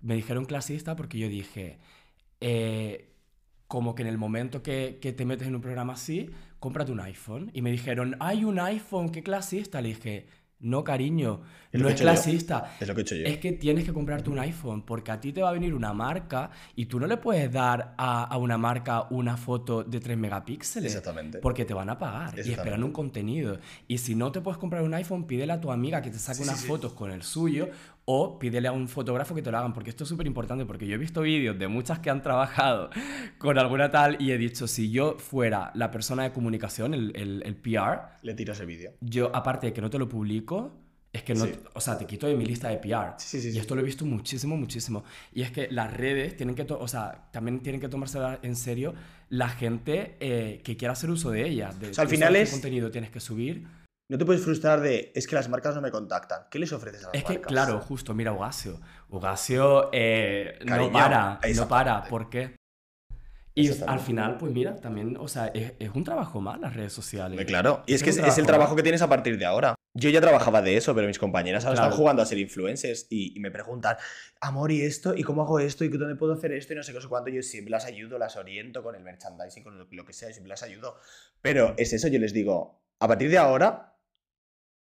me 0.04 0.14
dijeron 0.16 0.46
clasista 0.46 0.96
porque 0.96 1.18
yo 1.18 1.28
dije, 1.28 1.80
eh, 2.42 3.10
como 3.68 3.96
que 3.96 4.04
en 4.04 4.10
el 4.10 4.18
momento 4.18 4.62
que, 4.62 5.00
que, 5.02 5.14
te 5.14 5.26
metes 5.26 5.48
en 5.48 5.56
un 5.56 5.62
programa 5.62 5.94
así, 5.94 6.30
cómprate 6.60 6.92
un 6.92 7.00
iPhone. 7.00 7.50
Y 7.54 7.62
me 7.64 7.72
dijeron, 7.72 8.16
hay 8.20 8.44
un 8.46 8.60
iPhone, 8.60 9.10
qué 9.10 9.24
clasista. 9.24 9.82
Le 9.82 9.90
dije, 9.90 10.28
No, 10.60 10.84
cariño, 10.84 11.42
Es 11.74 11.82
no 11.82 11.90
es 11.90 11.96
he 11.96 12.04
clasista. 12.04 12.76
Es 12.80 12.88
lo 12.88 12.94
que 12.96 13.02
he 13.02 13.04
hecho 13.04 13.16
yo. 13.16 13.26
Es 13.26 13.38
que 13.40 13.52
tienes 13.54 13.84
que 13.84 13.92
comprarte 13.92 14.30
un 14.30 14.40
iPhone 14.40 14.84
porque 14.84 15.12
a 15.12 15.20
ti 15.20 15.34
te 15.34 15.42
va 15.42 15.50
a 15.50 15.52
venir 15.52 15.74
una 15.74 15.92
marca 15.92 16.52
y 16.76 16.86
tú 16.86 17.00
no 17.02 17.08
le 17.08 17.18
puedes 17.18 17.52
dar 17.52 17.96
a, 17.98 18.24
a 18.24 18.38
una 18.38 18.58
marca 18.58 19.08
una 19.10 19.36
foto 19.36 19.84
de 19.84 20.00
3 20.00 20.18
megapíxeles. 20.18 20.96
Exactamente. 20.96 21.40
Porque 21.40 21.66
te 21.66 21.74
van 21.74 21.90
a 21.90 21.98
pagar 21.98 22.36
y 22.38 22.52
esperan 22.52 22.82
un 22.84 22.92
contenido. 22.94 23.58
Y 23.90 23.98
si 23.98 24.16
no 24.16 24.32
te 24.32 24.40
puedes 24.40 24.58
comprar 24.58 24.84
un 24.84 24.94
iPhone, 24.94 25.26
pídele 25.26 25.52
a 25.52 25.60
tu 25.60 25.70
amiga 25.72 26.02
que 26.02 26.12
te 26.12 26.20
saque 26.20 26.38
Sí, 26.38 26.44
unas 26.44 26.62
sí. 26.62 26.68
fotos 26.68 26.94
con 26.94 27.12
el 27.12 27.24
suyo 27.24 27.68
o 28.06 28.38
pídele 28.38 28.68
a 28.68 28.72
un 28.72 28.88
fotógrafo 28.88 29.34
que 29.34 29.42
te 29.42 29.50
lo 29.52 29.58
hagan. 29.58 29.74
Porque 29.74 29.90
esto 29.90 30.04
es 30.04 30.10
súper 30.10 30.28
importante 30.28 30.66
porque 30.66 30.86
yo 30.88 30.96
he 30.96 30.98
visto 30.98 31.22
vídeos 31.22 31.58
de 31.58 31.68
muchas 31.68 32.00
que 32.00 32.10
han 32.10 32.22
trabajado 32.22 32.90
con 33.38 33.58
alguna 33.58 33.90
tal 33.92 34.18
y 34.22 34.32
he 34.32 34.38
dicho, 34.38 34.68
si 34.68 34.92
yo 34.92 35.18
fuera 35.20 35.72
la 35.76 35.90
persona 35.92 36.24
de 36.24 36.32
comunicación, 36.32 36.94
el, 36.94 37.12
el, 37.16 37.42
el 37.46 37.56
PR, 37.56 38.20
Le 38.22 38.34
tiras 38.34 38.60
el 38.60 38.68
vídeo. 38.68 38.92
yo, 39.02 39.34
aparte 39.36 39.68
de 39.68 39.74
que 39.74 39.82
no 39.82 39.90
te 39.90 39.98
lo 40.00 40.10
publico, 40.10 40.80
es 41.14 41.22
que 41.24 41.36
no, 41.36 41.46
Sí. 41.46 41.54
o 41.76 41.80
sea, 41.80 41.96
te 41.98 42.06
quito 42.08 42.26
de 42.26 42.36
mi 42.36 42.44
lista 42.44 42.70
de 42.70 42.78
PR. 42.78 43.14
Sí, 43.18 43.40
sí, 43.40 43.52
sí, 43.52 43.56
Y 43.56 43.60
esto 43.60 43.76
lo 43.76 43.82
he 43.82 43.84
visto 43.86 44.04
muchísimo, 44.04 44.58
muchísimo. 44.58 45.04
Y 45.32 45.44
es 45.44 45.52
que 45.52 45.68
las 45.70 45.94
redes 45.94 46.36
tienen 46.36 46.56
que, 46.56 46.66
o 46.68 46.88
sea, 46.88 47.30
también 47.32 47.60
tienen 47.62 47.80
que 47.80 47.88
tomarse 47.88 48.18
en 48.42 48.56
serio 48.56 48.96
la 49.30 49.48
gente 49.48 50.18
eh, 50.20 50.62
que 50.64 50.76
quiera 50.76 50.94
hacer 50.94 51.12
uso 51.12 51.30
de 51.30 51.48
ellas. 51.48 51.80
De, 51.80 51.90
O 51.90 51.94
sea, 51.94 52.02
al 52.04 52.10
final 52.10 52.36
es- 52.36 52.50
contenido 52.52 52.90
tienes 52.90 53.12
que 53.12 53.20
subir. 53.20 53.64
No 54.14 54.20
te 54.20 54.26
puedes 54.26 54.44
frustrar 54.44 54.80
de, 54.80 55.12
es 55.16 55.26
que 55.26 55.34
las 55.34 55.50
marcas 55.50 55.74
no 55.74 55.82
me 55.82 55.90
contactan. 55.90 56.44
¿Qué 56.52 56.60
les 56.60 56.72
ofreces 56.72 57.04
a 57.04 57.08
las 57.08 57.16
Es 57.16 57.24
que, 57.24 57.34
marcas? 57.34 57.48
claro, 57.52 57.80
justo, 57.80 58.14
mira 58.14 58.32
Ugasio. 58.32 58.80
Ugasio 59.10 59.90
eh, 59.92 60.60
no 60.66 60.92
para, 60.92 61.40
no 61.56 61.68
para. 61.68 62.04
¿Por 62.04 62.30
qué? 62.30 62.56
Y 63.56 63.70
al 63.88 64.00
final, 64.00 64.38
pues 64.38 64.52
mira, 64.54 64.76
también, 64.76 65.18
o 65.18 65.28
sea, 65.28 65.48
es, 65.48 65.74
es 65.80 65.90
un 65.96 66.04
trabajo 66.04 66.42
más 66.42 66.60
las 66.60 66.76
redes 66.76 66.94
sociales. 66.94 67.44
Claro. 67.48 67.82
Y 67.88 67.94
es 67.96 68.02
Es 68.02 68.04
que 68.04 68.10
es, 68.12 68.18
es 68.20 68.38
el 68.38 68.46
trabajo, 68.46 68.76
que 68.76 68.84
tienes 68.84 69.02
a 69.02 69.10
partir 69.10 69.40
de 69.40 69.46
ahora. 69.46 69.74
Yo 69.96 70.12
ya 70.12 70.22
trabajaba 70.22 70.62
de 70.62 70.78
eso, 70.78 70.94
pero 70.94 71.08
mis 71.08 71.18
compañeras 71.18 71.66
ahora 71.66 71.76
Claro. 71.78 71.88
están 71.90 71.98
jugando 72.00 72.22
a 72.22 72.26
ser 72.28 72.38
influencers 72.38 73.08
y, 73.10 73.36
y 73.36 73.40
me 73.40 73.50
preguntan, 73.50 73.98
amor, 74.42 74.72
¿y 74.72 74.82
esto? 74.84 75.16
¿Y 75.16 75.24
cómo 75.24 75.42
hago 75.42 75.60
esto? 75.60 75.84
¿Y 75.86 75.90
dónde 75.90 76.16
puedo 76.16 76.34
hacer 76.34 76.52
esto? 76.52 76.74
Y 76.74 76.76
no 76.76 76.84
sé 76.84 76.94
qué, 76.94 77.02
sé 77.02 77.08
cuánto. 77.08 77.32
Yo 77.32 77.42
siempre 77.42 77.72
las 77.72 77.86
ayudo, 77.86 78.20
las 78.20 78.36
oriento 78.38 78.84
con 78.84 78.94
el 78.96 79.02
merchandising, 79.04 79.64
con 79.64 79.78
lo, 79.80 79.88
lo 79.90 80.06
que 80.06 80.14
sea, 80.14 80.30
siempre 80.32 80.50
las 80.50 80.62
ayudo. 80.62 80.98
Pero 81.42 81.74
es 81.78 81.94
eso, 81.94 82.08
yo 82.10 82.20
les 82.20 82.32
digo, 82.34 82.80
a 83.00 83.08
partir 83.08 83.30
de 83.30 83.38
ahora, 83.38 83.93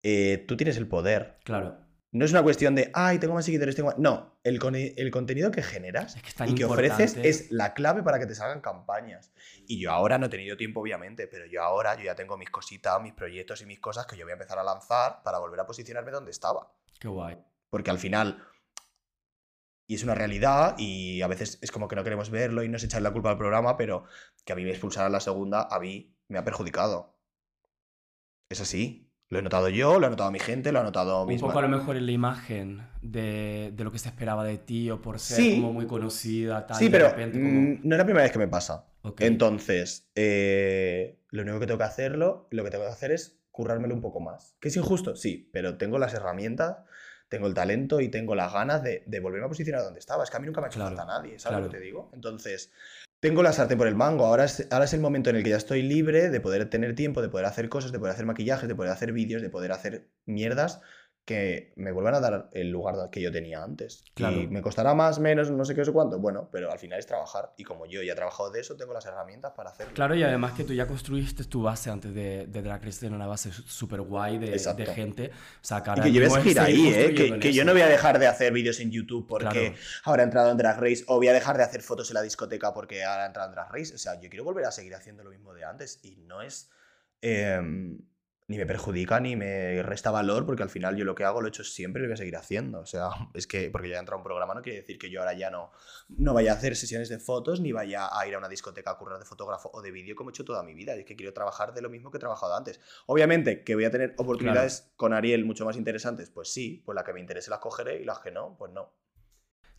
eh, 0.03 0.45
tú 0.47 0.55
tienes 0.57 0.77
el 0.77 0.87
poder. 0.87 1.39
Claro. 1.43 1.79
No 2.11 2.25
es 2.25 2.31
una 2.31 2.43
cuestión 2.43 2.75
de, 2.75 2.91
ay, 2.93 3.17
tengo 3.17 3.33
más 3.33 3.43
seguidores, 3.43 3.75
tengo 3.75 3.89
más... 3.89 3.97
No, 3.97 4.37
el, 4.43 4.59
con- 4.59 4.75
el 4.75 5.09
contenido 5.09 5.49
que 5.49 5.63
generas 5.63 6.15
Es 6.15 6.21
que 6.21 6.47
y 6.47 6.53
que 6.53 6.65
ofreces 6.65 7.17
es 7.17 7.51
la 7.51 7.73
clave 7.73 8.03
para 8.03 8.19
que 8.19 8.27
te 8.27 8.35
salgan 8.35 8.61
campañas. 8.61 9.33
Y 9.65 9.81
yo 9.81 9.89
ahora 9.91 10.19
no 10.19 10.27
he 10.27 10.29
tenido 10.29 10.55
tiempo, 10.55 10.81
obviamente, 10.81 11.25
pero 11.27 11.47
yo 11.47 11.63
ahora 11.63 11.95
yo 11.97 12.03
ya 12.03 12.13
tengo 12.13 12.37
mis 12.37 12.51
cositas, 12.51 13.01
mis 13.01 13.13
proyectos 13.13 13.63
y 13.63 13.65
mis 13.65 13.79
cosas 13.79 14.05
que 14.05 14.15
yo 14.15 14.25
voy 14.25 14.31
a 14.31 14.33
empezar 14.33 14.59
a 14.59 14.63
lanzar 14.63 15.23
para 15.23 15.39
volver 15.39 15.59
a 15.61 15.65
posicionarme 15.65 16.11
donde 16.11 16.29
estaba. 16.29 16.71
Qué 16.99 17.07
guay. 17.07 17.39
Porque 17.71 17.89
al 17.89 17.97
final, 17.97 18.43
y 19.87 19.95
es 19.95 20.03
una 20.03 20.13
realidad, 20.13 20.75
y 20.77 21.23
a 21.23 21.27
veces 21.27 21.57
es 21.63 21.71
como 21.71 21.87
que 21.87 21.95
no 21.95 22.03
queremos 22.03 22.29
verlo 22.29 22.61
y 22.63 22.69
no 22.69 22.77
es 22.77 22.83
echar 22.83 23.01
la 23.01 23.11
culpa 23.11 23.31
al 23.31 23.39
programa, 23.39 23.75
pero 23.75 24.03
que 24.45 24.53
a 24.53 24.55
mí 24.55 24.63
me 24.63 24.69
expulsaran 24.69 25.11
la 25.11 25.19
segunda, 25.19 25.63
a 25.63 25.79
mí 25.79 26.15
me 26.27 26.37
ha 26.37 26.43
perjudicado. 26.43 27.17
Es 28.49 28.61
así. 28.61 29.09
Lo 29.34 29.39
he 29.39 29.41
notado 29.41 29.67
yo, 29.69 30.00
lo 30.00 30.08
ha 30.08 30.10
notado 30.10 30.32
mi 30.32 30.39
gente, 30.39 30.72
lo 30.72 30.80
ha 30.80 30.84
notado 30.84 31.24
Un 31.24 31.28
mis 31.28 31.41
poco 31.41 31.58
a 31.60 31.62
lo 31.63 31.67
mejor 31.69 31.98
en 31.98 32.06
la 32.06 32.12
imagen 32.12 32.88
de, 33.02 33.72
de 33.76 33.84
lo 33.84 33.91
que 33.91 34.00
se 34.00 34.08
esperaba 34.10 34.43
de 34.46 34.58
ti 34.60 34.89
o 34.91 35.02
por 35.02 35.19
ser 35.19 35.38
Sí. 35.38 35.56
como 35.56 35.74
muy 35.74 35.88
conocida, 35.88 36.65
tal. 36.67 36.78
Sí, 36.78 36.86
y 36.86 36.88
de 36.88 36.91
pero 36.91 37.10
repente 37.10 37.39
como- 37.41 37.62
mm, 37.62 37.80
no 37.84 37.96
es 37.96 37.98
la 38.00 38.06
primera 38.06 38.24
vez 38.24 38.32
que 38.32 38.39
me 38.39 38.48
pasa. 38.48 38.86
Ok. 39.02 39.22
Entonces, 39.22 40.08
eh, 40.15 41.17
lo 41.32 41.41
único 41.41 41.60
que 41.60 41.65
tengo 41.67 41.78
que 41.80 41.84
hacerlo, 41.84 42.48
lo 42.52 42.63
que 42.63 42.69
tengo 42.69 42.86
que 42.86 42.91
hacer 42.91 43.12
es 43.12 43.38
currármelo 43.52 43.93
un 43.93 44.02
poco 44.02 44.19
más. 44.19 44.56
¿Que 44.60 44.69
es 44.69 44.78
injusto? 44.78 45.15
Sí, 45.15 45.50
pero 45.52 45.78
tengo 45.78 45.98
las 46.00 46.13
herramientas, 46.13 46.78
tengo 47.28 47.48
el 47.48 47.54
talento 47.54 48.00
y 48.02 48.10
tengo 48.10 48.36
las 48.36 48.54
ganas 48.54 48.84
de, 48.84 49.04
de 49.08 49.19
volverme 49.19 49.46
a 49.48 49.50
posicionar 49.50 49.82
donde 49.84 50.00
estaba. 50.00 50.24
Es 50.24 50.30
que 50.30 50.38
a 50.38 50.39
mí 50.39 50.46
nunca 50.46 50.62
me 50.62 50.67
ha 50.67 50.69
hecho 50.69 50.80
Claro, 50.80 50.96
falta 50.96 51.12
nadie, 51.12 51.39
¿sabes 51.39 51.58
claro. 51.58 51.65
lo 51.65 51.72
que 51.72 51.78
te 51.78 51.84
digo? 51.84 52.12
Entonces, 52.13 52.72
tengo 53.23 53.41
la 53.41 53.53
sartén 53.53 53.77
por 53.77 53.88
el 53.88 53.95
mango. 53.95 54.25
Ahora 54.25 54.43
es, 54.43 54.67
ahora 54.69 54.83
es 54.83 54.93
el 54.93 54.99
momento 54.99 55.29
en 55.29 55.38
el 55.38 55.43
que 55.43 55.51
ya 55.51 55.55
estoy 55.55 55.81
libre 55.81 56.29
de 56.29 56.41
poder 56.41 56.69
tener 56.69 56.93
tiempo, 56.93 57.21
de 57.21 57.29
poder 57.29 57.45
hacer 57.45 57.69
cosas, 57.69 57.93
de 57.93 57.97
poder 57.97 58.12
hacer 58.12 58.25
maquillajes, 58.25 58.67
de 58.67 58.75
poder 58.75 58.91
hacer 58.91 59.13
vídeos, 59.13 59.41
de 59.41 59.49
poder 59.49 59.71
hacer 59.71 60.09
mierdas 60.25 60.81
que 61.25 61.71
me 61.77 61.93
vuelvan 61.93 62.15
a 62.15 62.19
dar 62.19 62.49
el 62.51 62.69
lugar 62.69 63.09
que 63.09 63.21
yo 63.21 63.31
tenía 63.31 63.63
antes. 63.63 64.03
Claro. 64.13 64.41
Y 64.41 64.47
me 64.47 64.62
costará 64.62 64.93
más, 64.93 65.19
menos, 65.19 65.49
no 65.51 65.63
sé 65.63 65.73
qué, 65.73 65.86
sé 65.86 65.93
cuánto. 65.93 66.19
Bueno, 66.19 66.49
pero 66.51 66.69
al 66.69 66.79
final 66.79 66.99
es 66.99 67.05
trabajar. 67.05 67.53
Y 67.55 67.63
como 67.63 67.86
yo 67.86 68.03
ya 68.03 68.12
he 68.12 68.15
trabajado 68.15 68.51
de 68.51 68.59
eso, 68.59 68.75
tengo 68.75 68.93
las 68.93 69.05
herramientas 69.05 69.53
para 69.55 69.69
hacerlo. 69.69 69.93
Claro, 69.93 70.15
y 70.15 70.23
además 70.23 70.51
que 70.51 70.65
tú 70.65 70.73
ya 70.73 70.86
construiste 70.86 71.45
tu 71.45 71.63
base 71.63 71.89
antes 71.89 72.13
de, 72.13 72.47
de 72.47 72.62
Drag 72.62 72.83
Race, 72.83 73.05
en 73.05 73.13
una 73.13 73.25
base 73.27 73.51
súper 73.53 74.01
guay 74.01 74.38
de, 74.38 74.59
gente. 74.93 75.31
O 75.31 75.65
sea, 75.65 75.81
que 75.81 76.09
Y 76.09 76.23
ahora 76.23 76.43
que 76.43 76.59
ahí, 76.59 76.88
¿eh? 76.88 77.13
Que, 77.39 77.53
yo 77.53 77.62
eso. 77.62 77.65
no 77.65 77.71
voy 77.71 77.81
a 77.83 77.88
dejar 77.88 78.19
de 78.19 78.27
hacer 78.27 78.51
vídeos 78.51 78.81
en 78.81 78.91
YouTube 78.91 79.25
porque 79.25 79.49
Claro. 79.49 79.75
ahora 80.03 80.23
he 80.23 80.25
entrado 80.25 80.51
en 80.51 80.57
Drag 80.57 80.77
Race 80.79 81.03
o 81.07 81.15
voy 81.17 81.29
a 81.29 81.33
dejar 81.33 81.55
de 81.57 81.63
hacer 81.63 81.81
fotos 81.81 82.09
en 82.09 82.15
la 82.15 82.21
discoteca 82.21 82.73
porque 82.73 83.03
ahora 83.05 83.23
he 83.23 83.27
entrado 83.27 83.47
en 83.47 83.55
Drag 83.55 83.71
Race. 83.71 83.95
O 83.95 83.97
sea, 83.97 84.19
yo 84.19 84.29
quiero 84.29 84.43
volver 84.43 84.65
a 84.65 84.71
seguir 84.71 84.93
haciendo 84.93 85.23
lo 85.23 85.29
mismo 85.29 85.53
de 85.53 85.63
antes 85.63 85.99
y 86.03 86.17
no 86.17 86.41
es... 86.41 86.69
em, 87.21 87.99
ni 88.53 88.59
me 88.59 88.67
perjudica 88.67 89.19
ni 89.19 89.35
me 89.35 89.81
resta 89.81 90.11
valor 90.11 90.45
porque 90.45 90.61
al 90.61 90.69
final 90.69 90.95
yo 90.95 91.05
lo 91.05 91.15
que 91.15 91.23
hago 91.23 91.41
lo 91.41 91.47
he 91.47 91.49
hecho 91.49 91.63
siempre 91.63 91.99
y 91.99 92.03
lo 92.03 92.09
voy 92.09 92.13
a 92.13 92.17
seguir 92.17 92.37
haciendo. 92.37 92.79
O 92.79 92.85
sea, 92.85 93.09
es 93.33 93.47
que 93.47 93.69
porque 93.71 93.89
ya 93.89 93.95
he 93.95 93.99
entrado 93.99 94.17
a 94.17 94.19
un 94.19 94.23
programa 94.23 94.53
no 94.53 94.61
quiere 94.61 94.79
decir 94.79 94.99
que 94.99 95.09
yo 95.09 95.21
ahora 95.21 95.33
ya 95.33 95.49
no, 95.49 95.71
no 96.09 96.33
vaya 96.33 96.53
a 96.53 96.55
hacer 96.55 96.75
sesiones 96.75 97.09
de 97.09 97.17
fotos 97.17 97.59
ni 97.59 97.71
vaya 97.71 98.07
a 98.11 98.27
ir 98.27 98.35
a 98.35 98.37
una 98.37 98.47
discoteca 98.47 98.91
a 98.91 98.97
currar 98.97 99.19
de 99.19 99.25
fotógrafo 99.25 99.71
o 99.73 99.81
de 99.81 99.91
vídeo 99.91 100.15
como 100.15 100.29
he 100.29 100.31
hecho 100.31 100.45
toda 100.45 100.61
mi 100.63 100.73
vida. 100.73 100.93
Es 100.95 101.05
que 101.05 101.15
quiero 101.15 101.33
trabajar 101.33 101.73
de 101.73 101.81
lo 101.81 101.89
mismo 101.89 102.11
que 102.11 102.17
he 102.17 102.19
trabajado 102.19 102.55
antes. 102.55 102.79
Obviamente 103.07 103.63
que 103.63 103.75
voy 103.75 103.85
a 103.85 103.91
tener 103.91 104.13
oportunidades 104.17 104.93
con 104.95 105.13
Ariel 105.13 105.45
mucho 105.45 105.65
más 105.65 105.75
interesantes, 105.75 106.29
pues 106.29 106.53
sí, 106.53 106.83
pues 106.85 106.95
las 106.95 107.03
que 107.03 107.13
me 107.13 107.19
interese 107.19 107.49
las 107.49 107.59
cogeré 107.59 108.01
y 108.01 108.05
las 108.05 108.19
que 108.19 108.31
no, 108.31 108.55
pues 108.57 108.71
no. 108.71 108.93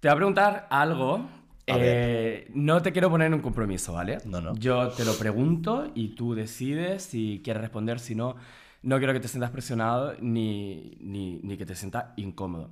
Te 0.00 0.08
voy 0.08 0.12
a 0.12 0.16
preguntar 0.16 0.66
algo. 0.70 1.28
Eh, 1.66 2.50
no 2.52 2.82
te 2.82 2.92
quiero 2.92 3.08
poner 3.08 3.28
en 3.28 3.34
un 3.34 3.40
compromiso, 3.40 3.94
¿vale? 3.94 4.18
No, 4.26 4.40
no. 4.40 4.54
Yo 4.54 4.90
te 4.90 5.04
lo 5.04 5.14
pregunto 5.14 5.90
y 5.94 6.14
tú 6.14 6.34
decides 6.34 7.04
si 7.04 7.40
quieres 7.42 7.62
responder, 7.62 7.98
si 7.98 8.14
no, 8.14 8.37
no 8.85 8.99
quiero 8.99 9.12
que 9.12 9.20
te 9.20 9.29
sientas 9.29 9.51
presionado 9.51 10.14
ni, 10.20 10.97
ni, 11.01 11.40
ni 11.42 11.57
que 11.57 11.66
te 11.66 11.75
sientas 11.75 12.07
incómodo. 12.16 12.70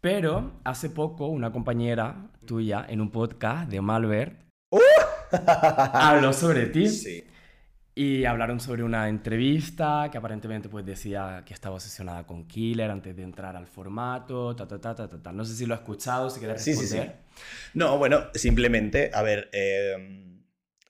Pero 0.00 0.52
hace 0.64 0.88
poco 0.88 1.26
una 1.26 1.52
compañera 1.52 2.30
tuya 2.46 2.86
en 2.88 3.00
un 3.02 3.10
podcast 3.10 3.70
de 3.70 3.80
Malver 3.82 4.46
habló 5.92 6.32
sobre 6.32 6.66
ti 6.66 6.88
Sí. 6.88 7.24
y 7.94 8.24
hablaron 8.24 8.60
sobre 8.60 8.82
una 8.82 9.08
entrevista 9.08 10.08
que 10.10 10.18
aparentemente 10.18 10.68
pues 10.68 10.86
decía 10.86 11.42
que 11.44 11.52
estaba 11.54 11.74
obsesionada 11.74 12.26
con 12.26 12.46
Killer 12.46 12.90
antes 12.90 13.14
de 13.14 13.22
entrar 13.22 13.56
al 13.56 13.66
formato, 13.66 14.56
ta, 14.56 14.66
ta, 14.66 14.80
ta, 14.80 14.94
ta, 14.94 15.08
ta, 15.08 15.22
ta. 15.22 15.32
No 15.32 15.44
sé 15.44 15.54
si 15.54 15.66
lo 15.66 15.74
has 15.74 15.80
escuchado, 15.80 16.30
si 16.30 16.38
quieres 16.40 16.62
Sí, 16.62 16.74
sí, 16.74 16.80
responder. 16.82 17.16
sí. 17.34 17.42
No, 17.74 17.98
bueno, 17.98 18.20
simplemente, 18.34 19.10
a 19.12 19.22
ver, 19.22 19.50
eh, 19.52 20.38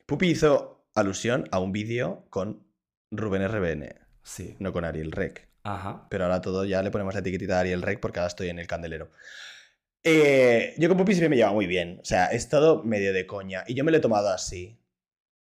Pupi 0.06 0.28
hizo 0.28 0.86
alusión 0.94 1.46
a 1.50 1.58
un 1.58 1.72
vídeo 1.72 2.26
con 2.30 2.62
Rubén 3.10 3.42
RBN, 3.48 3.94
Sí. 4.22 4.56
no 4.58 4.72
con 4.72 4.84
Ariel 4.84 5.12
Rec. 5.12 5.48
Ajá. 5.62 6.06
Pero 6.10 6.24
ahora 6.24 6.40
todo 6.40 6.64
ya 6.64 6.82
le 6.82 6.90
ponemos 6.90 7.14
la 7.14 7.20
etiquetita 7.20 7.54
de 7.54 7.60
Ariel 7.60 7.82
Rec 7.82 8.00
porque 8.00 8.18
ahora 8.20 8.28
estoy 8.28 8.48
en 8.48 8.58
el 8.58 8.66
candelero. 8.66 9.10
Eh, 10.02 10.74
yo 10.78 10.88
con 10.88 10.96
Pupi 10.96 11.12
siempre 11.12 11.28
me 11.28 11.36
lleva 11.36 11.52
muy 11.52 11.66
bien. 11.66 11.98
O 12.00 12.04
sea, 12.04 12.26
es 12.26 12.48
todo 12.48 12.82
medio 12.82 13.12
de 13.12 13.26
coña. 13.26 13.64
Y 13.66 13.74
yo 13.74 13.84
me 13.84 13.90
lo 13.90 13.98
he 13.98 14.00
tomado 14.00 14.30
así. 14.30 14.78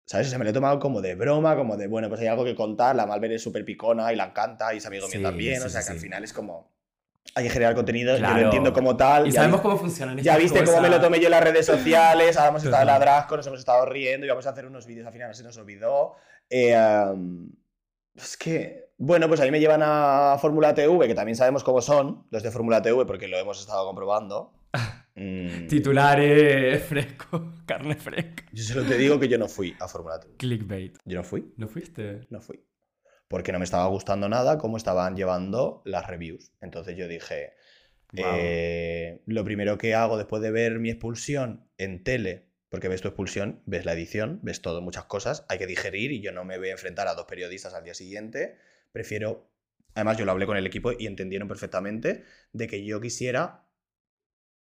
¿Sabes? 0.07 0.29
O 0.29 0.31
sea, 0.31 0.39
me 0.39 0.45
lo 0.45 0.51
he 0.51 0.55
tomado 0.55 0.79
como 0.79 1.03
de 1.03 1.15
broma, 1.17 1.57
como 1.57 1.77
de, 1.77 1.89
bueno, 1.89 2.09
pues 2.09 2.21
hay 2.21 2.29
algo 2.29 2.45
que 2.45 2.55
contar. 2.55 2.95
La 2.97 3.07
Malver 3.07 3.33
es 3.33 3.43
súper 3.43 3.65
picona 3.65 4.13
y 4.13 4.17
la 4.17 4.27
encanta 4.27 4.73
y 4.73 4.79
es 4.79 4.87
amigo 4.87 5.07
mío 5.09 5.17
Sí, 5.19 5.23
también. 5.23 5.61
sí, 5.61 5.67
o 5.67 5.69
sea, 5.69 5.83
que 5.85 5.91
al 5.93 5.99
final 5.99 6.25
es 6.25 6.33
como. 6.33 6.75
Hay 7.35 7.43
que 7.45 7.51
generar 7.51 7.75
contenido, 7.75 8.13
yo 8.15 8.21
Claro. 8.21 8.37
lo 8.39 8.43
entiendo 8.45 8.73
como 8.73 8.97
tal. 8.97 9.27
Y 9.27 9.33
sabemos 9.33 9.59
vi- 9.61 9.63
cómo 9.65 9.77
funcionan 9.79 10.17
ya 10.19 10.37
viste 10.39 10.63
cómo 10.65 10.81
me 10.81 10.89
lo 10.89 11.01
tomé 11.01 11.19
yo 11.19 11.27
en 11.27 11.33
las 11.33 11.43
redes 11.43 11.67
sociales, 11.67 12.37
ahora 12.37 12.51
hemos 12.51 12.65
estado 12.65 12.83
en 12.83 12.87
la 12.87 12.95
Total. 12.95 13.09
Drasco, 13.09 13.37
nos 13.37 13.47
hemos 13.49 13.59
estado 13.59 13.85
riendo 13.87 14.25
y 14.27 14.29
vamos 14.29 14.47
a 14.47 14.51
hacer 14.51 14.65
unos 14.65 14.87
vídeos, 14.87 15.07
al 15.09 15.13
final 15.13 15.35
se 15.35 15.43
nos 15.43 15.57
olvidó. 15.57 16.15
Eh, 16.49 16.77
um, 17.13 17.51
es 18.17 18.37
que, 18.37 18.91
bueno, 18.99 19.29
pues 19.29 19.41
a 19.41 19.45
mí 19.45 19.51
me 19.51 19.61
llevan 19.61 19.81
a 19.85 20.37
Fórmula 20.41 20.75
TV, 20.75 21.07
que 21.07 21.15
también 21.15 21.37
sabemos 21.37 21.63
cómo 21.65 21.81
son 21.81 22.27
los 22.31 22.43
de 22.43 22.51
Fórmula 22.51 22.83
TV, 22.83 23.05
porque 23.07 23.29
lo 23.29 23.39
hemos 23.39 23.61
estado 23.61 23.87
comprobando. 23.87 24.53
Mm, 25.19 25.67
Titulares 25.69 26.83
fresco, 26.85 27.55
carne 27.67 27.97
fresca. 27.97 28.45
yo 28.53 28.63
solo 28.63 28.85
te 28.85 28.99
digo 28.99 29.19
que 29.19 29.29
yo 29.29 29.39
no 29.39 29.49
fui 29.49 29.75
a 29.81 29.89
Fórmula 29.89 30.21
TV. 30.21 30.37
Clickbait. 30.37 30.99
Yo 31.07 31.17
no 31.17 31.25
fui, 31.25 31.55
¿No 31.57 31.69
fuiste? 31.69 32.27
no 32.29 32.43
fui. 32.43 32.63
Porque 33.27 33.51
no 33.51 33.59
me 33.59 33.65
estaba 33.65 33.87
gustando 33.87 34.29
nada 34.29 34.59
cómo 34.59 34.77
estaban 34.77 35.17
llevando 35.17 35.81
las 35.87 36.07
reviews. 36.07 36.53
Entonces 36.61 36.99
yo 36.99 37.09
dije. 37.09 37.55
Eh, 38.15 39.23
lo 39.25 39.43
primero 39.43 39.79
que 39.79 39.95
hago 39.95 40.19
después 40.19 40.43
de 40.43 40.51
ver 40.51 40.79
mi 40.79 40.91
expulsión 40.91 41.67
en 41.79 42.05
tele, 42.05 42.51
porque 42.69 42.89
ves 42.89 43.01
tu 43.01 43.09
expulsión, 43.09 43.63
ves 43.67 43.85
la 43.85 43.93
edición, 43.93 44.41
ves 44.43 44.61
todo, 44.61 44.81
muchas 44.81 45.05
cosas, 45.05 45.45
hay 45.49 45.59
que 45.59 45.67
digerir 45.67 46.13
y 46.13 46.21
yo 46.21 46.33
no 46.33 46.45
me 46.45 46.59
voy 46.59 46.69
a 46.69 46.73
enfrentar 46.73 47.09
a 47.09 47.15
dos 47.15 47.27
periodistas 47.27 47.75
al 47.75 47.85
día 47.85 47.95
siguiente. 47.95 48.59
Prefiero, 48.93 49.49
además 49.95 50.19
yo 50.19 50.25
lo 50.25 50.33
hablé 50.33 50.47
con 50.47 50.57
el 50.57 50.67
equipo 50.67 50.93
y 50.99 51.07
entendieron 51.07 51.49
perfectamente 51.49 52.25
de 52.53 52.67
que 52.67 52.85
yo 52.85 53.01
quisiera 53.01 53.67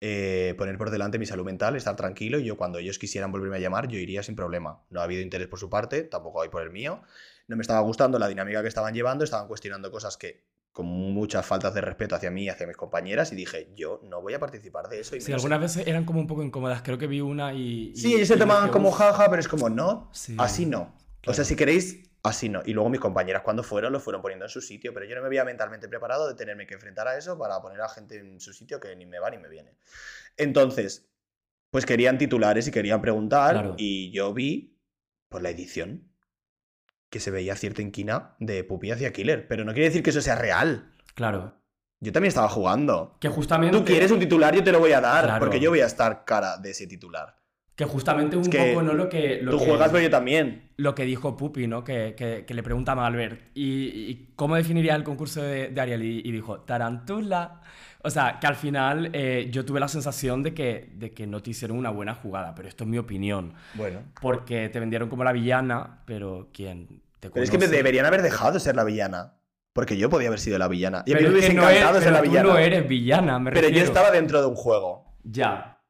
eh, 0.02 0.54
poner 0.58 0.76
por 0.76 0.90
delante 0.90 1.18
mi 1.18 1.24
salud 1.24 1.44
mental, 1.44 1.74
estar 1.74 1.96
tranquilo 1.96 2.38
y 2.38 2.44
yo 2.44 2.58
cuando 2.58 2.78
ellos 2.78 2.98
quisieran 2.98 3.32
volverme 3.32 3.56
a 3.56 3.60
llamar, 3.60 3.88
yo 3.88 3.98
iría 3.98 4.22
sin 4.22 4.36
problema. 4.36 4.84
No 4.90 5.00
ha 5.00 5.04
habido 5.04 5.22
interés 5.22 5.48
por 5.48 5.58
su 5.58 5.70
parte, 5.70 6.02
tampoco 6.02 6.42
hay 6.42 6.50
por 6.50 6.62
el 6.62 6.70
mío. 6.70 7.02
No 7.48 7.56
me 7.56 7.62
estaba 7.62 7.80
gustando 7.80 8.18
la 8.18 8.28
dinámica 8.28 8.60
que 8.60 8.68
estaban 8.68 8.92
llevando, 8.92 9.24
estaban 9.24 9.48
cuestionando 9.48 9.90
cosas 9.90 10.16
que 10.18 10.44
con 10.76 10.84
muchas 10.84 11.46
faltas 11.46 11.72
de 11.72 11.80
respeto 11.80 12.14
hacia 12.16 12.30
mí 12.30 12.42
y 12.44 12.48
hacia 12.50 12.66
mis 12.66 12.76
compañeras 12.76 13.32
y 13.32 13.34
dije, 13.34 13.72
yo 13.74 13.98
no 14.04 14.20
voy 14.20 14.34
a 14.34 14.38
participar 14.38 14.90
de 14.90 15.00
eso. 15.00 15.16
Y 15.16 15.22
Sí, 15.22 15.32
algunas 15.32 15.58
veces 15.58 15.86
eran 15.86 16.04
como 16.04 16.20
un 16.20 16.26
poco 16.26 16.42
incómodas. 16.42 16.82
Creo 16.82 16.98
que 16.98 17.06
vi 17.06 17.22
una 17.22 17.54
y. 17.54 17.92
y- 17.94 17.96
Sí, 17.96 18.14
ellos 18.14 18.28
se 18.28 18.36
tomaban 18.36 18.68
como 18.68 18.90
jaja, 18.92 19.30
pero 19.30 19.40
es 19.40 19.48
como, 19.48 19.70
no, 19.70 20.10
Sí, 20.12 20.36
así 20.38 20.66
no. 20.66 20.94
O 21.26 21.32
sea, 21.32 21.46
si 21.46 21.56
queréis, 21.56 22.10
así 22.22 22.50
no. 22.50 22.60
Y 22.66 22.74
luego 22.74 22.90
mis 22.90 23.00
compañeras 23.00 23.40
cuando 23.42 23.62
fueron 23.62 23.90
lo 23.90 24.00
fueron 24.00 24.20
poniendo 24.20 24.44
en 24.44 24.50
su 24.50 24.60
sitio, 24.60 24.92
pero 24.92 25.06
yo 25.06 25.14
no 25.14 25.22
me 25.22 25.28
había 25.28 25.46
mentalmente 25.46 25.88
preparado 25.88 26.28
de 26.28 26.34
tenerme 26.34 26.66
que 26.66 26.74
enfrentar 26.74 27.08
a 27.08 27.16
eso 27.16 27.38
para 27.38 27.58
poner 27.62 27.80
a 27.80 27.88
gente 27.88 28.18
en 28.18 28.38
su 28.38 28.52
sitio 28.52 28.78
que 28.78 28.94
ni 28.96 29.06
me 29.06 29.18
va 29.18 29.30
ni 29.30 29.38
me 29.38 29.48
viene. 29.48 29.78
Entonces, 30.36 31.08
pues 31.70 31.86
querían 31.86 32.18
titulares 32.18 32.68
y 32.68 32.70
querían 32.70 33.00
preguntar 33.00 33.52
Claro. 33.54 33.74
y 33.78 34.10
yo 34.10 34.34
vi 34.34 34.76
por 35.30 35.40
la 35.40 35.48
edición 35.48 36.12
que 37.10 37.20
se 37.20 37.30
veía 37.30 37.54
cierta 37.56 37.82
inquina 37.82 38.34
de 38.40 38.64
Pupi 38.64 38.90
hacia 38.90 39.12
Killer, 39.12 39.46
pero 39.48 39.64
no 39.64 39.72
quiere 39.72 39.88
decir 39.88 40.02
que 40.02 40.10
eso 40.10 40.20
sea 40.20 40.34
real. 40.36 40.92
Claro. 41.14 41.54
Yo 42.00 42.12
también 42.12 42.28
estaba 42.28 42.48
jugando. 42.48 43.16
Que 43.20 43.28
justamente. 43.28 43.76
Tú 43.76 43.84
quieres 43.84 44.10
un 44.10 44.18
titular, 44.20 44.54
yo 44.54 44.62
te 44.62 44.72
lo 44.72 44.80
voy 44.80 44.92
a 44.92 45.00
dar, 45.00 45.24
Claro. 45.24 45.40
porque 45.40 45.60
yo 45.60 45.70
voy 45.70 45.80
a 45.80 45.86
estar 45.86 46.24
cara 46.24 46.58
de 46.58 46.70
ese 46.70 46.86
titular. 46.86 47.36
Que 47.74 47.84
justamente 47.84 48.36
un 48.36 48.42
Es 48.42 48.48
que 48.48 48.70
poco, 48.72 48.82
¿no? 48.82 48.92
Lo 48.94 49.08
que. 49.08 49.40
Lo 49.42 49.50
Tú 49.52 49.58
que- 49.58 49.66
juegas, 49.66 49.90
pero 49.90 50.02
yo 50.02 50.10
también. 50.10 50.70
lo 50.76 50.94
que 50.94 51.04
dijo 51.04 51.36
Pupi, 51.36 51.66
¿no? 51.66 51.84
Que, 51.84 52.14
que- 52.16 52.54
le 52.54 52.62
pregunta 52.62 52.92
a 52.92 52.94
Malbert, 52.96 53.50
¿y, 53.54 54.10
y 54.10 54.32
cómo 54.34 54.56
definiría 54.56 54.94
el 54.94 55.04
concurso 55.04 55.42
de, 55.42 55.68
de 55.68 55.80
Ariel? 55.80 56.02
Y, 56.02 56.20
y 56.26 56.32
dijo, 56.32 56.60
tarantula. 56.60 57.60
O 58.06 58.10
sea, 58.10 58.38
que 58.40 58.46
al 58.46 58.54
final 58.54 59.10
eh, 59.12 59.48
yo 59.50 59.64
tuve 59.64 59.80
la 59.80 59.88
sensación 59.88 60.42
de 60.42 60.54
que, 60.54 60.90
de 60.94 61.12
que 61.12 61.26
no 61.26 61.42
te 61.42 61.50
hicieron 61.50 61.76
una 61.76 61.90
buena 61.90 62.14
jugada, 62.14 62.54
pero 62.54 62.68
esto 62.68 62.84
es 62.84 62.90
mi 62.90 62.98
opinión. 62.98 63.54
Bueno. 63.74 64.00
Porque 64.20 64.68
te 64.68 64.78
vendieron 64.78 65.08
como 65.08 65.24
la 65.24 65.32
villana, 65.32 66.02
pero 66.06 66.48
quien 66.52 67.02
te 67.20 67.30
Pero 67.30 67.42
es 67.44 67.50
que 67.50 67.58
me 67.58 67.66
conoce- 67.66 67.76
deberían 67.76 68.06
haber 68.06 68.22
dejado 68.22 68.58
ser 68.60 68.76
la 68.76 68.84
villana. 68.84 69.34
Porque 69.72 69.96
yo 69.98 70.08
podía 70.08 70.28
haber 70.28 70.40
sido 70.40 70.58
la 70.58 70.68
villana. 70.68 71.02
Y 71.04 71.12
a 71.12 71.16
mí 71.16 71.22
me 71.22 71.26
es 71.28 71.32
hubiese 71.34 71.48
que 71.48 71.54
no 71.54 71.62
eres- 71.68 71.76
encantado 71.82 72.00
ser 72.00 72.04
pero 72.04 72.16
la 72.16 72.22
tú 72.22 72.30
villana. 72.30 72.48
no 72.48 72.58
eres 72.58 72.88
villana, 72.88 73.38
me 73.38 73.52
pero 73.52 73.68
yo 73.68 73.82
estaba 73.82 74.10
dentro 74.10 74.40
de 74.40 74.46
un 74.46 74.54
juego. 74.54 75.16
Ya, 75.24 75.80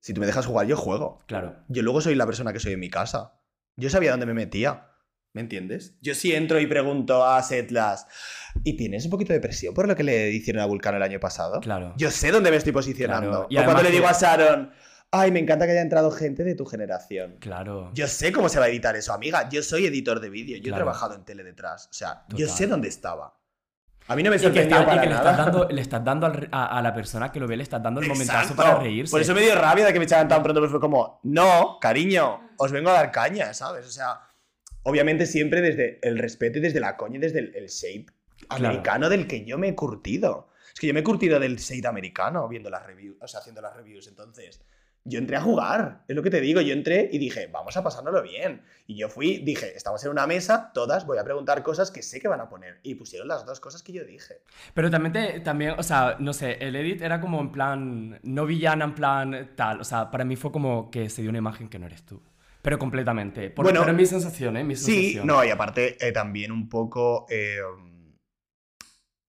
Si 0.00 0.14
tú 0.14 0.20
me 0.20 0.26
dejas 0.26 0.46
jugar, 0.46 0.66
yo 0.66 0.76
juego. 0.76 1.18
claro. 1.26 1.56
Yo 1.68 1.82
luego 1.82 2.00
soy 2.00 2.14
la 2.14 2.24
persona 2.26 2.52
que 2.52 2.60
soy 2.60 2.72
en 2.72 2.80
mi 2.80 2.88
casa. 2.88 3.34
Yo 3.76 3.90
sabía 3.90 4.12
dónde 4.12 4.26
me 4.26 4.34
metía. 4.34 4.86
¿Me 5.34 5.40
entiendes? 5.40 5.94
Yo 6.02 6.14
sí 6.14 6.34
entro 6.34 6.60
y 6.60 6.66
pregunto 6.66 7.24
a 7.24 7.42
Setlas. 7.42 8.06
¿Y 8.64 8.76
tienes 8.76 9.04
un 9.06 9.10
poquito 9.10 9.32
de 9.32 9.40
presión 9.40 9.72
por 9.72 9.88
lo 9.88 9.96
que 9.96 10.02
le 10.02 10.30
hicieron 10.30 10.62
a 10.62 10.66
Vulcano 10.66 10.98
el 10.98 11.02
año 11.02 11.18
pasado? 11.20 11.60
Claro. 11.60 11.94
Yo 11.96 12.10
sé 12.10 12.30
dónde 12.30 12.50
me 12.50 12.56
estoy 12.58 12.72
posicionando. 12.72 13.30
Claro, 13.30 13.46
y 13.48 13.56
O 13.56 13.64
cuando 13.64 13.82
le 13.82 13.90
digo 13.90 14.06
a 14.06 14.12
Sharon, 14.12 14.72
ay, 15.10 15.30
me 15.30 15.40
encanta 15.40 15.64
que 15.64 15.72
haya 15.72 15.80
entrado 15.80 16.10
gente 16.10 16.44
de 16.44 16.54
tu 16.54 16.66
generación. 16.66 17.36
Claro. 17.40 17.90
Yo 17.94 18.06
sé 18.08 18.30
cómo 18.30 18.50
se 18.50 18.58
va 18.58 18.66
a 18.66 18.68
editar 18.68 18.94
eso, 18.94 19.14
amiga. 19.14 19.48
Yo 19.48 19.62
soy 19.62 19.86
editor 19.86 20.20
de 20.20 20.28
vídeo. 20.28 20.58
Yo 20.58 20.70
he 20.70 20.76
trabajado 20.76 21.14
en 21.14 21.24
tele 21.24 21.44
detrás. 21.44 21.86
O 21.90 21.94
sea, 21.94 22.24
yo 22.28 22.46
Total. 22.46 22.56
sé 22.56 22.66
dónde 22.66 22.88
estaba. 22.88 23.38
A 24.08 24.16
mí 24.16 24.22
no 24.22 24.30
me 24.30 24.38
sorprendió 24.38 24.76
está- 24.78 24.82
y 24.82 24.86
para 24.86 25.00
que 25.00 25.08
le, 25.08 25.14
nada. 25.14 25.30
estás 25.30 25.46
dando, 25.46 25.68
le 25.70 25.80
estás 25.80 26.04
dando 26.04 26.26
al 26.26 26.48
a, 26.52 26.76
a 26.78 26.82
la 26.82 26.92
persona 26.92 27.32
que 27.32 27.40
lo 27.40 27.46
ve, 27.46 27.56
le 27.56 27.62
estás 27.62 27.82
dando 27.82 28.00
el 28.00 28.08
momentazo 28.08 28.38
Exacto. 28.52 28.56
para 28.62 28.78
reírse. 28.80 29.12
Por 29.12 29.20
eso 29.22 29.32
me 29.32 29.40
dio 29.40 29.54
rabia 29.54 29.86
de 29.86 29.92
que 29.94 29.98
me 29.98 30.04
echaran 30.04 30.28
tan 30.28 30.42
pronto, 30.42 30.60
pero 30.60 30.70
fue 30.70 30.80
como, 30.80 31.20
no, 31.22 31.78
cariño, 31.80 32.50
os 32.58 32.70
vengo 32.72 32.90
a 32.90 32.94
dar 32.94 33.12
caña, 33.12 33.54
¿sabes? 33.54 33.86
O 33.86 33.90
sea, 33.90 34.20
obviamente 34.84 35.26
siempre 35.26 35.60
desde 35.60 35.98
el 36.02 36.18
respeto 36.18 36.58
y 36.58 36.62
desde 36.62 36.80
la 36.80 36.96
coña 36.96 37.16
y 37.16 37.20
desde 37.20 37.38
el, 37.40 37.54
el 37.56 37.66
shape 37.68 38.06
Claro. 38.48 38.66
americano 38.66 39.08
del 39.08 39.28
que 39.28 39.44
yo 39.44 39.56
me 39.56 39.68
he 39.68 39.74
curtido. 39.76 40.48
Es 40.74 40.80
que 40.80 40.88
yo 40.88 40.94
me 40.94 41.00
he 41.00 41.04
curtido 41.04 41.38
del 41.38 41.56
shape 41.56 41.86
americano 41.86 42.48
viendo 42.48 42.70
las 42.70 42.84
reviews, 42.84 43.16
o 43.20 43.28
sea, 43.28 43.38
haciendo 43.40 43.60
las 43.62 43.76
reviews. 43.76 44.08
Entonces, 44.08 44.60
yo 45.04 45.18
entré 45.20 45.36
a 45.36 45.40
jugar, 45.40 46.02
es 46.08 46.16
lo 46.16 46.22
que 46.24 46.30
te 46.30 46.40
digo, 46.40 46.60
yo 46.60 46.72
entré 46.72 47.08
y 47.12 47.18
dije, 47.18 47.46
vamos 47.52 47.76
a 47.76 47.84
pasárnoslo 47.84 48.20
bien. 48.22 48.62
Y 48.88 48.96
yo 48.96 49.08
fui, 49.08 49.38
dije, 49.38 49.76
estamos 49.76 50.04
en 50.04 50.10
una 50.10 50.26
mesa, 50.26 50.72
todas, 50.74 51.06
voy 51.06 51.18
a 51.18 51.24
preguntar 51.24 51.62
cosas 51.62 51.92
que 51.92 52.02
sé 52.02 52.20
que 52.20 52.26
van 52.26 52.40
a 52.40 52.48
poner. 52.48 52.80
Y 52.82 52.96
pusieron 52.96 53.28
las 53.28 53.46
dos 53.46 53.60
cosas 53.60 53.82
que 53.84 53.92
yo 53.92 54.04
dije. 54.04 54.38
Pero 54.74 54.90
también, 54.90 55.12
te- 55.12 55.40
también, 55.40 55.74
o 55.78 55.82
sea, 55.84 56.16
no 56.18 56.32
sé, 56.32 56.56
el 56.60 56.74
edit 56.74 57.00
era 57.02 57.20
como 57.20 57.40
en 57.40 57.52
plan, 57.52 58.18
no 58.24 58.44
villana, 58.44 58.86
en 58.86 58.94
plan 58.96 59.52
tal. 59.54 59.80
O 59.80 59.84
sea, 59.84 60.10
para 60.10 60.24
mí 60.24 60.34
fue 60.34 60.50
como 60.50 60.90
que 60.90 61.08
se 61.10 61.22
dio 61.22 61.28
una 61.30 61.38
imagen 61.38 61.68
que 61.68 61.78
no 61.78 61.86
eres 61.86 62.02
tú. 62.04 62.20
Pero 62.62 62.78
completamente. 62.78 63.50
Por, 63.50 63.64
Bueno, 63.64 63.80
pero 63.80 63.92
mi 63.92 64.06
sensación, 64.06 64.56
¿eh? 64.56 64.64
Mi 64.64 64.76
Sí, 64.76 64.94
sensación. 64.94 65.26
no, 65.26 65.44
y 65.44 65.50
aparte 65.50 65.96
eh, 66.06 66.12
también 66.12 66.52
un 66.52 66.68
poco 66.68 67.26
eh, 67.28 67.58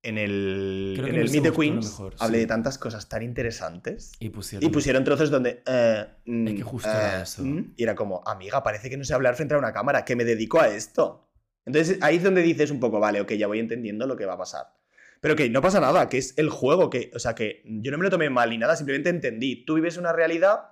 en 0.04 0.18
el, 0.18 0.96
en 1.08 1.16
el 1.16 1.30
Meet 1.32 1.44
the 1.44 1.52
Queens 1.52 1.86
mejor, 1.86 2.16
hablé 2.20 2.38
sí. 2.38 2.42
de 2.42 2.48
tantas 2.48 2.78
cosas 2.78 3.08
tan 3.08 3.24
interesantes 3.24 4.12
Y 4.20 4.30
pusieron. 4.30 4.68
y 4.70 4.72
pusieron 4.72 5.04
trozos 5.06 5.32
donde... 5.32 5.64
eh, 5.66 6.06
mm, 6.26 6.48
Es 6.50 6.54
que 6.56 6.62
justo 6.64 6.90
eh, 6.90 6.92
era 6.94 7.24
eso. 7.24 7.42
mm, 7.44 7.74
y 7.78 7.84
era 7.84 7.96
como, 7.96 8.22
amiga, 8.26 8.62
parece 8.64 8.90
que 8.90 8.98
no 8.98 9.06
sé 9.06 9.14
hablar 9.14 9.36
frente 9.36 9.56
a 9.56 9.58
una 9.58 9.72
cámara, 9.72 10.04
que 10.04 10.16
me 10.18 10.26
dedico 10.26 10.60
a 10.60 10.68
esto. 10.68 11.30
Entonces 11.66 12.00
ahí 12.02 12.18
es 12.18 12.24
donde 12.24 12.42
dices 12.42 12.70
un 12.70 12.82
poco, 12.82 13.00
vale, 13.00 13.22
ok, 13.22 13.32
ya 13.34 13.48
voy 13.48 13.60
entendiendo 13.60 14.06
lo 14.06 14.18
que 14.18 14.26
va 14.26 14.34
a 14.34 14.38
pasar. 14.38 14.68
Pero 15.22 15.38
que 15.38 15.50
no 15.50 15.62
pasa 15.62 15.80
nada, 15.80 16.10
que 16.10 16.18
es 16.18 16.38
el 16.38 16.50
juego, 16.50 16.90
que, 16.90 17.10
o 17.16 17.20
sea, 17.20 17.34
que 17.34 17.62
yo 17.66 17.90
no 17.92 17.98
me 17.98 18.04
lo 18.04 18.10
tomé 18.10 18.30
mal 18.30 18.50
ni 18.50 18.58
nada, 18.58 18.76
simplemente 18.76 19.10
entendí. 19.10 19.64
Tú 19.64 19.76
vives 19.76 19.96
una 19.96 20.12
realidad, 20.12 20.72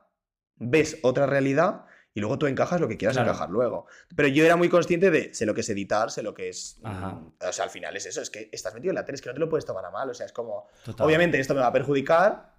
ves 0.57 0.99
otra 1.03 1.26
realidad 1.26 1.86
y 2.14 2.20
luego 2.20 2.38
tú 2.38 2.47
encajas 2.47 2.82
lo 2.82 2.88
que 2.88 2.97
quieras 2.97 3.16
Claro. 3.16 3.30
encajar 3.30 3.49
luego. 3.49 3.86
Pero 4.16 4.28
yo 4.28 4.43
era 4.43 4.55
muy 4.55 4.68
consciente 4.70 5.09
de 5.12 5.34
sé 5.34 5.45
lo 5.45 5.53
que 5.53 5.62
es 5.62 5.70
editar, 5.70 6.12
sé 6.12 6.24
lo 6.24 6.34
que 6.34 6.49
es. 6.49 6.78
mm, 6.82 6.86
Ajá. 6.88 7.22
o 7.47 7.53
sea, 7.53 7.66
al 7.66 7.72
final 7.72 7.95
es 7.95 8.05
eso, 8.05 8.22
es 8.22 8.30
que 8.30 8.49
estás 8.51 8.74
metido 8.74 8.91
en 8.91 8.95
la 8.95 9.05
tele, 9.05 9.16
es 9.16 9.22
que 9.22 9.30
no 9.30 9.34
te 9.34 9.39
lo 9.39 9.49
puedes 9.49 9.66
tomar 9.66 9.86
a 9.86 9.91
mal. 9.91 10.09
O 10.09 10.14
sea, 10.14 10.26
es 10.26 10.34
como. 10.34 10.68
Total. 10.84 11.05
Obviamente 11.05 11.39
esto 11.39 11.53
me 11.53 11.62
va 11.62 11.68
a 11.68 11.74
perjudicar, 11.74 12.55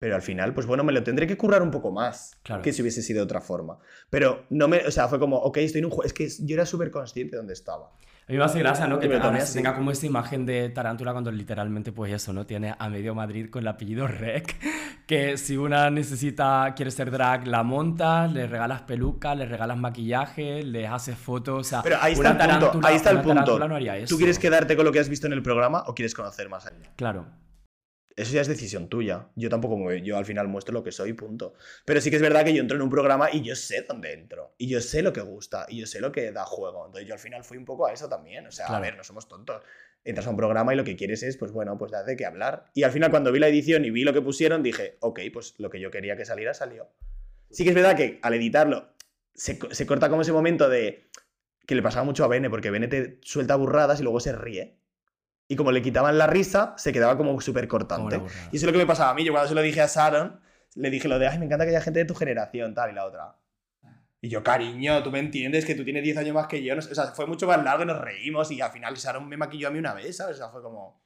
pero 0.00 0.14
al 0.14 0.22
final, 0.22 0.54
pues 0.54 0.66
bueno, 0.66 0.82
me 0.84 0.92
lo 0.92 1.02
tendré 1.02 1.26
que 1.26 1.36
currar 1.36 1.62
un 1.62 1.70
poco 1.70 1.90
más 1.90 2.32
Claro. 2.42 2.62
que 2.62 2.72
si 2.72 2.80
hubiese 2.82 3.02
sido 3.02 3.18
de 3.18 3.24
otra 3.24 3.40
forma. 3.40 3.78
Pero 4.08 4.46
no 4.50 4.68
me. 4.68 4.86
O 4.86 4.90
sea, 4.90 5.08
fue 5.08 5.18
como, 5.18 5.36
ok, 5.38 5.58
estoy 5.58 5.80
en 5.80 5.86
un 5.86 5.90
juego. 5.90 6.04
Es 6.04 6.12
que 6.14 6.28
yo 6.28 6.54
era 6.54 6.64
súper 6.64 6.90
consciente 6.90 7.32
de 7.32 7.36
dónde 7.38 7.52
estaba. 7.54 7.92
A 8.30 8.32
mí 8.32 8.38
me 8.38 8.44
hace 8.44 8.60
gracia, 8.60 8.86
¿no? 8.86 9.00
Que 9.00 9.08
tomé 9.08 9.20
ahora 9.20 9.40
se 9.44 9.58
tenga 9.58 9.74
como 9.74 9.90
esa 9.90 10.06
imagen 10.06 10.46
de 10.46 10.68
tarántula 10.68 11.10
cuando 11.10 11.32
literalmente, 11.32 11.90
pues 11.90 12.12
eso, 12.12 12.32
¿no? 12.32 12.46
Tiene 12.46 12.76
a 12.78 12.88
medio 12.88 13.12
Madrid 13.12 13.50
con 13.50 13.62
el 13.62 13.68
apellido 13.68 14.06
Rec. 14.06 14.54
Que 15.10 15.36
si 15.36 15.56
una 15.56 15.90
necesita, 15.90 16.72
quiere 16.76 16.92
ser 16.92 17.10
drag, 17.10 17.44
la 17.48 17.64
montas, 17.64 18.32
le 18.32 18.46
regalas 18.46 18.82
peluca, 18.82 19.34
le 19.34 19.44
regalas 19.44 19.76
maquillaje, 19.76 20.62
le 20.62 20.86
haces 20.86 21.18
fotos. 21.18 21.66
O 21.66 21.68
sea, 21.68 21.82
Pero 21.82 21.96
ahí 22.00 22.12
está 22.12 22.30
una 22.30 22.44
el 22.44 22.70
punto. 22.70 22.86
Ahí 22.86 22.94
está 22.94 23.10
el 23.10 23.20
punto. 23.20 23.58
no 23.58 23.74
haría 23.74 23.96
eso. 23.96 24.14
¿Tú 24.14 24.18
quieres 24.18 24.38
quedarte 24.38 24.76
con 24.76 24.84
lo 24.84 24.92
que 24.92 25.00
has 25.00 25.08
visto 25.08 25.26
en 25.26 25.32
el 25.32 25.42
programa 25.42 25.82
o 25.88 25.96
quieres 25.96 26.14
conocer 26.14 26.48
más 26.48 26.64
allá? 26.66 26.92
Claro. 26.94 27.26
Eso 28.16 28.34
ya 28.34 28.40
es 28.40 28.48
decisión 28.48 28.88
tuya. 28.88 29.28
Yo 29.36 29.48
tampoco 29.48 29.76
me, 29.78 30.02
yo 30.02 30.16
al 30.18 30.24
final 30.26 30.48
muestro 30.48 30.74
lo 30.74 30.82
que 30.82 30.92
soy, 30.92 31.12
punto. 31.12 31.54
Pero 31.84 32.00
sí 32.00 32.10
que 32.10 32.16
es 32.16 32.22
verdad 32.22 32.44
que 32.44 32.52
yo 32.52 32.60
entro 32.60 32.76
en 32.76 32.82
un 32.82 32.90
programa 32.90 33.28
y 33.32 33.42
yo 33.42 33.54
sé 33.56 33.82
dónde 33.88 34.12
entro. 34.12 34.54
Y 34.58 34.68
yo 34.68 34.80
sé 34.80 35.02
lo 35.02 35.12
que 35.12 35.20
gusta. 35.20 35.64
Y 35.68 35.78
yo 35.80 35.86
sé 35.86 36.00
lo 36.00 36.12
que 36.12 36.32
da 36.32 36.44
juego. 36.44 36.86
Entonces 36.86 37.06
yo 37.08 37.14
al 37.14 37.20
final 37.20 37.44
fui 37.44 37.56
un 37.56 37.64
poco 37.64 37.86
a 37.86 37.92
eso 37.92 38.08
también. 38.08 38.46
O 38.46 38.50
sea, 38.52 38.66
a 38.66 38.68
Claro. 38.68 38.82
ver, 38.82 38.96
no 38.96 39.04
somos 39.04 39.28
tontos. 39.28 39.62
Entras 40.04 40.26
a 40.26 40.30
un 40.30 40.36
programa 40.36 40.72
y 40.74 40.76
lo 40.76 40.84
que 40.84 40.96
quieres 40.96 41.22
es, 41.22 41.36
pues 41.36 41.52
bueno, 41.52 41.78
pues 41.78 41.92
de 42.06 42.16
qué 42.16 42.24
hablar. 42.26 42.64
Y 42.74 42.82
al 42.82 42.90
final 42.90 43.10
cuando 43.10 43.30
vi 43.32 43.38
la 43.38 43.48
edición 43.48 43.84
y 43.84 43.90
vi 43.90 44.02
lo 44.04 44.12
que 44.12 44.22
pusieron, 44.22 44.62
dije, 44.62 44.96
ok, 45.00 45.20
pues 45.32 45.54
lo 45.58 45.70
que 45.70 45.78
yo 45.80 45.90
quería 45.90 46.16
que 46.16 46.24
saliera 46.24 46.52
salió. 46.54 46.88
Sí 47.50 47.64
que 47.64 47.70
es 47.70 47.76
verdad 47.76 47.96
que 47.96 48.18
al 48.22 48.34
editarlo 48.34 48.94
se, 49.34 49.58
se 49.70 49.86
corta 49.86 50.08
como 50.08 50.22
ese 50.22 50.32
momento 50.32 50.68
de 50.68 51.04
que 51.66 51.74
le 51.74 51.82
pasaba 51.82 52.04
mucho 52.04 52.24
a 52.24 52.28
Bene, 52.28 52.50
porque 52.50 52.70
Bene 52.70 52.88
te 52.88 53.18
suelta 53.22 53.54
burradas 53.56 54.00
y 54.00 54.02
luego 54.02 54.20
se 54.20 54.32
ríe. 54.32 54.79
Y 55.50 55.56
como 55.56 55.72
le 55.72 55.82
quitaban 55.82 56.16
la 56.16 56.28
risa, 56.28 56.74
se 56.76 56.92
quedaba 56.92 57.16
como 57.16 57.40
súper 57.40 57.66
cortante. 57.66 58.22
Y 58.52 58.56
eso 58.56 58.64
es 58.66 58.66
lo 58.66 58.72
que 58.72 58.78
me 58.78 58.86
pasaba 58.86 59.10
a 59.10 59.14
mí. 59.14 59.24
Yo 59.24 59.32
cuando 59.32 59.48
se 59.48 59.54
lo 59.56 59.62
dije 59.62 59.80
a 59.80 59.86
Sharon, 59.86 60.38
le 60.76 60.90
dije 60.90 61.08
lo 61.08 61.18
de, 61.18 61.26
ay, 61.26 61.40
me 61.40 61.46
encanta 61.46 61.64
que 61.64 61.70
haya 61.70 61.80
gente 61.80 61.98
de 61.98 62.04
tu 62.04 62.14
generación, 62.14 62.72
tal, 62.72 62.90
y 62.90 62.94
la 62.94 63.04
otra. 63.04 63.34
Y 64.20 64.28
yo, 64.28 64.44
cariño, 64.44 65.02
tú 65.02 65.10
me 65.10 65.18
entiendes 65.18 65.64
que 65.64 65.74
tú 65.74 65.82
tienes 65.82 66.04
10 66.04 66.16
años 66.18 66.34
más 66.34 66.46
que 66.46 66.62
yo. 66.62 66.76
no 66.76 66.82
sé", 66.82 66.92
o 66.92 66.94
sea, 66.94 67.06
fue 67.06 67.26
mucho 67.26 67.48
más 67.48 67.60
largo 67.64 67.82
y 67.82 67.86
nos 67.86 68.00
reímos 68.00 68.48
y 68.52 68.60
al 68.60 68.70
final 68.70 68.94
Sharon 68.94 69.28
me 69.28 69.36
maquilló 69.36 69.66
a 69.66 69.70
mí 69.72 69.80
una 69.80 69.92
vez, 69.92 70.18
¿sabes? 70.18 70.36
O 70.36 70.38
sea, 70.38 70.50
fue 70.50 70.62
como... 70.62 71.02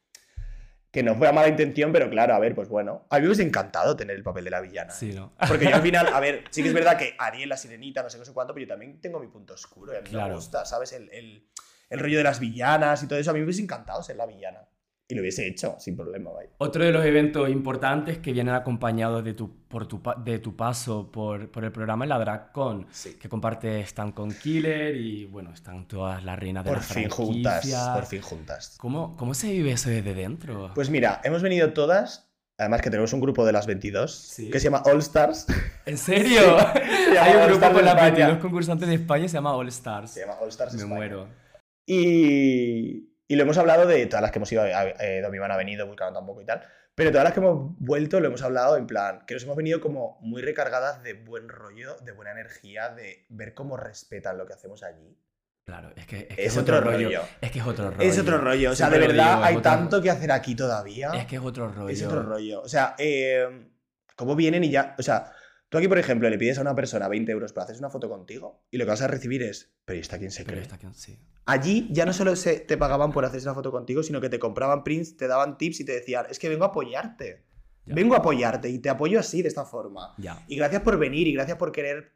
Que 0.90 1.02
no 1.02 1.14
fue 1.14 1.26
a 1.26 1.32
mala 1.32 1.48
intención, 1.48 1.90
pero 1.90 2.10
claro, 2.10 2.34
a 2.34 2.38
ver, 2.38 2.54
pues 2.54 2.68
bueno. 2.68 3.06
A 3.08 3.16
mí 3.16 3.22
me 3.22 3.28
hubiese 3.28 3.42
encantado 3.44 3.96
tener 3.96 4.14
el 4.14 4.22
papel 4.22 4.44
de 4.44 4.50
la 4.50 4.60
villana. 4.60 4.90
Sí, 4.92 5.12
¿no? 5.14 5.32
Porque 5.48 5.64
yo 5.64 5.74
al 5.74 5.80
final, 5.82 6.06
a 6.12 6.20
ver, 6.20 6.44
sí 6.50 6.60
que 6.62 6.68
es 6.68 6.74
verdad 6.82 6.98
que 6.98 7.14
Ariel, 7.18 7.48
la 7.48 7.56
sirenita, 7.56 8.02
no 8.02 8.10
sé 8.10 8.18
qué 8.18 8.26
sé 8.26 8.32
cuánto, 8.34 8.52
pero 8.52 8.66
yo 8.66 8.68
también 8.68 9.00
tengo 9.00 9.18
mi 9.20 9.28
punto 9.28 9.54
oscuro 9.54 9.94
y 9.94 9.96
a 9.96 10.00
mí 10.00 10.04
me 10.10 10.10
Claro. 10.10 10.34
gusta, 10.34 10.66
¿sabes? 10.66 10.92
El, 10.92 11.08
el- 11.14 11.48
el 11.94 12.00
rollo 12.00 12.18
de 12.18 12.24
las 12.24 12.40
villanas 12.40 13.02
y 13.02 13.06
todo 13.08 13.18
eso. 13.18 13.30
A 13.30 13.32
mí 13.34 13.38
me 13.40 13.44
hubiese 13.44 13.62
encantado 13.62 14.02
ser 14.02 14.16
la 14.16 14.26
villana. 14.26 14.60
Y 15.06 15.14
lo 15.14 15.20
hubiese 15.20 15.46
hecho, 15.46 15.76
sin 15.78 15.96
problema, 15.96 16.30
vaya. 16.30 16.48
Otro 16.56 16.82
de 16.82 16.90
los 16.90 17.04
eventos 17.04 17.50
importantes 17.50 18.18
que 18.18 18.32
vienen 18.32 18.54
acompañados 18.54 19.22
de 19.22 19.34
tu, 19.34 19.66
por 19.68 19.86
tu, 19.86 20.00
de 20.24 20.38
tu 20.38 20.56
paso 20.56 21.12
por, 21.12 21.50
por 21.50 21.62
el 21.62 21.70
programa 21.72 22.06
es 22.06 22.08
la 22.08 22.18
DragCon, 22.18 22.86
Sí. 22.90 23.14
que 23.20 23.28
comparte 23.28 23.80
stand 23.82 24.14
con 24.14 24.32
Killer 24.32 24.96
y 24.96 25.26
bueno, 25.26 25.52
están 25.52 25.86
todas 25.86 26.24
las 26.24 26.38
reinas 26.38 26.64
de 26.64 26.70
Por 26.70 26.80
fin 26.80 27.10
juntas, 27.10 27.66
por 27.94 28.06
fin 28.06 28.22
juntas. 28.22 28.76
¿Cómo, 28.78 29.14
¿Cómo 29.18 29.34
se 29.34 29.50
vive 29.52 29.72
eso 29.72 29.90
desde 29.90 30.14
dentro? 30.14 30.70
Pues 30.74 30.88
mira, 30.88 31.20
hemos 31.22 31.42
venido 31.42 31.74
todas. 31.74 32.30
Además 32.56 32.80
que 32.80 32.88
tenemos 32.88 33.12
un 33.12 33.20
grupo 33.20 33.44
de 33.44 33.52
las 33.52 33.66
22 33.66 34.14
Sí. 34.14 34.48
que 34.48 34.58
se 34.58 34.64
llama 34.64 34.82
All 34.86 35.00
Stars. 35.00 35.46
¿En 35.84 35.98
serio? 35.98 36.40
Hay 37.20 37.34
un 37.36 37.46
grupo 37.48 37.66
con 37.72 37.84
las 37.84 37.94
España. 37.94 38.00
22 38.28 38.38
concursantes 38.38 38.88
de 38.88 38.94
España, 38.94 39.28
se 39.28 39.34
llama 39.34 39.52
All 39.54 39.68
Stars. 39.68 40.12
Se 40.12 40.20
llama 40.20 40.34
All 40.40 40.48
Stars 40.48 40.72
Me 40.74 40.78
España. 40.82 40.94
muero. 40.96 41.43
Y, 41.86 43.10
y 43.28 43.36
lo 43.36 43.42
hemos 43.42 43.58
hablado 43.58 43.86
de 43.86 44.06
todas 44.06 44.22
las 44.22 44.30
que 44.30 44.38
hemos 44.38 44.52
ido, 44.52 44.64
eh, 44.66 45.20
Domiván 45.22 45.50
ha 45.52 45.56
venido, 45.56 45.86
Vulcano 45.86 46.12
tampoco 46.12 46.42
y 46.42 46.44
tal, 46.46 46.62
pero 46.94 47.10
todas 47.10 47.24
las 47.24 47.32
que 47.32 47.40
hemos 47.40 47.76
vuelto 47.78 48.20
lo 48.20 48.28
hemos 48.28 48.42
hablado 48.42 48.76
en 48.76 48.86
plan, 48.86 49.24
que 49.26 49.34
nos 49.34 49.42
hemos 49.44 49.56
venido 49.56 49.80
como 49.80 50.18
muy 50.20 50.42
recargadas 50.42 51.02
de 51.02 51.14
buen 51.14 51.48
rollo, 51.48 51.96
de 52.02 52.12
buena 52.12 52.32
energía, 52.32 52.90
de 52.90 53.26
ver 53.28 53.54
cómo 53.54 53.76
respetan 53.76 54.38
lo 54.38 54.46
que 54.46 54.52
hacemos 54.54 54.82
allí. 54.82 55.18
Claro, 55.66 55.92
es 55.96 56.06
que 56.06 56.26
es, 56.28 56.36
que 56.36 56.44
Es 56.44 56.56
otro 56.58 56.80
rollo. 56.82 57.22
Es 57.40 57.50
que 57.50 57.58
es 57.58 57.66
otro 57.66 57.90
rollo. 57.90 58.02
Es 58.02 58.18
otro 58.18 58.36
rollo. 58.38 58.70
O 58.72 58.74
sea, 58.74 58.90
de 58.90 58.96
Siempre 58.96 59.16
verdad 59.16 59.32
digo, 59.36 59.44
hay 59.44 59.56
otro- 59.56 59.62
tanto 59.70 60.02
que 60.02 60.10
hacer 60.10 60.30
aquí 60.30 60.54
todavía. 60.54 61.10
Es 61.14 61.24
que 61.26 61.36
es 61.36 61.42
otro 61.42 61.68
rollo. 61.72 61.88
Es 61.88 62.02
otro 62.02 62.22
rollo. 62.22 62.60
O 62.60 62.68
sea, 62.68 62.94
eh, 62.98 63.70
¿cómo 64.14 64.36
vienen 64.36 64.62
y 64.62 64.70
ya? 64.70 64.94
O 64.98 65.02
sea, 65.02 65.32
tú 65.74 65.78
aquí, 65.78 65.88
por 65.88 65.98
ejemplo, 65.98 66.30
le 66.30 66.38
pides 66.38 66.58
a 66.58 66.60
una 66.60 66.76
persona 66.76 67.08
20 67.08 67.32
euros 67.32 67.52
para 67.52 67.64
hacerse 67.64 67.80
una 67.80 67.90
foto 67.90 68.08
contigo 68.08 68.62
y 68.70 68.78
lo 68.78 68.84
que 68.84 68.90
vas 68.90 69.02
a 69.02 69.08
recibir 69.08 69.42
es, 69.42 69.74
pero 69.84 69.96
¿y 69.96 70.00
esta 70.00 70.18
quién 70.18 70.30
se 70.30 70.44
cree? 70.44 70.62
que 70.62 70.86
sí. 70.94 71.18
Allí 71.46 71.88
ya 71.90 72.06
no 72.06 72.12
solo 72.12 72.36
se 72.36 72.60
te 72.60 72.76
pagaban 72.76 73.10
por 73.10 73.24
hacerse 73.24 73.48
una 73.48 73.56
foto 73.56 73.72
contigo, 73.72 74.04
sino 74.04 74.20
que 74.20 74.28
te 74.28 74.38
compraban 74.38 74.84
prints, 74.84 75.16
te 75.16 75.26
daban 75.26 75.58
tips 75.58 75.80
y 75.80 75.84
te 75.84 75.90
decían, 75.90 76.26
es 76.30 76.38
que 76.38 76.48
vengo 76.48 76.62
a 76.62 76.68
apoyarte. 76.68 77.42
Ya. 77.86 77.94
Vengo 77.96 78.14
a 78.14 78.18
apoyarte 78.18 78.68
y 78.68 78.78
te 78.78 78.88
apoyo 78.88 79.18
así, 79.18 79.42
de 79.42 79.48
esta 79.48 79.64
forma. 79.64 80.14
Ya. 80.16 80.44
Y 80.46 80.54
gracias 80.54 80.82
por 80.82 80.96
venir 80.96 81.26
y 81.26 81.32
gracias 81.32 81.58
por 81.58 81.72
querer 81.72 82.12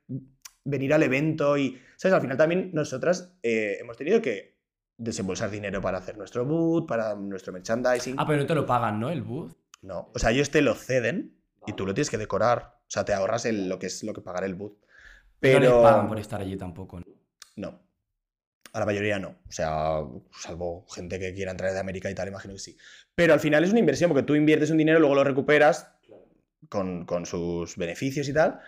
venir 0.62 0.94
al 0.94 1.02
evento. 1.02 1.58
Y, 1.58 1.80
¿sabes? 1.96 2.14
Al 2.14 2.20
final 2.20 2.36
también 2.36 2.70
nosotras 2.72 3.34
eh, 3.42 3.78
hemos 3.80 3.96
tenido 3.96 4.22
que 4.22 4.56
desembolsar 4.96 5.50
dinero 5.50 5.80
para 5.80 5.98
hacer 5.98 6.16
nuestro 6.16 6.44
boot, 6.44 6.86
para 6.86 7.16
nuestro 7.16 7.52
merchandising. 7.52 8.14
Ah, 8.18 8.24
pero 8.24 8.38
no 8.38 8.46
te 8.46 8.54
lo 8.54 8.64
pagan, 8.64 9.00
¿no? 9.00 9.10
El 9.10 9.22
booth. 9.22 9.52
No, 9.82 10.10
o 10.14 10.18
sea, 10.20 10.30
ellos 10.30 10.50
te 10.50 10.62
lo 10.62 10.74
ceden 10.74 11.36
y 11.66 11.72
tú 11.72 11.86
lo 11.86 11.92
tienes 11.92 12.08
que 12.08 12.18
decorar. 12.18 12.77
O 12.88 12.90
sea, 12.90 13.04
te 13.04 13.12
ahorras 13.12 13.44
el- 13.44 13.68
lo 13.68 13.78
que 13.78 13.86
es 13.86 14.02
lo 14.02 14.12
que 14.14 14.20
pagar 14.22 14.44
el 14.44 14.54
boot. 14.54 14.78
Pero 15.40 15.60
No 15.60 15.64
les 15.76 15.82
pagan 15.92 16.08
por 16.08 16.18
estar 16.18 16.40
allí 16.40 16.56
tampoco. 16.56 17.00
¿no? 17.00 17.06
no. 17.56 17.80
A 18.72 18.80
la 18.80 18.86
mayoría 18.86 19.18
no. 19.18 19.28
O 19.48 19.52
sea, 19.52 20.00
salvo 20.32 20.86
gente 20.88 21.18
que 21.18 21.32
quiera 21.34 21.50
entrar 21.52 21.72
de 21.72 21.78
América 21.78 22.10
y 22.10 22.14
tal, 22.14 22.28
imagino 22.28 22.54
que 22.54 22.60
sí. 22.60 22.76
Pero 23.14 23.32
al 23.32 23.40
final 23.40 23.64
es 23.64 23.70
una 23.70 23.78
inversión 23.80 24.10
porque 24.10 24.24
tú 24.24 24.34
inviertes 24.34 24.70
un 24.70 24.76
dinero, 24.78 24.98
luego 25.00 25.14
lo 25.14 25.24
recuperas 25.24 25.90
con, 26.68 27.04
con 27.06 27.24
sus 27.26 27.76
beneficios 27.76 28.28
y 28.28 28.32
tal. 28.34 28.60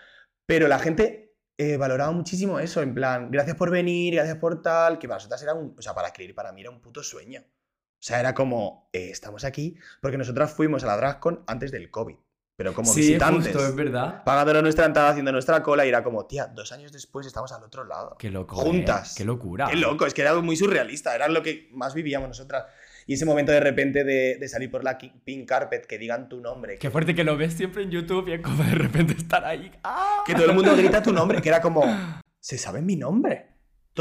Pero 0.45 0.67
la 0.67 0.79
gente 0.79 1.35
eh, 1.57 1.77
valoraba 1.77 2.11
muchísimo 2.11 2.59
eso, 2.59 2.81
en 2.81 2.93
plan, 2.95 3.29
gracias 3.31 3.55
por 3.55 3.69
venir, 3.69 4.15
gracias 4.15 4.37
por 4.37 4.61
tal, 4.61 4.97
que 4.97 5.07
para 5.07 5.17
nosotras 5.17 5.43
era 5.43 5.53
un, 5.53 5.75
o 5.77 5.81
sea, 5.81 5.93
para 5.93 6.07
escribir 6.07 6.33
para 6.33 6.51
mí 6.51 6.61
era 6.61 6.71
un 6.71 6.81
puto 6.81 7.03
sueño. 7.03 7.41
O 7.45 8.03
sea, 8.03 8.19
era 8.19 8.33
como, 8.33 8.89
eh, 8.93 9.09
estamos 9.11 9.43
aquí, 9.43 9.77
porque 10.01 10.17
nosotras 10.17 10.51
fuimos 10.53 10.83
a 10.83 10.87
la 10.87 10.97
DragCon 10.97 11.43
antes 11.45 11.71
del 11.71 11.91
COVID, 11.91 12.15
pero 12.55 12.73
como 12.73 12.91
sí, 12.91 13.01
visitantes, 13.01 13.53
justo, 13.53 13.65
es 13.65 13.75
verdad. 13.75 14.23
pagándonos 14.23 14.63
nuestra 14.63 14.85
entrada, 14.85 15.09
haciendo 15.09 15.31
nuestra 15.31 15.63
cola, 15.63 15.85
y 15.85 15.89
era 15.89 16.03
como, 16.03 16.25
tía, 16.25 16.47
dos 16.47 16.71
años 16.71 16.91
después 16.91 17.25
estamos 17.25 17.51
al 17.51 17.63
otro 17.63 17.83
lado. 17.83 18.15
Qué 18.19 18.29
loco. 18.29 18.55
Juntas. 18.55 19.11
¿eh? 19.11 19.15
Qué 19.17 19.25
locura. 19.25 19.67
Qué 19.69 19.77
loco, 19.77 20.05
es 20.05 20.13
que 20.13 20.21
era 20.21 20.35
muy 20.41 20.55
surrealista, 20.55 21.15
era 21.15 21.27
lo 21.27 21.41
que 21.41 21.69
más 21.71 21.93
vivíamos 21.93 22.27
nosotras. 22.27 22.65
Y 23.07 23.15
ese 23.15 23.25
momento 23.25 23.51
de 23.51 23.59
repente 23.59 24.03
de, 24.03 24.37
de 24.39 24.47
salir 24.47 24.69
por 24.69 24.83
la 24.83 24.97
pink 24.97 25.47
carpet, 25.47 25.87
que 25.87 25.97
digan 25.97 26.29
tu 26.29 26.39
nombre, 26.39 26.77
Qué 26.77 26.91
fuerte 26.91 27.15
que 27.15 27.23
lo 27.23 27.35
ves 27.35 27.53
siempre 27.53 27.83
en 27.83 27.89
YouTube 27.89 28.27
y 28.27 28.33
es 28.33 28.41
como 28.41 28.63
de 28.63 28.75
repente 28.75 29.13
estar 29.13 29.43
ahí. 29.43 29.71
¡Ah! 29.83 30.23
que 30.25 30.35
todo 30.35 30.45
el 30.45 30.53
mundo 30.53 30.75
grita 30.75 31.01
tu 31.01 31.11
nombre, 31.11 31.41
que 31.41 31.49
era 31.49 31.61
como, 31.61 31.83
se 32.39 32.57
sabe 32.57 32.81
mi 32.81 32.95
nombre. 32.95 33.50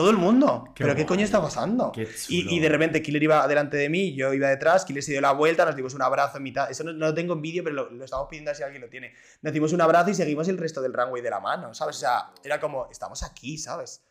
Todo 0.00 0.10
el 0.10 0.16
mundo. 0.16 0.64
Qué 0.74 0.82
¿Pero 0.82 0.94
qué 0.94 1.02
guay. 1.02 1.08
coño 1.08 1.24
está 1.26 1.42
pasando? 1.42 1.92
Qué 1.92 2.08
Y, 2.30 2.56
y 2.56 2.58
de 2.58 2.70
repente 2.70 3.02
Killer 3.02 3.22
iba 3.22 3.46
delante 3.46 3.76
de 3.76 3.90
mí, 3.90 4.14
yo 4.14 4.32
iba 4.32 4.48
detrás, 4.48 4.86
Killer 4.86 5.02
se 5.02 5.12
dio 5.12 5.20
la 5.20 5.32
vuelta, 5.32 5.66
nos 5.66 5.76
dimos 5.76 5.92
un 5.92 6.00
abrazo 6.00 6.38
en 6.38 6.42
mitad. 6.42 6.70
Eso 6.70 6.84
no, 6.84 6.94
no 6.94 7.08
lo 7.08 7.14
tengo 7.14 7.34
en 7.34 7.42
vídeo, 7.42 7.62
pero 7.62 7.76
lo, 7.76 7.90
lo 7.90 8.02
estamos 8.02 8.26
pidiendo 8.30 8.54
si 8.54 8.62
alguien 8.62 8.80
lo 8.80 8.88
tiene. 8.88 9.12
Nos 9.42 9.52
dimos 9.52 9.74
un 9.74 9.82
abrazo 9.82 10.08
y 10.08 10.14
seguimos 10.14 10.48
el 10.48 10.56
resto 10.56 10.80
del 10.80 10.94
runway 10.94 11.20
de 11.20 11.28
la 11.28 11.40
mano, 11.40 11.74
¿sabes? 11.74 11.96
O 11.96 12.00
sea, 12.00 12.30
era 12.42 12.58
como, 12.58 12.88
estamos 12.90 13.22
aquí, 13.22 13.58
¿sabes? 13.58 14.02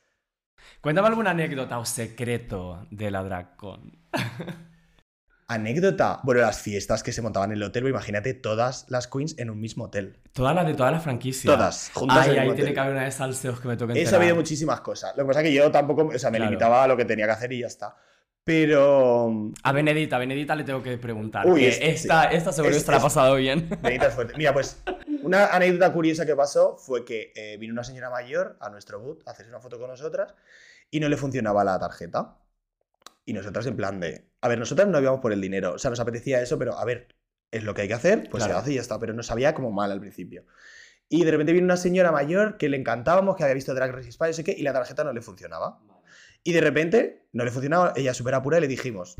Cuéntame 0.79 1.07
alguna 1.07 1.31
anécdota 1.31 1.79
o 1.79 1.85
secreto 1.85 2.85
de 2.91 3.09
la 3.09 3.23
DragCon. 3.23 3.97
Anécdota. 5.49 6.19
Bueno, 6.23 6.41
las 6.41 6.61
fiestas 6.61 7.03
que 7.03 7.11
se 7.11 7.21
montaban 7.21 7.51
en 7.51 7.57
el 7.57 7.63
hotel, 7.63 7.87
imagínate 7.87 8.33
todas 8.33 8.85
las 8.89 9.07
queens 9.07 9.37
en 9.37 9.49
un 9.49 9.59
mismo 9.59 9.85
hotel. 9.85 10.17
Todas 10.31 10.55
las 10.55 10.65
de 10.65 10.75
todas 10.75 10.93
las 10.93 11.03
franquicias. 11.03 11.53
Todas, 11.53 11.91
juntas 11.93 12.27
Ay, 12.27 12.33
en 12.37 12.39
ahí 12.39 12.51
tiene 12.53 12.73
que 12.73 12.79
haber 12.79 12.93
una 12.93 13.03
de 13.05 13.11
salseos 13.11 13.59
que 13.59 13.67
me 13.67 13.75
toque 13.75 14.01
Eso 14.01 14.15
ha 14.15 14.19
habido 14.19 14.35
muchísimas 14.35 14.79
cosas. 14.81 15.11
Lo 15.17 15.23
que 15.23 15.27
pasa 15.27 15.41
es 15.41 15.47
que 15.47 15.53
yo 15.53 15.69
tampoco, 15.71 16.05
o 16.13 16.17
sea, 16.19 16.29
me 16.31 16.37
Claro. 16.37 16.51
limitaba 16.51 16.83
a 16.83 16.87
lo 16.87 16.95
que 16.95 17.03
tenía 17.05 17.25
que 17.25 17.31
hacer 17.31 17.51
y 17.51 17.59
ya 17.59 17.67
está. 17.67 17.95
Pero 18.43 19.51
A 19.63 19.71
Benedita, 19.71 20.15
a 20.15 20.19
Benedita 20.19 20.55
le 20.55 20.63
tengo 20.63 20.81
que 20.81 20.97
preguntar. 20.97 21.45
Uy, 21.45 21.59
que 21.61 21.67
es- 21.69 21.79
esta, 21.81 22.25
esta 22.31 22.51
seguro 22.51 22.71
que 22.71 22.77
Es- 22.77 22.85
se 22.85 22.91
la 22.91 22.97
ha 22.97 23.01
pasado 23.01 23.35
bien. 23.35 23.69
Benita 23.81 24.07
es 24.07 24.13
fuerte. 24.13 24.33
Mira, 24.37 24.53
pues 24.53 24.81
una 25.23 25.47
anécdota 25.47 25.91
curiosa 25.93 26.25
que 26.25 26.35
pasó 26.35 26.75
fue 26.77 27.05
que 27.05 27.31
eh, 27.35 27.57
vino 27.57 27.73
una 27.73 27.83
señora 27.83 28.09
mayor 28.09 28.57
a 28.59 28.69
nuestro 28.69 28.99
boot 28.99 29.21
a 29.27 29.31
hacerse 29.31 29.49
una 29.51 29.59
foto 29.59 29.77
con 29.79 29.89
nosotras 29.89 30.33
y 30.89 30.99
no 30.99 31.09
le 31.09 31.17
funcionaba 31.17 31.63
la 31.63 31.77
tarjeta. 31.79 32.37
Y 33.25 33.33
nosotras 33.33 33.67
en 33.67 33.75
plan 33.75 33.99
de, 33.99 34.28
a 34.41 34.47
ver, 34.47 34.59
nosotras 34.59 34.87
no 34.87 34.99
íbamos 34.99 35.21
por 35.21 35.33
el 35.33 35.41
dinero, 35.41 35.73
o 35.73 35.79
sea, 35.79 35.89
nos 35.89 35.99
apetecía 35.99 36.41
eso, 36.41 36.57
pero 36.57 36.77
a 36.77 36.85
ver, 36.85 37.15
es 37.51 37.63
lo 37.63 37.73
que 37.73 37.81
hay 37.83 37.87
que 37.87 37.93
hacer, 37.93 38.29
pues 38.29 38.43
Claro. 38.43 38.53
se 38.53 38.59
hace 38.61 38.71
y 38.71 38.75
ya 38.75 38.81
está, 38.81 38.99
pero 38.99 39.13
nos 39.13 39.25
sabía 39.27 39.53
como 39.53 39.71
mal 39.71 39.91
al 39.91 39.99
principio. 39.99 40.45
Y 41.09 41.23
de 41.23 41.31
repente 41.31 41.53
vino 41.53 41.65
una 41.65 41.77
señora 41.77 42.11
mayor 42.11 42.57
que 42.57 42.69
le 42.69 42.77
encantábamos, 42.77 43.35
que 43.35 43.43
había 43.43 43.55
visto 43.55 43.73
Drag 43.73 43.91
Race 43.91 44.09
España, 44.09 44.29
no 44.29 44.35
sé 44.35 44.43
qué, 44.43 44.51
y 44.57 44.61
la 44.61 44.73
tarjeta 44.73 45.03
no 45.03 45.11
le 45.11 45.21
funcionaba. 45.21 45.79
Y 46.43 46.53
de 46.53 46.61
repente 46.61 47.27
no 47.33 47.43
le 47.43 47.51
funcionaba, 47.51 47.93
ella 47.95 48.13
súper 48.13 48.35
apura 48.35 48.59
y 48.59 48.61
le 48.61 48.67
dijimos, 48.67 49.17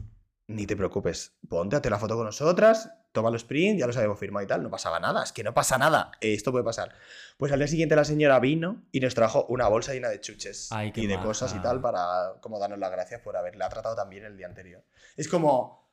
ni 0.49 0.65
te 0.65 0.75
preocupes, 0.75 1.37
ponte, 1.47 1.75
hazte 1.75 1.91
la 1.91 1.99
foto 1.99 2.15
con 2.15 2.25
nosotras, 2.25 2.89
toma 3.11 3.29
los 3.29 3.43
prints, 3.43 3.79
ya 3.79 3.85
los 3.85 3.95
habíamos 3.97 4.17
firmado 4.17 4.43
y 4.43 4.47
tal, 4.47 4.63
no 4.63 4.71
pasaba 4.71 4.99
nada, 4.99 5.23
es 5.23 5.31
que 5.31 5.43
no 5.43 5.53
pasa 5.53 5.77
nada, 5.77 6.11
esto 6.21 6.51
puede 6.51 6.63
pasar. 6.63 6.91
Pues 7.37 7.51
al 7.51 7.59
día 7.59 7.67
siguiente 7.67 7.95
la 7.95 8.03
señora 8.03 8.39
vino 8.39 8.83
y 8.91 8.99
nos 8.99 9.13
trajo 9.13 9.45
una 9.45 9.67
bolsa 9.67 9.93
llena 9.93 10.09
de 10.09 10.19
chuches 10.19 10.71
Ay, 10.71 10.91
y 10.95 11.05
de 11.05 11.15
maja. 11.15 11.27
cosas 11.27 11.53
y 11.55 11.59
tal 11.59 11.81
para 11.81 12.33
como 12.41 12.57
darnos 12.57 12.79
las 12.79 12.89
gracias 12.89 13.21
por 13.21 13.37
haberla 13.37 13.69
tratado 13.69 13.95
tan 13.95 14.09
bien 14.09 14.25
el 14.25 14.37
día 14.37 14.47
anterior. 14.47 14.83
Es 15.15 15.27
como, 15.27 15.87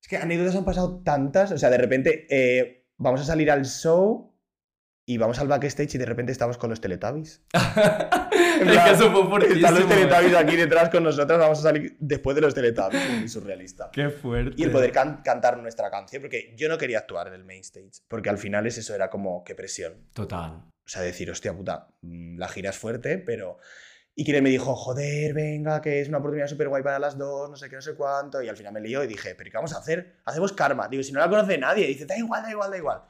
es 0.00 0.08
que 0.08 0.16
anécdotas 0.16 0.56
han 0.56 0.64
pasado 0.64 1.00
tantas, 1.04 1.52
o 1.52 1.58
sea, 1.58 1.70
de 1.70 1.78
repente 1.78 2.26
eh, 2.28 2.88
vamos 2.96 3.20
a 3.20 3.24
salir 3.24 3.52
al 3.52 3.64
show 3.64 4.31
y 5.12 5.18
vamos 5.18 5.38
al 5.38 5.48
backstage 5.48 5.94
y 5.94 5.98
de 5.98 6.06
repente 6.06 6.32
estamos 6.32 6.56
con 6.58 6.70
los 6.70 6.80
Teletubbies. 6.80 7.42
En 8.62 8.68
es 8.68 8.74
plan, 8.74 8.86
que 8.86 8.92
eso 8.94 9.10
fue 9.10 9.26
fortísimo. 9.28 9.56
Están 9.56 9.74
los 9.74 9.88
Teletubbies 9.88 10.34
aquí 10.36 10.56
detrás 10.56 10.88
con 10.90 11.02
nosotros, 11.02 11.38
vamos 11.38 11.58
a 11.58 11.62
salir 11.62 11.96
después 11.98 12.34
de 12.36 12.42
los 12.42 12.54
Teletubbies, 12.54 13.02
es 13.02 13.18
muy 13.18 13.28
surrealista. 13.28 13.90
Qué 13.92 14.08
fuerte. 14.10 14.54
Y 14.56 14.62
el 14.64 14.70
poder 14.70 14.92
can- 14.92 15.22
cantar 15.24 15.58
nuestra 15.58 15.90
canción, 15.90 16.22
porque 16.22 16.54
yo 16.56 16.68
no 16.68 16.78
quería 16.78 16.98
actuar 16.98 17.28
en 17.28 17.34
el 17.34 17.44
main 17.44 17.60
stage, 17.60 18.02
porque 18.08 18.30
al 18.30 18.38
final 18.38 18.66
es 18.66 18.78
eso, 18.78 18.94
era 18.94 19.10
como, 19.10 19.42
qué 19.44 19.54
presión. 19.54 19.94
Total. 20.12 20.52
O 20.52 20.88
sea, 20.88 21.02
decir, 21.02 21.30
hostia 21.30 21.54
puta, 21.56 21.88
mm, 22.02 22.38
la 22.38 22.48
gira 22.48 22.70
es 22.70 22.78
fuerte, 22.78 23.18
pero... 23.18 23.58
Y 24.14 24.24
Kire 24.24 24.42
me 24.42 24.50
dijo, 24.50 24.76
joder, 24.76 25.32
venga, 25.32 25.80
que 25.80 26.02
es 26.02 26.08
una 26.08 26.18
oportunidad 26.18 26.46
súper 26.46 26.68
guay 26.68 26.82
para 26.82 26.98
las 26.98 27.16
dos, 27.16 27.48
no 27.48 27.56
sé 27.56 27.70
qué, 27.70 27.76
no 27.76 27.82
sé 27.82 27.94
cuánto. 27.94 28.42
Y 28.42 28.48
al 28.48 28.58
final 28.58 28.74
me 28.74 28.80
lió 28.82 29.02
y 29.02 29.06
dije, 29.06 29.34
pero 29.34 29.50
¿qué 29.50 29.56
vamos 29.56 29.72
a 29.74 29.78
hacer? 29.78 30.16
Hacemos 30.26 30.52
karma. 30.52 30.86
Digo, 30.86 31.02
si 31.02 31.12
no 31.12 31.20
la 31.20 31.30
conoce 31.30 31.56
nadie. 31.56 31.86
Y 31.86 31.94
dice, 31.94 32.04
da 32.04 32.18
igual, 32.18 32.42
da 32.42 32.50
igual, 32.50 32.70
da 32.70 32.76
igual. 32.76 33.02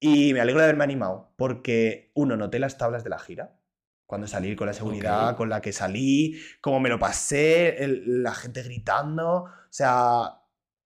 Y 0.00 0.32
me 0.34 0.40
alegro 0.40 0.60
de 0.60 0.64
haberme 0.66 0.84
animado, 0.84 1.32
porque 1.36 2.10
uno, 2.14 2.36
noté 2.36 2.58
las 2.58 2.76
tablas 2.78 3.02
de 3.04 3.10
la 3.10 3.18
gira. 3.18 3.58
Cuando 4.06 4.26
salí 4.28 4.54
con 4.54 4.66
la 4.68 4.72
seguridad 4.72 5.30
Ok. 5.30 5.36
con 5.36 5.48
la 5.48 5.60
que 5.60 5.72
salí, 5.72 6.38
cómo 6.60 6.78
me 6.80 6.88
lo 6.88 6.98
pasé, 6.98 7.82
el- 7.82 8.22
la 8.22 8.34
gente 8.34 8.62
gritando. 8.62 9.44
O 9.44 9.50
sea, 9.70 10.42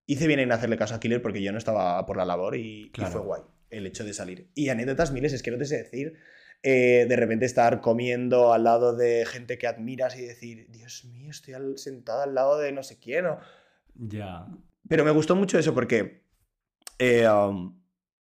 hice 0.06 0.26
bien 0.26 0.40
en 0.40 0.52
hacerle 0.52 0.78
caso 0.78 0.94
a 0.94 1.00
Killer 1.00 1.20
porque 1.20 1.42
yo 1.42 1.52
no 1.52 1.58
estaba 1.58 2.06
por 2.06 2.16
la 2.16 2.24
labor 2.24 2.56
y, 2.56 2.84
y 2.86 2.90
Claro. 2.92 3.12
fue 3.12 3.20
guay 3.20 3.42
el 3.68 3.86
hecho 3.86 4.04
de 4.04 4.14
salir. 4.14 4.50
Y 4.54 4.68
anécdotas 4.70 5.12
miles, 5.12 5.32
es 5.32 5.42
que 5.42 5.50
no 5.50 5.58
te 5.58 5.64
sé 5.66 5.76
decir. 5.78 6.14
eh, 6.62 7.06
de 7.08 7.16
repente 7.16 7.46
estar 7.46 7.80
comiendo 7.80 8.52
al 8.52 8.64
lado 8.64 8.94
de 8.94 9.24
gente 9.24 9.56
que 9.56 9.66
admiras 9.66 10.14
y 10.18 10.20
decir, 10.20 10.66
Dios 10.68 11.06
mío, 11.06 11.30
estoy 11.30 11.54
al- 11.54 11.78
sentada 11.78 12.24
al 12.24 12.34
lado 12.34 12.58
de 12.58 12.70
no 12.70 12.82
sé 12.82 12.98
quién. 12.98 13.24
o- 13.26 13.38
Ya. 13.94 14.46
Pero 14.86 15.02
me 15.04 15.11
gustó 15.11 15.34
mucho 15.36 15.58
eso 15.58 15.72
porque 15.72 16.22
eh, 16.98 17.26
um, 17.28 17.80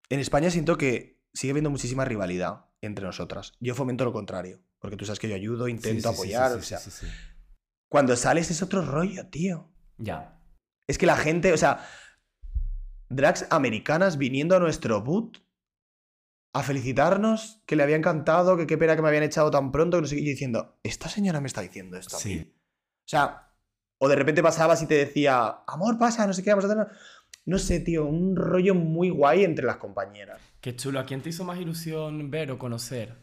en 0.10 0.20
España 0.20 0.50
siento 0.50 0.78
que 0.78 1.22
sigue 1.34 1.52
habiendo 1.52 1.70
muchísima 1.70 2.06
rivalidad 2.06 2.66
entre 2.82 3.06
nosotras. 3.06 3.54
Yo 3.60 3.76
fomento 3.76 4.06
lo 4.06 4.14
contrario, 4.14 4.62
porque 4.80 4.98
tú 4.98 5.06
sabes 5.06 5.20
que 5.20 5.30
yo 5.30 5.36
ayudo, 5.36 5.68
intento 5.68 6.10
Sí, 6.10 6.16
sí, 6.16 6.22
apoyar. 6.34 6.52
sí, 6.52 6.58
o 6.58 6.80
sea, 6.80 6.80
cuando 7.90 8.16
sales 8.16 8.50
es 8.52 8.62
otro 8.62 8.84
rollo, 8.84 9.28
tío. 9.30 9.72
Ya. 9.98 10.40
Es 10.88 10.98
que 10.98 11.06
la 11.06 11.18
gente, 11.18 11.54
o 11.54 11.58
sea, 11.58 11.86
drags 13.10 13.48
americanas 13.50 14.18
viniendo 14.18 14.56
a 14.56 14.60
nuestro 14.60 15.02
boot 15.02 15.44
a 16.54 16.64
felicitarnos, 16.64 17.62
que 17.68 17.76
le 17.76 17.84
había 17.84 17.96
encantado, 17.96 18.58
que 18.58 18.66
qué 18.66 18.78
pena 18.78 18.96
que 18.96 19.02
me 19.04 19.08
habían 19.10 19.24
echado 19.24 19.52
tan 19.52 19.72
pronto, 19.72 19.98
que 19.98 20.02
no 20.02 20.08
sé 20.08 20.16
qué, 20.16 20.22
y 20.22 20.26
diciendo, 20.26 20.80
esta 20.84 21.08
señora 21.10 21.42
me 21.42 21.48
está 21.48 21.62
diciendo 21.62 21.96
esto. 21.98 22.18
a 22.18 22.20
mí". 22.20 22.24
Sí. 22.24 22.56
O 22.56 23.08
sea, 23.10 23.54
o 24.00 24.08
de 24.08 24.16
repente 24.16 24.42
pasabas 24.42 24.82
y 24.82 24.88
te 24.88 24.96
decía, 24.96 25.64
amor, 25.68 25.98
pasa, 26.00 26.26
no 26.26 26.34
sé 26.34 26.42
qué, 26.44 26.50
vamos 26.52 26.66
a 26.66 26.68
hacer. 26.72 26.88
No 27.50 27.58
sé, 27.58 27.80
tío, 27.80 28.06
un 28.06 28.36
rollo 28.36 28.76
muy 28.76 29.10
guay 29.10 29.44
entre 29.44 29.66
las 29.66 29.78
compañeras. 29.78 30.40
Qué 30.62 30.76
chulo. 30.76 31.00
¿A 31.00 31.06
quién 31.08 31.24
te 31.24 31.30
hizo 31.30 31.44
más 31.44 31.60
ilusión 31.60 32.30
ver 32.30 32.52
o 32.52 32.60
conocer? 32.60 33.18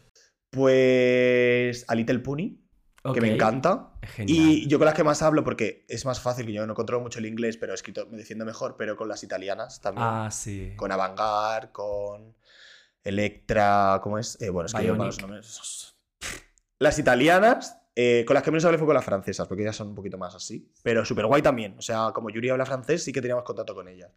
Pues 0.49 1.85
a 1.87 1.95
Little 1.95 2.19
Pony, 2.19 2.57
que 3.13 3.21
me 3.21 3.33
encanta. 3.33 3.93
Genial. 4.03 4.37
Y 4.37 4.67
yo 4.67 4.79
con 4.79 4.85
las 4.85 4.95
que 4.95 5.05
más 5.05 5.21
hablo, 5.21 5.45
porque 5.45 5.85
es 5.87 6.05
más 6.05 6.19
fácil, 6.19 6.45
que 6.45 6.51
yo 6.51 6.67
no 6.67 6.73
controlo 6.75 7.01
mucho 7.01 7.19
el 7.19 7.25
inglés, 7.25 7.55
pero 7.55 7.71
he 7.71 7.75
escrito, 7.75 8.05
me 8.11 8.17
defiendo 8.17 8.43
mejor, 8.43 8.75
pero 8.77 8.97
con 8.97 9.07
las 9.07 9.23
italianas 9.23 9.79
también. 9.79 10.05
Ah, 10.05 10.29
sí. 10.29 10.73
Con 10.75 10.91
Avantgarde, 10.91 11.71
con 11.71 12.35
Electra, 13.05 14.01
¿cómo 14.03 14.19
es? 14.19 14.41
Eh, 14.41 14.49
bueno, 14.49 14.65
es 14.65 14.73
que 14.73 14.85
yo 14.85 14.97
para 14.97 15.05
los 15.07 15.21
nombres- 15.21 15.95
Las 16.79 16.99
italianas, 16.99 17.76
eh, 17.99 18.23
con 18.27 18.35
las 18.35 18.43
que 18.43 18.51
menos 18.51 18.63
hablé 18.65 18.77
fue 18.77 18.85
con 18.85 18.93
las 18.93 19.03
francesas, 19.03 19.47
porque 19.47 19.63
ellas 19.63 19.75
son 19.75 19.87
un 19.87 19.95
poquito 19.95 20.17
más 20.19 20.35
así. 20.35 20.71
Pero 20.83 21.03
súper 21.03 21.25
guay 21.25 21.41
también. 21.41 21.75
O 21.79 21.81
sea, 21.81 22.11
como 22.13 22.29
Yuri 22.29 22.49
habla 22.49 22.65
francés, 22.65 23.03
sí 23.03 23.11
que 23.11 23.21
teníamos 23.21 23.43
contacto 23.43 23.73
con 23.73 23.87
ellas. 23.87 24.11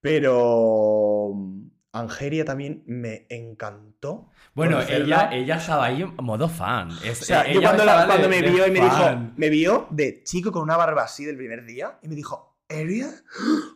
Pero 0.00 1.32
mm, 1.34 1.68
Angeria 1.92 2.44
también 2.44 2.82
me 2.86 3.26
encantó. 3.30 4.30
Bueno, 4.54 4.76
conocerla. 4.76 5.28
ella, 5.30 5.34
ella 5.34 5.56
estaba 5.56 5.84
ahí 5.86 6.02
en 6.02 6.14
modo 6.16 6.48
fan. 6.48 6.90
Es- 7.04 7.22
O 7.22 7.24
sea, 7.24 7.42
ella 7.44 7.54
yo 7.54 7.60
cuando, 7.62 7.84
la- 7.84 7.92
estaba 7.92 8.06
cuando 8.06 8.28
de- 8.28 8.42
me 8.42 8.50
vio 8.50 8.66
y 8.66 8.70
me 8.70 8.80
dijo, 8.80 8.96
fan. 8.96 9.34
me 9.36 9.48
vio 9.50 9.86
de 9.90 10.22
chico 10.24 10.52
con 10.52 10.62
una 10.62 10.76
barba 10.76 11.04
así 11.04 11.24
del 11.24 11.36
primer 11.36 11.64
día 11.64 11.98
y 12.02 12.08
me 12.08 12.14
dijo, 12.14 12.54
¿Area? 12.68 13.08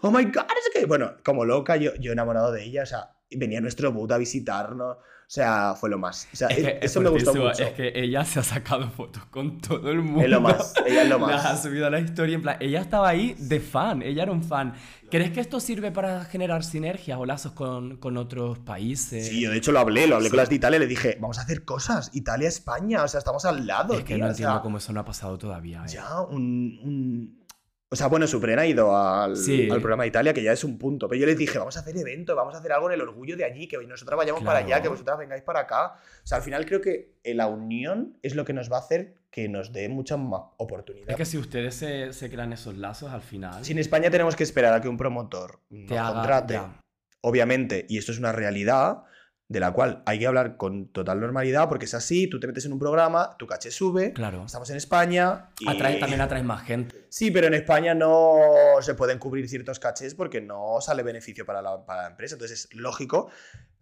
Oh 0.03 0.11
my 0.11 0.25
god, 0.25 0.43
es 0.59 0.71
que. 0.73 0.85
Bueno, 0.87 1.13
como 1.25 1.45
loca, 1.45 1.77
yo, 1.77 1.95
yo 2.01 2.11
enamorado 2.13 2.51
de 2.51 2.65
ella, 2.65 2.83
o 2.83 2.87
sea, 2.87 3.11
venía 3.31 3.61
nuestro 3.61 3.93
boot 3.93 4.11
a 4.11 4.19
visitarnos, 4.19 4.97
sea, 5.33 5.75
fue 5.79 5.89
lo 5.91 5.99
más. 5.99 6.27
O 6.33 6.37
sea, 6.37 6.49
Es 6.49 6.57
que 6.57 6.63
e- 6.63 6.79
es 6.79 6.91
eso 6.91 7.01
me 7.01 7.09
gustó 7.11 7.33
mucho. 7.35 7.63
Es 7.63 7.73
que 7.75 7.93
ella 7.95 8.25
se 8.25 8.41
ha 8.41 8.43
sacado 8.43 8.91
fotos 8.91 9.25
con 9.27 9.61
todo 9.61 9.91
el 9.91 10.01
mundo. 10.03 10.23
Es 10.25 10.31
lo 10.31 10.41
más, 10.41 10.75
ella 10.85 11.03
es 11.03 11.09
lo 11.09 11.19
Las 11.27 11.45
ha 11.47 11.53
más. 11.53 11.63
subido 11.63 11.87
a 11.87 11.91
la 11.91 12.01
historia. 12.01 12.35
En 12.35 12.43
plan, 12.43 12.57
ella 12.61 12.81
estaba 12.81 13.09
ahí 13.09 13.35
de 13.39 13.61
fan, 13.61 14.03
ella 14.03 14.25
era 14.25 14.33
un 14.33 14.43
fan. 14.43 14.75
¿Crees 15.11 15.31
que 15.33 15.41
esto 15.41 15.59
sirve 15.61 15.91
para 15.93 16.25
generar 16.25 16.63
sinergias 16.65 17.19
o 17.19 17.27
lazos 17.27 17.53
con, 17.53 17.97
con 17.99 18.17
otros 18.17 18.59
países? 18.61 19.29
Sí, 19.29 19.41
yo 19.43 19.51
de 19.51 19.59
hecho 19.59 19.73
lo 19.73 19.79
hablé, 19.81 20.07
lo 20.07 20.17
hablé 20.17 20.27
Sí. 20.27 20.31
con 20.31 20.37
las 20.39 20.49
de 20.49 20.55
Italia, 20.57 20.79
le 20.79 20.87
dije, 20.87 21.17
vamos 21.21 21.39
a 21.39 21.43
hacer 21.43 21.65
cosas, 21.65 22.11
Italia, 22.15 22.49
España, 22.49 23.03
o 23.03 23.09
sea, 23.09 23.19
estamos 23.19 23.45
al 23.45 23.67
lado, 23.67 23.95
es 23.95 24.01
que 24.05 24.15
tío, 24.15 24.19
no 24.19 24.25
o 24.25 24.27
sea, 24.29 24.31
entiendo 24.47 24.63
cómo 24.63 24.79
eso 24.79 24.93
no 24.93 25.01
ha 25.01 25.05
pasado 25.05 25.37
todavía. 25.39 25.83
eh. 25.85 25.89
Ya, 25.93 26.21
un, 26.23 26.79
un- 26.85 27.40
O 27.93 27.97
sea, 27.97 28.07
bueno, 28.07 28.25
Suprena 28.29 28.63
ha 28.63 28.67
ido 28.67 28.97
al, 28.97 29.37
Sí. 29.37 29.69
al 29.69 29.81
programa 29.81 30.05
de 30.05 30.11
Italia, 30.11 30.33
que 30.33 30.45
ya 30.45 30.53
es 30.53 30.63
un 30.63 30.79
punto. 30.79 31.09
Pero 31.09 31.21
yo 31.23 31.27
les 31.27 31.37
dije, 31.37 31.59
vamos 31.59 31.77
a 31.77 31.81
hacer 31.81 31.97
evento, 31.97 32.37
vamos 32.37 32.55
a 32.55 32.59
hacer 32.59 32.71
algo 32.71 32.89
en 32.89 32.95
el 32.95 33.01
orgullo 33.01 33.37
de 33.37 33.45
allí, 33.45 33.67
que 33.67 33.79
nosotras 33.79 34.17
vayamos 34.17 34.45
para 34.45 34.61
allá, 34.61 34.67
Claro. 34.69 34.83
que 34.85 34.89
vosotras 34.91 35.19
vengáis 35.19 35.43
para 35.43 35.61
acá. 35.61 35.95
O 36.23 36.27
sea, 36.27 36.37
al 36.39 36.45
final 36.45 36.67
creo 36.67 36.81
que 36.81 37.17
la 37.25 37.49
unión 37.49 38.17
es 38.23 38.37
lo 38.37 38.45
que 38.45 38.53
nos 38.53 38.71
va 38.71 38.77
a 38.77 38.81
hacer 38.81 39.15
que 39.33 39.49
nos 39.49 39.73
dé 39.73 39.89
mucha 39.89 40.17
más 40.17 40.41
Es 40.43 40.55
oportunidad. 40.59 41.17
que 41.17 41.25
si 41.25 41.37
ustedes 41.37 41.75
se, 41.75 42.13
se 42.13 42.31
crean 42.31 42.53
esos 42.53 42.77
lazos 42.77 43.11
al 43.11 43.23
final. 43.23 43.65
Si 43.65 43.73
en 43.73 43.79
España 43.81 44.09
tenemos 44.09 44.37
que 44.37 44.45
esperar 44.45 44.73
a 44.73 44.81
que 44.81 44.89
un 44.89 44.97
promotor 44.97 45.59
nos 45.71 45.91
haga- 45.99 46.13
contrate, 46.15 46.55
ya. 46.55 46.81
obviamente, 47.23 47.87
y 47.89 47.99
esto 47.99 48.13
es 48.13 48.19
una 48.21 48.31
realidad 48.31 49.03
de 49.51 49.59
la 49.59 49.73
cual 49.73 50.03
hay 50.07 50.21
que 50.21 50.29
hablar 50.29 50.57
con 50.57 50.87
total 50.93 51.19
normalidad, 51.21 51.69
porque 51.69 51.87
es 51.87 51.95
así, 51.95 52.29
tú 52.29 52.39
te 52.39 52.47
metes 52.47 52.65
en 52.67 52.73
un 52.73 52.79
programa, 52.79 53.37
tu 53.37 53.49
caché 53.49 53.73
sube, 53.73 54.13
Claro. 54.13 54.45
estamos 54.47 54.71
en 54.71 54.77
España 54.77 55.51
y... 55.59 55.67
Atrae- 55.67 55.99
también 55.99 56.21
atraes 56.21 56.45
más 56.45 56.63
gente. 56.63 57.07
Sí, 57.09 57.33
pero 57.33 57.49
en 57.49 57.55
España 57.55 57.93
no 57.93 58.37
se 58.81 58.95
pueden 58.95 59.19
cubrir 59.19 59.49
ciertos 59.49 59.81
cachés 59.81 60.15
porque 60.15 60.41
no 60.41 60.81
sale 60.81 61.03
beneficio 61.03 61.45
para 61.45 61.61
la, 61.61 61.85
para 61.85 62.03
la 62.03 62.09
empresa. 62.11 62.37
Entonces 62.37 62.67
es 62.71 62.75
lógico 62.77 63.29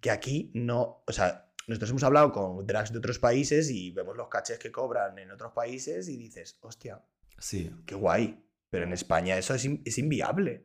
que 0.01 0.11
aquí 0.11 0.51
no. 0.55 1.03
O 1.07 1.13
sea, 1.13 1.51
nosotros 1.67 1.91
hemos 1.91 2.03
hablado 2.03 2.33
con 2.33 2.67
drags 2.67 2.91
de 2.91 2.99
otros 2.99 3.19
países 3.19 3.69
y 3.71 3.91
vemos 3.91 4.17
los 4.17 4.29
cachés 4.29 4.59
que 4.59 4.73
cobran 4.73 5.19
en 5.19 5.31
otros 5.33 5.53
países 5.53 6.09
y 6.09 6.17
dices, 6.17 6.57
hostia, 6.63 7.03
Sí. 7.39 7.71
qué 7.85 7.95
guay. 7.95 8.43
Pero 8.71 8.85
en 8.85 8.95
España 8.95 9.37
eso 9.37 9.55
es, 9.55 9.67
in- 9.67 9.83
es 9.85 9.99
inviable. 9.99 10.65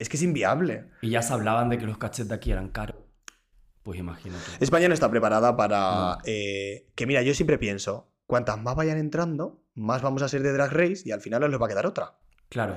Es 0.00 0.08
que 0.08 0.16
es 0.16 0.22
inviable. 0.24 0.90
Y 1.00 1.10
ya 1.10 1.22
se 1.22 1.32
hablaban 1.32 1.68
de 1.68 1.78
que 1.78 1.86
los 1.86 1.96
cachets 1.96 2.28
de 2.28 2.34
aquí 2.34 2.50
eran 2.50 2.70
caros. 2.70 2.95
Pues 3.86 4.00
imagínate. 4.00 4.42
España 4.58 4.88
no 4.88 4.94
está 4.94 5.08
preparada 5.08 5.56
para. 5.56 5.78
No. 5.78 6.18
eh, 6.24 6.88
que 6.96 7.06
mira, 7.06 7.22
yo 7.22 7.32
siempre 7.34 7.56
pienso, 7.56 8.10
cuantas 8.26 8.60
más 8.60 8.74
vayan 8.74 8.98
entrando, 8.98 9.62
más 9.76 10.02
vamos 10.02 10.22
a 10.22 10.28
ser 10.28 10.42
de 10.42 10.52
drag 10.52 10.72
race 10.72 11.02
y 11.04 11.12
al 11.12 11.20
final 11.20 11.40
nos 11.40 11.50
les 11.50 11.60
va 11.62 11.66
a 11.66 11.68
quedar 11.68 11.86
otra. 11.86 12.18
Claro. 12.48 12.74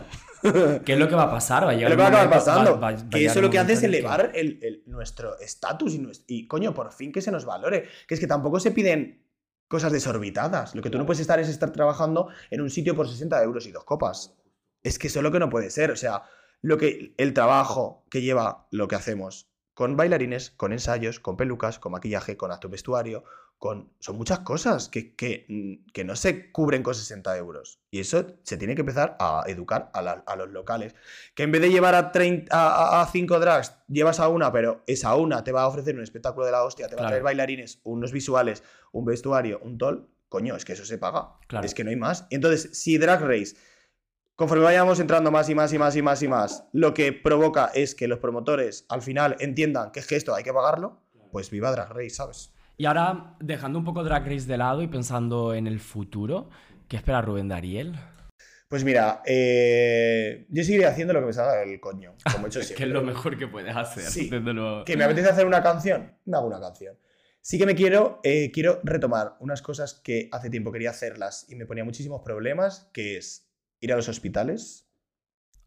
¿Qué 0.86 0.93
es 0.93 0.99
lo 0.99 1.07
que 1.10 1.16
va 1.16 1.24
a 1.24 1.32
pasar? 1.32 1.66
Va 1.66 1.72
a 1.72 1.74
llegar 1.74 1.89
lo 1.89 1.97
que 1.97 2.01
va 2.03 2.07
a 2.07 2.12
acabar 2.12 2.30
pasando. 2.30 2.80
va- 2.80 2.91
va- 2.91 3.10
que 3.10 3.26
eso 3.26 3.41
lo 3.41 3.49
que 3.49 3.57
hace 3.57 3.74
es 3.74 3.80
que- 3.80 3.88
elevar 3.88 4.32
el- 4.36 4.60
el- 4.62 4.84
nuestro 4.86 5.39
estatus 5.39 5.95
y, 5.95 6.07
y, 6.28 6.47
coño, 6.47 6.76
por 6.76 6.91
fin 6.93 7.12
que 7.12 7.22
se 7.22 7.32
nos 7.32 7.43
valore. 7.45 7.88
Que 8.07 8.14
es 8.14 8.20
que 8.20 8.28
tampoco 8.28 8.60
se 8.60 8.70
piden 8.70 9.26
cosas 9.68 9.91
desorbitadas. 9.91 10.76
Lo 10.76 10.84
que 10.84 10.91
tú 10.91 10.99
no 10.99 11.07
puedes 11.07 11.22
estar 11.22 11.39
es 11.39 11.49
estar 11.49 11.72
trabajando 11.72 12.30
en 12.51 12.62
un 12.62 12.70
sitio 12.70 12.95
por 12.95 13.07
60 13.10 13.41
euros 13.43 13.66
y 13.66 13.72
dos 13.72 13.84
copas. 13.84 14.36
Es 14.84 14.99
que 14.99 15.07
eso 15.07 15.20
es 15.20 15.24
lo 15.24 15.32
que 15.32 15.39
no 15.39 15.49
puede 15.49 15.72
ser. 15.72 15.89
O 15.91 15.95
sea, 15.95 16.24
lo 16.62 16.78
que, 16.78 17.16
el 17.18 17.34
trabajo 17.34 18.05
que 18.12 18.22
lleva 18.22 18.68
lo 18.72 18.88
que 18.88 18.95
hacemos 18.95 19.48
con 19.80 19.95
bailarines, 19.95 20.51
con 20.51 20.73
ensayos, 20.73 21.21
con 21.21 21.38
pelucas, 21.38 21.80
con 21.80 21.93
maquillaje, 21.93 22.36
con 22.36 22.51
acto 22.51 22.67
vestuario, 22.67 23.23
con... 23.57 23.93
Son 23.99 24.17
muchas 24.17 24.39
cosas 24.39 24.89
que, 24.89 25.15
que, 25.15 25.45
mm, 25.47 25.91
que 25.93 26.03
no 26.03 26.17
se 26.17 26.51
cubren 26.51 26.84
con 26.84 26.93
60 26.93 27.38
euros. 27.38 27.80
Y 27.89 28.01
eso 28.01 28.25
se 28.43 28.57
tiene 28.57 28.75
que 28.75 28.82
empezar 28.82 29.15
a 29.21 29.45
educar 29.47 29.89
a, 29.93 30.01
la- 30.01 30.21
a 30.27 30.36
los 30.36 30.49
locales. 30.49 30.95
Que 31.34 31.43
en 31.43 31.53
vez 31.53 31.61
de 31.61 31.69
llevar 31.71 31.95
a, 31.95 32.11
30, 32.11 32.53
a, 32.53 32.97
a- 32.99 33.01
a 33.03 33.05
cinco 33.09 33.39
drags, 33.39 33.73
llevas 33.88 34.19
a 34.19 34.27
una, 34.27 34.51
pero 34.51 34.84
esa 34.86 35.15
una 35.15 35.45
te 35.45 35.53
va 35.53 35.61
a 35.61 35.67
ofrecer 35.67 35.95
un 35.95 36.03
espectáculo 36.03 36.45
de 36.45 36.51
la 36.51 36.65
hostia, 36.65 36.89
te 36.89 36.95
va 36.97 37.03
a 37.03 37.05
traer 37.07 37.23
bailarines, 37.23 37.80
unos 37.86 38.11
visuales, 38.11 38.63
un 38.91 39.05
vestuario, 39.05 39.61
un 39.63 39.77
tol. 39.77 40.09
Coño, 40.27 40.57
es 40.57 40.65
que 40.65 40.73
eso 40.73 40.84
se 40.84 40.97
paga. 40.97 41.36
Claro. 41.47 41.65
Es 41.65 41.73
que 41.73 41.86
no 41.86 41.89
hay 41.89 41.95
más. 41.95 42.27
Entonces, 42.32 42.69
si 42.77 42.97
Drag 42.97 43.21
Race, 43.21 43.55
conforme 44.39 44.63
vayamos 44.63 45.01
entrando 45.01 45.31
más 45.31 45.49
y 45.49 45.53
más 45.53 45.73
y 45.73 45.77
más 45.77 45.97
y 45.97 46.01
más 46.01 46.23
y 46.23 46.27
más, 46.29 46.63
lo 46.71 46.93
que 46.93 47.11
provoca 47.11 47.71
es 47.73 47.93
que 47.93 48.07
los 48.07 48.19
promotores 48.19 48.85
al 48.87 49.01
final 49.01 49.35
entiendan 49.41 49.91
que 49.91 49.99
es 49.99 50.07
que 50.07 50.15
esto 50.15 50.33
hay 50.33 50.45
que 50.45 50.53
pagarlo, 50.53 51.01
pues 51.33 51.51
viva 51.51 51.69
Drag 51.71 51.89
Race, 51.89 52.11
¿sabes? 52.11 52.53
Y 52.77 52.85
ahora, 52.85 53.35
dejando 53.41 53.77
un 53.77 53.83
poco 53.83 54.01
Drag 54.01 54.23
Race 54.23 54.47
de 54.47 54.57
lado 54.57 54.81
y 54.81 54.87
pensando 54.87 55.53
en 55.53 55.67
el 55.67 55.81
futuro, 55.81 56.49
¿qué 56.87 56.95
espera 56.95 57.21
Rubén 57.21 57.49
Dariel? 57.49 57.99
Pues 58.69 58.85
mira, 58.85 59.21
eh, 59.25 60.45
yo 60.47 60.63
seguiré 60.63 60.85
haciendo 60.85 61.13
lo 61.13 61.19
que 61.19 61.25
me 61.25 61.33
salga 61.33 61.61
el 61.61 61.77
coño, 61.81 62.13
como 62.31 62.45
he 62.45 62.47
hecho 62.47 62.59
Que 62.61 62.65
siempre. 62.65 62.87
es 62.87 62.93
lo 62.93 63.03
mejor 63.03 63.37
que 63.37 63.47
puedes 63.49 63.75
hacer. 63.75 64.03
Sí. 64.03 64.29
¿Que 64.85 64.95
me 64.95 65.03
apetece 65.03 65.27
hacer 65.27 65.47
una 65.47 65.61
canción? 65.61 66.13
Me 66.23 66.37
hago 66.37 66.47
una 66.47 66.61
canción. 66.61 66.95
Sí 67.41 67.57
que 67.57 67.65
me 67.65 67.75
quiero, 67.75 68.21
eh, 68.23 68.51
quiero 68.53 68.79
retomar 68.85 69.35
unas 69.41 69.61
cosas 69.61 69.95
que 69.95 70.29
hace 70.31 70.49
tiempo 70.49 70.71
quería 70.71 70.91
hacerlas 70.91 71.45
y 71.49 71.55
me 71.55 71.65
ponía 71.65 71.83
muchísimos 71.83 72.21
problemas, 72.21 72.89
que 72.93 73.17
es 73.17 73.48
ir 73.80 73.93
a 73.93 73.95
los 73.95 74.09
hospitales, 74.09 74.88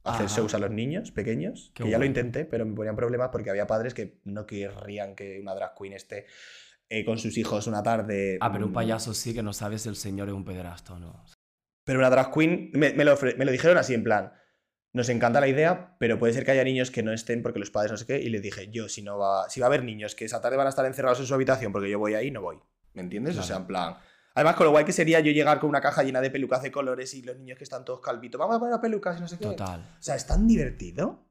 hacer 0.04 0.26
Ajá. 0.26 0.36
shows 0.36 0.54
a 0.54 0.58
los 0.58 0.70
niños 0.70 1.12
pequeños, 1.12 1.70
Qué 1.74 1.84
que 1.84 1.90
ya 1.90 1.98
lo 1.98 2.04
intenté, 2.04 2.44
pero 2.44 2.66
me 2.66 2.74
ponían 2.74 2.96
problemas 2.96 3.28
porque 3.30 3.50
había 3.50 3.66
padres 3.66 3.94
que 3.94 4.20
no 4.24 4.46
querrían 4.46 5.14
que 5.14 5.40
una 5.40 5.54
drag 5.54 5.74
queen 5.78 5.92
esté 5.92 6.26
eh, 6.88 7.04
con 7.04 7.18
sus 7.18 7.38
hijos 7.38 7.66
una 7.66 7.82
tarde. 7.82 8.38
Ah, 8.40 8.52
pero 8.52 8.66
un 8.66 8.72
mm, 8.72 8.74
payaso 8.74 9.14
sí 9.14 9.32
que 9.32 9.42
no 9.42 9.52
sabe 9.52 9.78
si 9.78 9.88
el 9.88 9.96
señor 9.96 10.28
es 10.28 10.34
un 10.34 10.44
pederasta 10.44 10.94
o 10.94 10.98
no. 10.98 11.24
Pero 11.84 11.98
una 12.00 12.10
drag 12.10 12.32
queen, 12.32 12.70
me, 12.74 12.92
me 12.92 13.04
lo, 13.04 13.16
ofre- 13.16 13.36
me 13.36 13.44
lo 13.44 13.52
dijeron 13.52 13.78
así 13.78 13.94
en 13.94 14.04
plan, 14.04 14.32
nos 14.92 15.08
encanta 15.08 15.40
la 15.40 15.48
idea, 15.48 15.96
pero 15.98 16.18
puede 16.18 16.32
ser 16.34 16.44
que 16.44 16.50
haya 16.50 16.64
niños 16.64 16.90
que 16.90 17.02
no 17.02 17.12
estén 17.12 17.42
porque 17.42 17.58
los 17.60 17.70
padres 17.70 17.92
no 17.92 17.96
sé 17.96 18.06
qué, 18.06 18.18
y 18.20 18.28
les 18.28 18.42
dije, 18.42 18.68
yo 18.70 18.88
si 18.88 19.02
no 19.02 19.16
va, 19.18 19.48
si 19.48 19.58
va 19.60 19.66
a 19.66 19.68
haber 19.68 19.84
niños 19.84 20.14
que 20.14 20.26
esa 20.26 20.40
tarde 20.40 20.56
van 20.58 20.66
a 20.66 20.70
estar 20.70 20.84
encerrados 20.84 21.18
en 21.20 21.26
su 21.26 21.34
habitación 21.34 21.72
porque 21.72 21.88
yo 21.90 21.98
voy 21.98 22.14
ahí, 22.14 22.30
no 22.30 22.42
voy. 22.42 22.58
¿Me 22.92 23.02
entiendes? 23.02 23.32
O 23.32 23.34
Claro. 23.36 23.46
sea, 23.46 23.56
en 23.56 23.66
plan... 23.66 23.96
Además, 24.34 24.56
con 24.56 24.64
lo 24.66 24.70
guay 24.70 24.84
que 24.84 24.92
sería 24.92 25.20
yo 25.20 25.30
llegar 25.32 25.60
con 25.60 25.68
una 25.68 25.80
caja 25.80 26.02
llena 26.02 26.20
de 26.20 26.30
pelucas 26.30 26.62
de 26.62 26.70
colores 26.72 27.14
y 27.14 27.22
los 27.22 27.36
niños 27.38 27.58
que 27.58 27.64
están 27.64 27.84
todos 27.84 28.00
calvitos, 28.00 28.38
vamos 28.38 28.56
a 28.56 28.58
poner 28.58 28.80
pelucas 28.80 29.18
y 29.18 29.20
no 29.20 29.28
sé 29.28 29.38
qué. 29.38 29.44
Total. 29.44 29.80
O 29.80 30.02
sea, 30.02 30.14
es 30.14 30.26
tan 30.26 30.46
divertido. 30.46 31.26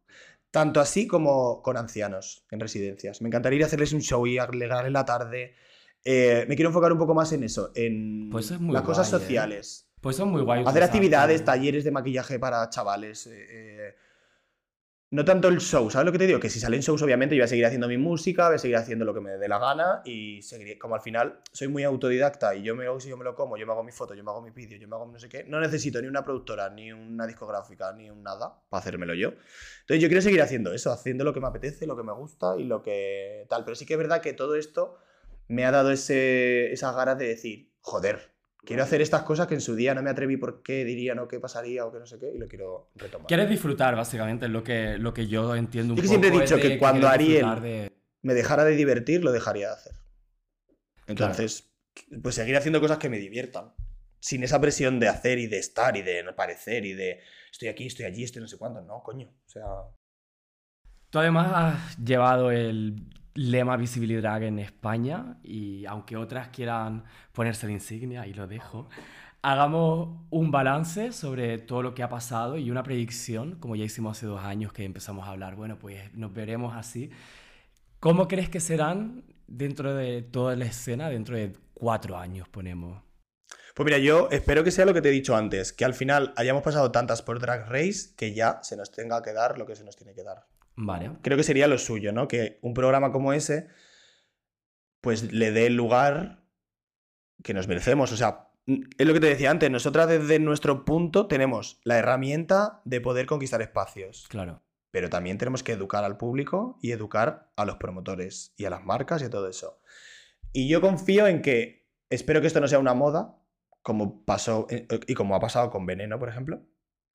Tanto 0.52 0.82
así 0.82 1.08
como 1.08 1.62
con 1.62 1.78
ancianos 1.78 2.46
en 2.52 2.60
residencias. 2.60 3.22
Me 3.22 3.30
encantaría 3.30 3.58
ir 3.58 3.64
a 3.64 3.68
hacerles 3.68 3.94
un 3.94 4.02
show 4.02 4.28
y 4.28 4.38
alegrarles 4.38 4.92
la 4.92 5.06
tarde. 5.06 5.56
Eh, 6.04 6.46
me 6.50 6.56
quiero 6.56 6.70
enfocar 6.70 6.92
un 6.92 6.98
poco 6.98 7.14
más 7.14 7.32
en 7.32 7.44
eso, 7.44 7.72
en 7.74 8.30
Pues 8.30 8.52
es 8.52 8.60
muy 8.60 8.74
las 8.74 8.84
cosas 8.84 9.10
guay, 9.10 9.20
¿eh? 9.22 9.24
sociales. 9.24 9.88
Pues 10.02 10.16
son 10.16 10.30
muy 10.30 10.42
guay. 10.42 10.64
Hacer 10.66 10.84
actividades, 10.84 11.46
talleres 11.46 11.84
de 11.84 11.92
maquillaje 11.92 12.38
para 12.38 12.70
chavales. 12.70 13.28
eh, 13.28 13.46
eh, 13.50 13.96
no 15.12 15.26
tanto 15.26 15.50
el 15.50 15.60
show, 15.60 15.92
¿sabes 15.92 16.06
lo 16.06 16.14
que 16.14 16.18
te 16.20 16.26
digo? 16.26 16.40
Que 16.40 16.50
si 16.50 16.62
salen 16.62 16.80
shows, 16.80 17.02
obviamente, 17.02 17.36
yo 17.36 17.42
voy 17.42 17.44
a 17.44 17.48
seguir 17.50 17.66
haciendo 17.66 17.90
mi 17.90 17.98
música, 17.98 18.48
voy 18.48 18.56
a 18.56 18.60
seguir 18.60 18.78
haciendo 18.78 19.04
lo 19.04 19.14
que 19.14 19.20
me 19.20 19.32
dé 19.32 19.50
la 19.50 19.60
gana 19.60 20.02
y 20.06 20.42
seguiré. 20.42 20.80
Como 20.80 20.96
al 20.96 21.02
final 21.02 21.42
soy 21.52 21.68
muy 21.68 21.84
autodidacta 21.84 22.56
y 22.56 22.64
yo 22.64 22.78
me 22.78 22.86
lo, 22.86 22.98
yo 22.98 23.18
me 23.18 23.26
lo 23.26 23.36
como, 23.36 23.58
yo 23.58 23.66
me 23.66 23.74
hago 23.74 23.84
mi 23.84 23.92
foto, 23.92 24.14
yo 24.14 24.24
me 24.24 24.32
hago 24.32 24.42
mi 24.42 24.52
vídeo, 24.52 24.78
yo 24.78 24.88
me 24.88 24.96
hago 24.96 25.06
no 25.06 25.20
sé 25.20 25.28
qué. 25.28 25.44
No 25.44 25.60
necesito 25.60 26.02
ni 26.02 26.08
una 26.08 26.24
productora, 26.24 26.70
ni 26.70 26.94
una 26.94 27.28
discográfica, 27.28 27.92
ni 27.92 28.10
un 28.10 28.24
nada 28.24 28.58
para 28.70 28.80
hacérmelo 28.80 29.14
yo. 29.14 29.34
Entonces 29.82 30.02
yo 30.02 30.08
quiero 30.08 30.22
seguir 30.22 30.42
haciendo 30.42 30.72
eso, 30.72 30.94
haciendo 30.94 31.26
lo 31.26 31.34
que 31.34 31.42
me 31.42 31.48
apetece, 31.48 31.86
lo 31.86 31.98
que 31.98 32.04
me 32.04 32.14
gusta 32.14 32.56
y 32.58 32.64
lo 32.64 32.82
que 32.82 33.46
tal. 33.50 33.66
Pero 33.66 33.76
sí 33.76 33.86
que 33.86 33.96
es 33.96 34.00
verdad 34.00 34.22
que 34.22 34.32
todo 34.32 34.56
esto 34.56 34.98
me 35.50 35.66
ha 35.66 35.72
dado 35.72 35.92
ese, 35.92 36.72
esa 36.72 36.94
ganas 36.94 37.18
de 37.18 37.28
decir, 37.28 37.74
joder, 37.82 38.32
quiero 38.66 38.84
hacer 38.84 39.02
estas 39.02 39.24
cosas 39.24 39.48
que 39.48 39.54
en 39.56 39.62
su 39.62 39.76
día 39.76 39.94
no 39.96 40.02
me 40.04 40.10
atreví 40.10 40.38
por 40.38 40.62
qué 40.62 40.86
dirían 40.86 41.20
o 41.20 41.28
qué 41.28 41.40
pasaría 41.40 41.86
o 41.86 41.92
qué 41.92 42.00
no 42.00 42.06
sé 42.06 42.20
qué 42.20 42.32
y 42.34 42.38
lo 42.38 42.48
quiero 42.48 42.90
retomar. 42.96 43.28
Quieres 43.28 43.50
disfrutar, 43.50 43.96
básicamente, 43.96 44.46
es 44.46 44.52
lo 44.52 44.64
que, 44.64 44.98
lo 44.98 45.14
que 45.14 45.28
yo 45.28 45.56
entiendo 45.56 45.94
un 45.94 45.98
Yo 45.98 46.02
que 46.04 46.08
siempre 46.08 46.30
he 46.30 46.40
dicho 46.40 46.56
de 46.58 46.62
que 46.62 46.78
cuando 46.80 47.08
Ariel- 47.08 47.60
de- 47.62 47.92
Me 48.22 48.34
dejara 48.34 48.64
de 48.64 48.76
divertir, 48.76 49.24
lo 49.24 49.32
dejaría 49.32 49.68
de 49.70 49.74
hacer. 49.74 49.94
Entonces, 51.08 51.72
pues 52.22 52.36
seguir 52.36 52.56
haciendo 52.56 52.80
cosas 52.80 52.98
que 53.00 53.10
me 53.10 53.18
diviertan. 53.18 53.74
Sin 54.20 54.44
esa 54.44 54.62
presión 54.62 55.00
de 55.00 55.08
hacer 55.08 55.40
y 55.40 55.48
de 55.48 55.58
estar 55.58 55.98
y 55.98 56.04
de 56.04 56.22
no 56.24 56.36
parecer 56.36 56.86
y 56.86 56.94
de 56.94 57.20
estoy 57.52 57.70
aquí, 57.70 57.88
estoy 57.88 58.06
allí, 58.06 58.24
estoy 58.24 58.42
no 58.44 58.48
sé 58.48 58.58
cuándo. 58.58 58.80
No, 58.82 59.02
coño. 59.02 59.28
O 59.48 59.50
sea, 59.50 59.64
Tú 61.10 61.20
además 61.20 61.52
has 61.54 61.98
llevado 61.98 62.52
el 62.52 63.04
lema 63.34 63.78
Visibility 63.78 64.22
Drag 64.22 64.44
en 64.44 64.60
España 64.60 65.38
y 65.44 65.86
aunque 65.86 66.18
otras 66.18 66.50
quieran 66.50 67.04
ponerse 67.32 67.66
la 67.68 67.74
insignia, 67.74 68.28
y 68.28 68.34
lo 68.34 68.48
dejo, 68.48 68.90
hagamos 69.42 70.20
un 70.30 70.52
balance 70.52 71.12
sobre 71.12 71.58
todo 71.58 71.82
lo 71.82 71.94
que 71.94 72.04
ha 72.04 72.10
pasado 72.10 72.58
y 72.58 72.70
una 72.70 72.84
predicción, 72.84 73.56
como 73.56 73.76
ya 73.76 73.86
hicimos 73.86 74.18
hace 74.18 74.26
dos 74.28 74.42
años 74.42 74.74
que 74.74 74.84
empezamos 74.84 75.28
a 75.28 75.32
hablar, 75.32 75.56
bueno, 75.56 75.78
pues 75.80 76.14
nos 76.14 76.34
veremos 76.34 76.76
así. 76.76 77.10
¿Cómo 78.00 78.28
crees 78.28 78.50
que 78.50 78.60
serán 78.60 79.24
dentro 79.48 79.94
de 79.94 80.22
toda 80.22 80.56
la 80.56 80.66
escena 80.66 81.10
dentro 81.10 81.36
de 81.36 81.54
cuatro 81.74 82.18
años, 82.18 82.48
ponemos? 82.50 83.04
Pues 83.76 83.86
mira, 83.86 83.98
yo 84.00 84.28
espero 84.32 84.64
que 84.64 84.72
sea 84.72 84.86
lo 84.86 84.94
que 84.94 85.02
te 85.02 85.10
he 85.10 85.12
dicho 85.12 85.36
antes, 85.36 85.72
que 85.72 85.86
al 85.86 85.94
final 85.94 86.34
hayamos 86.36 86.62
pasado 86.62 86.92
tantas 86.92 87.22
por 87.22 87.40
Drag 87.40 87.70
Race 87.70 88.14
que 88.18 88.34
ya 88.34 88.60
se 88.64 88.76
nos 88.76 88.92
tenga 88.92 89.22
que 89.22 89.34
dar 89.34 89.58
lo 89.58 89.66
que 89.66 89.76
se 89.76 89.84
nos 89.86 89.96
tiene 89.96 90.14
que 90.14 90.24
dar. 90.24 90.51
Vale. 90.76 91.12
Creo 91.22 91.38
que 91.38 91.44
sería 91.44 91.68
lo 91.68 91.78
suyo, 91.78 92.12
¿no? 92.12 92.28
Que 92.28 92.60
un 92.62 92.74
programa 92.74 93.12
como 93.12 93.34
ese, 93.34 93.68
pues 95.02 95.32
le 95.32 95.52
dé 95.52 95.68
el 95.68 95.76
lugar 95.76 96.44
que 97.44 97.54
nos 97.54 97.68
merecemos. 97.68 98.12
O 98.12 98.18
sea, 98.18 98.52
es 98.66 99.08
lo 99.08 99.14
que 99.14 99.20
te 99.20 99.28
decía 99.28 99.52
antes, 99.52 99.70
nosotras 99.70 100.08
desde 100.08 100.40
nuestro 100.40 100.86
punto 100.86 101.28
tenemos 101.28 101.82
la 101.84 101.98
herramienta 101.98 102.82
de 102.86 103.02
poder 103.02 103.26
conquistar 103.26 103.62
espacios. 103.62 104.28
Claro. 104.30 104.62
Pero 104.92 105.10
también 105.10 105.38
tenemos 105.38 105.64
que 105.64 105.72
educar 105.72 106.04
al 106.04 106.18
público 106.18 106.78
y 106.82 106.92
educar 106.92 107.52
a 107.56 107.66
los 107.66 107.78
promotores 107.78 108.54
y 108.58 108.66
a 108.66 108.70
las 108.70 108.84
marcas 108.84 109.22
y 109.22 109.26
a 109.26 109.30
todo 109.30 109.48
eso. 109.48 109.80
Y 110.54 110.68
yo 110.68 110.82
confío 110.82 111.28
en 111.28 111.42
que, 111.42 111.90
espero 112.10 112.42
que 112.42 112.48
esto 112.48 112.60
no 112.60 112.68
sea 112.68 112.80
una 112.80 112.94
moda, 112.94 113.38
como 113.82 114.24
pasó 114.26 114.68
eh, 114.70 114.88
y 115.08 115.14
como 115.14 115.36
ha 115.36 115.40
pasado 115.40 115.70
con 115.70 115.86
Veneno, 115.86 116.20
por 116.20 116.30
ejemplo, 116.30 116.62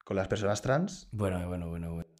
con 0.04 0.16
las 0.16 0.26
personas 0.26 0.62
trans. 0.62 1.08
Bueno, 1.12 1.46
bueno, 1.46 1.68
bueno, 1.68 1.94
bueno. 1.94 2.15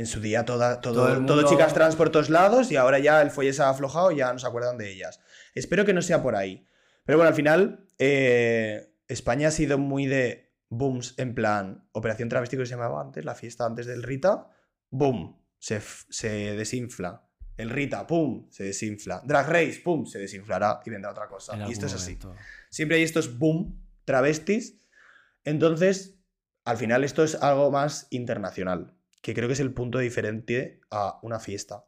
En 0.00 0.06
su 0.06 0.18
día 0.18 0.46
toda, 0.46 0.80
todo, 0.80 1.42
chicas 1.46 1.74
trans 1.74 1.94
por 1.94 2.08
todos 2.08 2.30
lados 2.30 2.72
y 2.72 2.76
ahora 2.76 2.98
ya 2.98 3.20
el 3.20 3.30
fuelle 3.30 3.52
se 3.52 3.60
ha 3.60 3.68
aflojado 3.68 4.10
y 4.10 4.16
ya 4.16 4.32
no 4.32 4.38
se 4.38 4.46
acuerdan 4.46 4.78
de 4.78 4.90
ellas. 4.90 5.20
Espero 5.54 5.84
que 5.84 5.92
no 5.92 6.00
sea 6.00 6.22
por 6.22 6.36
ahí. 6.36 6.66
Pero 7.04 7.18
bueno, 7.18 7.28
al 7.28 7.34
final 7.34 7.86
eh, 7.98 8.94
España 9.08 9.48
ha 9.48 9.50
sido 9.50 9.76
muy 9.76 10.06
de 10.06 10.54
booms 10.70 11.12
en 11.18 11.34
plan 11.34 11.86
Operación 11.92 12.30
Travesti 12.30 12.56
que 12.56 12.64
se 12.64 12.70
llamaba 12.70 13.02
antes, 13.02 13.26
la 13.26 13.34
fiesta 13.34 13.66
antes 13.66 13.84
del 13.84 14.02
Rita, 14.02 14.48
boom, 14.88 15.38
se, 15.58 15.82
se 16.08 16.56
desinfla. 16.56 17.28
El 17.58 17.68
Rita, 17.68 18.06
pum, 18.06 18.48
se 18.50 18.64
desinfla. 18.64 19.20
Drag 19.22 19.50
Race, 19.50 19.82
pum, 19.84 20.06
se 20.06 20.18
desinflará 20.18 20.80
y 20.82 20.88
vendrá 20.88 21.10
otra 21.10 21.28
cosa. 21.28 21.56
En 21.56 21.68
Y 21.68 21.72
esto 21.72 21.84
es 21.84 21.92
así. 21.92 22.16
momento. 22.16 22.34
Siempre 22.70 22.96
hay 22.96 23.02
estos 23.02 23.38
boom 23.38 23.86
travestis. 24.06 24.80
Entonces, 25.44 26.18
al 26.64 26.78
final 26.78 27.04
esto 27.04 27.22
es 27.22 27.34
algo 27.34 27.70
más 27.70 28.06
internacional, 28.08 28.94
que 29.20 29.34
creo 29.34 29.48
que 29.48 29.54
es 29.54 29.60
el 29.60 29.72
punto 29.72 29.98
diferente 29.98 30.80
a 30.90 31.18
una 31.22 31.38
fiesta. 31.40 31.84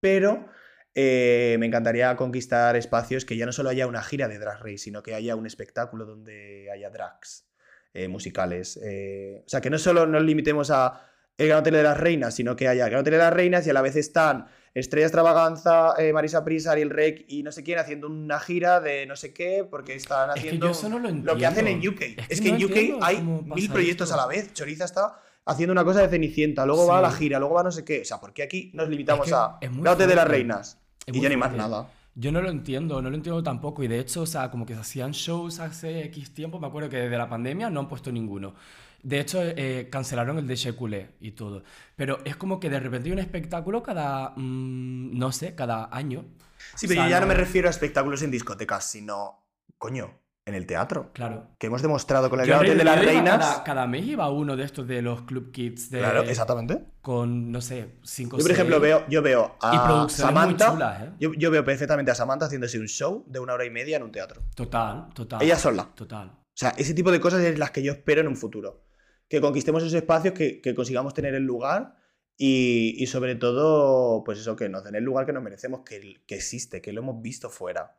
Pero 0.00 0.46
eh, 0.94 1.56
me 1.58 1.66
encantaría 1.66 2.14
conquistar 2.16 2.76
espacios 2.76 3.24
que 3.24 3.36
ya 3.36 3.46
no 3.46 3.52
solo 3.52 3.68
haya 3.70 3.86
una 3.86 4.02
gira 4.02 4.28
de 4.28 4.38
drag 4.38 4.60
race, 4.60 4.78
sino 4.78 5.02
que 5.02 5.14
haya 5.14 5.36
un 5.36 5.46
espectáculo 5.46 6.06
donde 6.06 6.68
haya 6.72 6.90
drags 6.90 7.46
eh, 7.92 8.08
musicales. 8.08 8.78
eh, 8.82 9.42
o 9.44 9.48
sea, 9.48 9.60
que 9.60 9.70
no 9.70 9.78
solo 9.78 10.06
nos 10.06 10.22
limitemos 10.22 10.70
a 10.70 11.06
el 11.36 11.48
Gran 11.48 11.60
Hotel 11.60 11.74
de 11.74 11.82
las 11.82 11.98
Reinas, 11.98 12.34
sino 12.34 12.54
que 12.54 12.68
haya 12.68 12.84
el 12.84 12.90
Gran 12.90 13.00
Hotel 13.00 13.12
de 13.12 13.18
las 13.18 13.32
Reinas 13.32 13.66
y 13.66 13.70
a 13.70 13.72
la 13.72 13.80
vez 13.80 13.96
están 13.96 14.46
Estrella 14.74 15.06
Extravaganza, 15.06 15.94
eh, 15.98 16.12
Marisa 16.12 16.44
Prisa, 16.44 16.72
Ariel 16.72 16.90
Rec 16.90 17.24
y 17.28 17.42
no 17.42 17.50
sé 17.50 17.62
quién 17.62 17.78
haciendo 17.78 18.08
una 18.08 18.38
gira 18.38 18.80
de 18.80 19.06
no 19.06 19.16
sé 19.16 19.32
qué, 19.32 19.66
porque 19.68 19.94
están 19.94 20.28
Es 20.30 20.34
que 20.34 20.40
haciendo 20.40 20.66
yo 20.66 20.72
eso 20.72 20.88
no 20.88 20.98
lo 20.98 21.10
lo 21.10 21.36
que 21.36 21.46
hacen 21.46 21.66
en 21.66 21.86
UK. 21.86 22.00
Es 22.02 22.16
Es 22.28 22.40
que 22.40 22.46
que, 22.46 22.50
no 22.52 22.56
en 22.58 22.64
UK 22.64 22.70
entiendo 22.70 23.04
hay 23.04 23.22
mil 23.22 23.70
proyectos 23.70 24.10
esto. 24.10 24.20
a 24.20 24.22
la 24.22 24.28
vez. 24.28 24.52
Choriza 24.52 24.84
está 24.84 25.20
haciendo 25.46 25.72
una 25.72 25.84
cosa 25.84 26.02
de 26.02 26.08
Cenicienta, 26.08 26.66
luego 26.66 26.86
va 26.86 26.98
a 26.98 27.02
la 27.02 27.10
gira, 27.10 27.38
luego 27.38 27.54
va 27.54 27.60
a 27.62 27.64
no 27.64 27.72
sé 27.72 27.84
qué. 27.84 28.02
O 28.02 28.04
sea, 28.04 28.20
¿por 28.20 28.32
qué 28.32 28.42
aquí 28.42 28.70
nos 28.74 28.88
limitamos 28.88 29.26
que 29.26 29.34
a 29.34 29.58
es 29.60 29.70
muy 29.70 29.82
Gran 29.82 29.94
Hotel 29.94 30.08
de 30.08 30.14
las. 30.14 30.28
Reinas? 30.28 30.78
Es 31.06 31.14
y 31.14 31.20
ya 31.20 31.28
ni 31.28 31.36
más 31.36 31.52
nada. 31.52 31.90
Yo 32.14 32.32
no 32.32 32.42
lo 32.42 32.50
entiendo, 32.50 33.00
no 33.00 33.08
lo 33.08 33.16
entiendo 33.16 33.42
tampoco. 33.42 33.82
Y 33.82 33.88
de 33.88 33.98
hecho, 33.98 34.22
o 34.22 34.26
sea, 34.26 34.50
como 34.50 34.66
que 34.66 34.74
se 34.74 34.80
hacían 34.80 35.12
shows 35.12 35.60
hace 35.60 36.04
X 36.06 36.34
tiempo. 36.34 36.58
Me 36.58 36.66
acuerdo 36.66 36.88
que 36.88 36.96
desde 36.96 37.16
la 37.16 37.28
pandemia 37.28 37.70
no 37.70 37.80
han 37.80 37.88
puesto 37.88 38.12
ninguno. 38.12 38.54
De 39.02 39.20
hecho, 39.20 39.40
eh, 39.42 39.88
cancelaron 39.90 40.38
el 40.38 40.46
de 40.46 40.56
Shekulé 40.56 41.12
y 41.20 41.30
todo. 41.32 41.62
Pero 41.96 42.18
es 42.24 42.36
como 42.36 42.60
que 42.60 42.68
de 42.68 42.80
repente 42.80 43.08
hay 43.08 43.12
un 43.12 43.18
espectáculo 43.18 43.82
cada, 43.82 44.30
mm, 44.36 45.16
no 45.18 45.32
sé, 45.32 45.54
cada 45.54 45.88
año. 45.90 46.26
Sí, 46.74 46.86
O 46.86 46.88
pero 46.88 47.00
sea, 47.00 47.04
yo 47.04 47.10
ya 47.10 47.20
no 47.20 47.26
me 47.26 47.34
refiero 47.34 47.68
a 47.68 47.70
espectáculos 47.70 48.22
en 48.22 48.30
discotecas, 48.30 48.90
sino, 48.90 49.46
coño, 49.78 50.19
en 50.46 50.54
el 50.54 50.66
teatro. 50.66 51.10
Claro. 51.12 51.48
Que 51.58 51.66
hemos 51.68 51.82
demostrado 51.82 52.28
con 52.30 52.40
el 52.40 52.46
Gran 52.46 52.60
Hotel 52.60 52.78
de 52.78 52.84
las 52.84 53.04
Reinas. 53.04 53.38
Cada, 53.38 53.64
cada 53.64 53.86
mes 53.86 54.04
iba 54.06 54.28
uno 54.30 54.56
de 54.56 54.64
estos 54.64 54.86
de 54.86 55.02
los 55.02 55.22
Club 55.22 55.52
Kids 55.52 55.90
de, 55.90 55.98
Claro, 56.00 56.22
exactamente. 56.22 56.82
con, 57.02 57.52
no 57.52 57.60
sé, 57.60 57.96
cinco 58.02 58.36
Yo, 58.38 58.42
por 58.42 58.50
ejemplo, 58.50 58.80
veo, 58.80 59.04
yo 59.08 59.22
veo 59.22 59.56
a 59.60 60.06
Samantha. 60.08 60.72
chulas, 60.72 61.02
¿eh? 61.02 61.10
yo, 61.20 61.32
yo 61.34 61.50
veo 61.50 61.64
perfectamente 61.64 62.10
a 62.10 62.14
Samantha 62.14 62.46
haciéndose 62.46 62.78
un 62.78 62.88
show 62.88 63.24
de 63.28 63.38
una 63.38 63.52
hora 63.54 63.64
y 63.64 63.70
media 63.70 63.96
en 63.98 64.02
un 64.02 64.12
teatro. 64.12 64.42
Total, 64.54 65.08
total. 65.14 65.42
Ella 65.42 65.56
sola. 65.56 65.88
Total. 65.94 66.28
O 66.28 66.52
sea, 66.60 66.70
ese 66.76 66.94
tipo 66.94 67.10
de 67.12 67.20
cosas 67.20 67.40
es 67.42 67.58
las 67.58 67.70
que 67.70 67.82
yo 67.82 67.92
espero 67.92 68.20
en 68.20 68.28
un 68.28 68.36
futuro. 68.36 68.82
Que 69.28 69.40
conquistemos 69.40 69.82
esos 69.82 69.94
espacios, 69.94 70.34
que, 70.34 70.60
que 70.60 70.74
consigamos 70.74 71.14
tener 71.14 71.34
el 71.34 71.44
lugar 71.44 71.94
y, 72.36 72.96
y 72.98 73.06
sobre 73.06 73.36
todo, 73.36 74.24
pues 74.24 74.38
eso, 74.40 74.56
que 74.56 74.68
nos 74.68 74.82
den 74.82 74.96
el 74.96 75.04
lugar 75.04 75.26
que 75.26 75.32
nos 75.32 75.42
merecemos, 75.42 75.82
que, 75.84 76.22
que 76.26 76.34
existe, 76.34 76.80
que 76.82 76.92
lo 76.92 77.02
hemos 77.02 77.22
visto 77.22 77.48
fuera. 77.50 77.96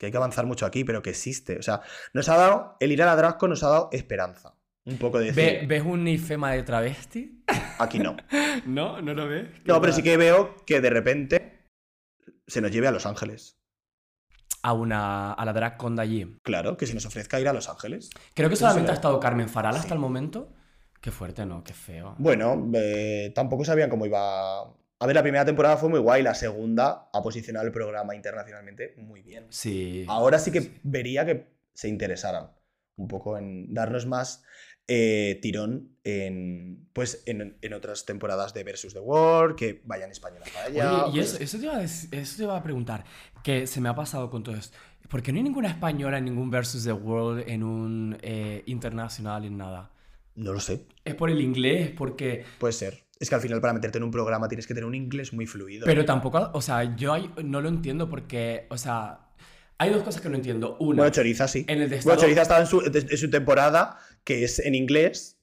Que 0.00 0.06
hay 0.06 0.12
que 0.12 0.16
avanzar 0.16 0.46
mucho 0.46 0.64
aquí, 0.64 0.82
pero 0.82 1.02
que 1.02 1.10
existe. 1.10 1.58
O 1.58 1.62
sea, 1.62 1.82
nos 2.14 2.26
ha 2.30 2.36
dado, 2.38 2.76
el 2.80 2.90
ir 2.90 3.02
a 3.02 3.06
la 3.06 3.16
Drasco 3.16 3.46
nos 3.48 3.62
ha 3.62 3.68
dado 3.68 3.90
esperanza. 3.92 4.54
Un 4.86 4.96
poco 4.96 5.18
de 5.18 5.26
decir, 5.26 5.44
Ve- 5.60 5.66
¿Ves 5.66 5.82
un 5.84 6.08
ifema 6.08 6.52
de 6.52 6.62
travesti? 6.62 7.44
aquí 7.78 7.98
no. 7.98 8.16
no, 8.64 9.02
no 9.02 9.12
lo 9.12 9.28
ves. 9.28 9.48
No, 9.66 9.78
pero 9.78 9.92
sí 9.92 10.02
que 10.02 10.16
veo 10.16 10.56
que 10.64 10.80
de 10.80 10.88
repente 10.88 11.68
se 12.46 12.62
nos 12.62 12.70
lleve 12.70 12.88
a 12.88 12.92
Los 12.92 13.04
Ángeles. 13.04 13.58
A, 14.62 14.72
una, 14.72 15.34
a 15.34 15.44
la 15.44 15.52
drag 15.52 15.76
con 15.76 15.96
de 15.96 16.02
allí. 16.02 16.38
Claro, 16.42 16.78
que 16.78 16.86
se 16.86 16.94
nos 16.94 17.04
ofrezca 17.04 17.38
ir 17.38 17.48
a 17.48 17.52
Los 17.52 17.68
Ángeles. 17.68 18.08
Creo 18.34 18.48
que 18.48 18.56
solamente 18.56 18.86
será. 18.86 18.92
ha 18.92 18.96
estado 18.96 19.20
Carmen 19.20 19.50
Faral 19.50 19.74
Sí. 19.74 19.80
hasta 19.80 19.92
el 19.94 20.00
momento. 20.00 20.54
Qué 21.02 21.10
fuerte, 21.10 21.44
¿no? 21.44 21.62
Qué 21.62 21.74
feo. 21.74 22.14
Bueno, 22.18 22.70
eh, 22.74 23.32
tampoco 23.34 23.66
sabían 23.66 23.90
cómo 23.90 24.06
iba. 24.06 24.64
A 25.02 25.06
ver, 25.06 25.16
la 25.16 25.22
primera 25.22 25.44
temporada 25.44 25.76
fue 25.78 25.88
muy 25.88 25.98
guay, 25.98 26.22
la 26.22 26.34
segunda 26.34 27.08
ha 27.12 27.22
posicionado 27.22 27.66
el 27.66 27.72
programa 27.72 28.14
internacionalmente 28.14 28.94
muy 28.98 29.22
bien. 29.22 29.46
Sí. 29.48 30.04
Ahora 30.08 30.38
sí 30.38 30.52
que 30.52 30.78
vería 30.82 31.24
que 31.24 31.46
se 31.74 31.88
interesaran 31.88 32.50
un 32.96 33.08
poco 33.08 33.38
en 33.38 33.72
darnos 33.72 34.04
más 34.06 34.44
eh, 34.86 35.38
tirón 35.40 35.96
en, 36.04 36.88
pues, 36.92 37.22
en, 37.24 37.56
en 37.62 37.72
otras 37.72 38.04
temporadas 38.04 38.52
de 38.52 38.62
Versus 38.64 38.92
the 38.92 39.00
World, 39.00 39.56
que 39.56 39.80
vayan 39.84 40.10
españolas 40.10 40.50
para 40.50 40.66
allá. 40.66 41.04
Oye, 41.06 41.16
y 41.16 41.20
eso, 41.20 41.32
cosas- 41.32 41.40
eso, 41.40 41.58
te 41.58 41.64
iba 41.64 41.76
a, 41.76 41.82
dec- 41.82 42.08
eso 42.12 42.36
te 42.36 42.42
iba 42.42 42.56
a 42.56 42.62
preguntar, 42.62 43.04
que 43.42 43.66
se 43.66 43.80
me 43.80 43.88
ha 43.88 43.94
pasado 43.94 44.28
con 44.30 44.42
todo 44.42 44.54
esto. 44.56 44.76
¿Por 45.08 45.22
qué 45.22 45.32
no 45.32 45.38
hay 45.38 45.44
ninguna 45.44 45.68
española 45.68 46.18
en 46.18 46.26
ningún 46.26 46.50
Versus 46.50 46.84
the 46.84 46.92
World, 46.92 47.44
en 47.48 47.62
un 47.62 48.18
eh, 48.20 48.62
internacional, 48.66 49.44
en 49.46 49.56
nada? 49.56 49.92
No 50.34 50.52
lo 50.52 50.60
sé, 50.60 50.86
¿Es 51.04 51.14
por 51.14 51.30
el 51.30 51.40
inglés? 51.40 51.90
Porque... 51.96 52.44
puede 52.58 52.72
ser. 52.74 53.04
Es 53.20 53.28
que 53.28 53.34
al 53.34 53.40
final 53.42 53.60
para 53.60 53.72
meterte 53.74 53.98
en 53.98 54.04
un 54.04 54.10
programa 54.10 54.48
tienes 54.48 54.66
que 54.66 54.72
tener 54.74 54.86
un 54.86 54.94
inglés 54.94 55.32
muy 55.32 55.46
fluido. 55.46 55.84
Pero 55.86 56.04
tampoco, 56.04 56.50
o 56.54 56.60
sea, 56.62 56.96
yo 56.96 57.14
no 57.44 57.60
lo 57.60 57.68
entiendo 57.68 58.08
porque, 58.08 58.66
o 58.70 58.78
sea, 58.78 59.28
hay 59.78 59.90
dos 59.90 60.02
cosas 60.02 60.22
que 60.22 60.30
no 60.30 60.36
entiendo. 60.36 60.76
Una, 60.80 61.02
Bueno, 61.02 61.10
Choriza 61.12 61.46
sí. 61.46 61.64
en 61.68 61.82
el 61.82 61.90
de 61.90 62.00
Bueno, 62.00 62.18
Choriza 62.20 62.42
estaba 62.42 62.60
en 62.60 62.66
su, 62.66 62.80
en 62.80 63.16
su 63.18 63.30
temporada, 63.30 63.98
que 64.24 64.42
es 64.44 64.58
en 64.58 64.74
inglés, 64.74 65.38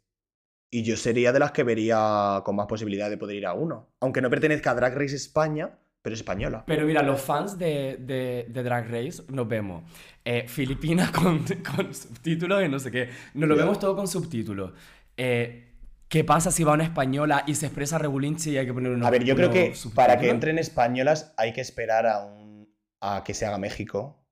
y 0.71 0.81
yo 0.83 0.97
sería 0.97 1.31
de 1.31 1.39
las 1.39 1.51
que 1.51 1.63
vería 1.63 2.41
con 2.43 2.55
más 2.55 2.65
posibilidad 2.65 3.09
de 3.11 3.17
poder 3.17 3.35
ir 3.37 3.45
a 3.45 3.53
uno. 3.53 3.89
Aunque 3.99 4.21
no 4.21 4.29
pertenezca 4.31 4.71
a 4.71 4.75
Drag 4.75 4.95
Race 4.97 5.15
España, 5.15 5.77
pero 6.01 6.15
es 6.15 6.19
española. 6.21 6.63
Pero 6.65 6.85
mira, 6.85 7.03
los 7.03 7.21
fans 7.21 7.59
de, 7.59 7.97
de, 7.99 8.47
de 8.49 8.63
Drag 8.63 8.89
Race 8.89 9.21
nos 9.29 9.47
vemos 9.47 9.83
eh, 10.25 10.45
Filipinas 10.47 11.11
con, 11.19 11.45
con 11.75 11.93
subtítulos 11.93 12.63
y 12.65 12.69
no 12.69 12.79
sé 12.79 12.89
qué. 12.89 13.09
Nos 13.35 13.47
lo 13.47 13.55
Ya. 13.55 13.61
vemos 13.61 13.79
todo 13.79 13.95
con 13.95 14.07
subtítulos. 14.07 14.71
Eh, 15.15 15.63
¿Qué 16.09 16.23
pasa 16.23 16.51
si 16.51 16.63
va 16.63 16.73
una 16.73 16.83
española 16.85 17.43
y 17.47 17.55
se 17.55 17.65
expresa 17.65 17.97
regulinche 17.97 18.49
y 18.51 18.57
hay 18.57 18.65
que 18.65 18.73
poner 18.73 18.91
unos 18.93 19.05
a 19.07 19.11
ver, 19.11 19.23
yo 19.23 19.35
creo 19.35 19.49
que 19.51 19.73
para 19.93 20.17
que 20.17 20.29
entren 20.29 20.57
españolas 20.57 21.33
hay 21.37 21.51
que 21.53 21.61
esperar 21.61 22.07
a, 22.07 22.23
un, 22.23 22.69
a 23.01 23.23
que 23.25 23.33
se 23.33 23.45
haga 23.45 23.57
México, 23.57 24.23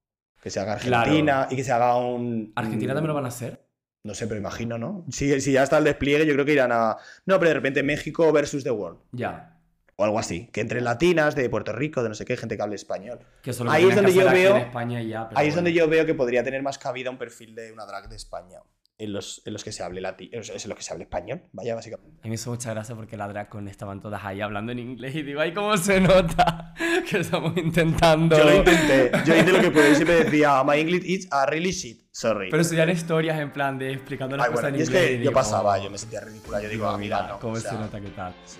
que 0.42 0.50
se 0.50 0.60
haga 0.60 0.78
Claro. 0.78 1.02
Argentina 1.04 1.48
y 1.52 1.56
que 1.58 1.64
se 1.64 1.72
haga 1.74 1.98
un... 1.98 2.54
¿Argentina 2.56 2.94
también 2.94 3.10
lo 3.10 3.14
van 3.16 3.26
a 3.26 3.30
hacer? 3.30 3.66
No 4.04 4.14
sé, 4.14 4.28
pero 4.28 4.40
imagino, 4.40 4.78
¿no? 4.78 5.04
Si, 5.12 5.42
si 5.42 5.52
ya 5.52 5.64
está 5.64 5.78
el 5.80 5.84
despliegue, 5.84 6.26
yo 6.26 6.34
creo 6.34 6.46
que 6.46 6.54
irán 6.54 6.72
a... 6.72 6.96
No, 7.26 7.40
pero 7.40 7.50
de 7.50 7.56
repente 7.56 7.84
México 7.84 8.32
versus 8.32 8.64
The 8.64 8.72
World. 8.72 9.00
Ya. 9.12 9.60
O 9.98 10.04
algo 10.06 10.20
así. 10.20 10.48
Que 10.54 10.62
entren 10.62 10.84
latinas 10.84 11.36
de 11.36 11.50
Puerto 11.50 11.74
Rico, 11.74 12.04
de 12.04 12.10
no 12.10 12.16
sé 12.16 12.24
qué, 12.24 12.38
gente 12.38 12.56
que 12.56 12.62
hable 12.64 12.76
español. 12.76 13.20
Que 13.42 13.50
eso 13.50 13.64
lo 13.64 13.72
Ahí 13.72 13.86
es 13.86 13.96
donde 13.96 14.14
yo 14.14 14.30
veo- 14.30 14.56
en 14.58 14.62
España 14.62 15.02
y 15.02 15.08
ya, 15.10 15.30
Ahí 15.36 15.48
es 15.48 15.56
donde 15.56 15.74
yo 15.74 15.88
veo 15.90 16.06
que 16.06 16.14
podría 16.14 16.44
tener 16.44 16.62
más 16.62 16.78
cabida 16.78 17.10
un 17.10 17.18
perfil 17.18 17.56
de 17.56 17.72
una 17.72 17.86
drag 17.86 18.08
de 18.08 18.16
España. 18.16 18.60
En 18.98 19.12
los, 19.12 19.42
en 19.46 19.52
los 19.52 19.64
que 19.64 19.74
se 19.74 19.84
hable 19.84 20.00
lati 20.00 20.30
en 20.32 20.40
los 20.40 20.50
que 20.50 20.82
se 20.82 20.94
hable 20.94 21.04
español, 21.04 21.42
vaya, 21.52 21.76
básicamente. 21.76 22.18
A 22.22 22.24
mí 22.24 22.30
me 22.30 22.36
hizo 22.36 22.50
mucha 22.50 22.72
gracia 22.72 22.96
porque 22.96 23.18
la 23.18 23.28
drag 23.28 23.50
con 23.50 23.68
estaban 23.68 24.00
todas 24.02 24.24
ahí 24.24 24.40
hablando 24.40 24.72
en 24.72 24.80
inglés 24.80 25.14
y 25.16 25.24
digo, 25.24 25.42
ay, 25.42 25.54
cómo 25.54 25.76
se 25.76 26.00
nota 26.00 26.74
que 27.10 27.20
estamos 27.20 27.58
intentando. 27.58 28.38
Yo 28.38 28.46
lo 28.46 28.56
intenté, 28.56 29.12
yo 29.26 29.36
hice 29.36 29.52
lo 29.52 29.60
que 29.60 29.72
pude 29.72 29.92
y 29.92 29.96
siempre 29.96 30.24
decía, 30.24 30.64
my 30.64 30.80
English 30.80 31.04
is 31.06 31.28
a 31.32 31.46
really 31.46 31.72
shit, 31.72 32.04
sorry. 32.12 32.50
Pero 32.50 32.62
estudiar 32.62 32.90
historias 32.90 33.38
en 33.40 33.52
plan 33.52 33.78
de 33.78 33.92
explicando 33.92 34.38
las 34.38 34.46
Ay, 34.46 34.52
cosas 34.54 34.64
bueno, 34.72 34.76
en 34.78 34.80
y 34.80 34.84
es 34.84 34.90
inglés. 34.90 35.04
que 35.08 35.12
y 35.12 35.16
yo 35.16 35.20
digo, 35.22 35.34
pasaba, 35.34 35.78
yo 35.78 35.90
me 35.90 35.98
sentía 35.98 36.22
ridícula, 36.22 36.62
yo 36.62 36.70
digo, 36.70 36.86
digo, 36.86 36.88
ah, 36.96 36.98
mira, 36.98 37.28
no. 37.28 37.40
cómo 37.40 37.56
o 37.56 37.60
sea, 37.60 37.72
se 37.72 37.78
nota 37.78 38.00
que 38.00 38.10
tal. 38.12 38.34
sí. 38.46 38.60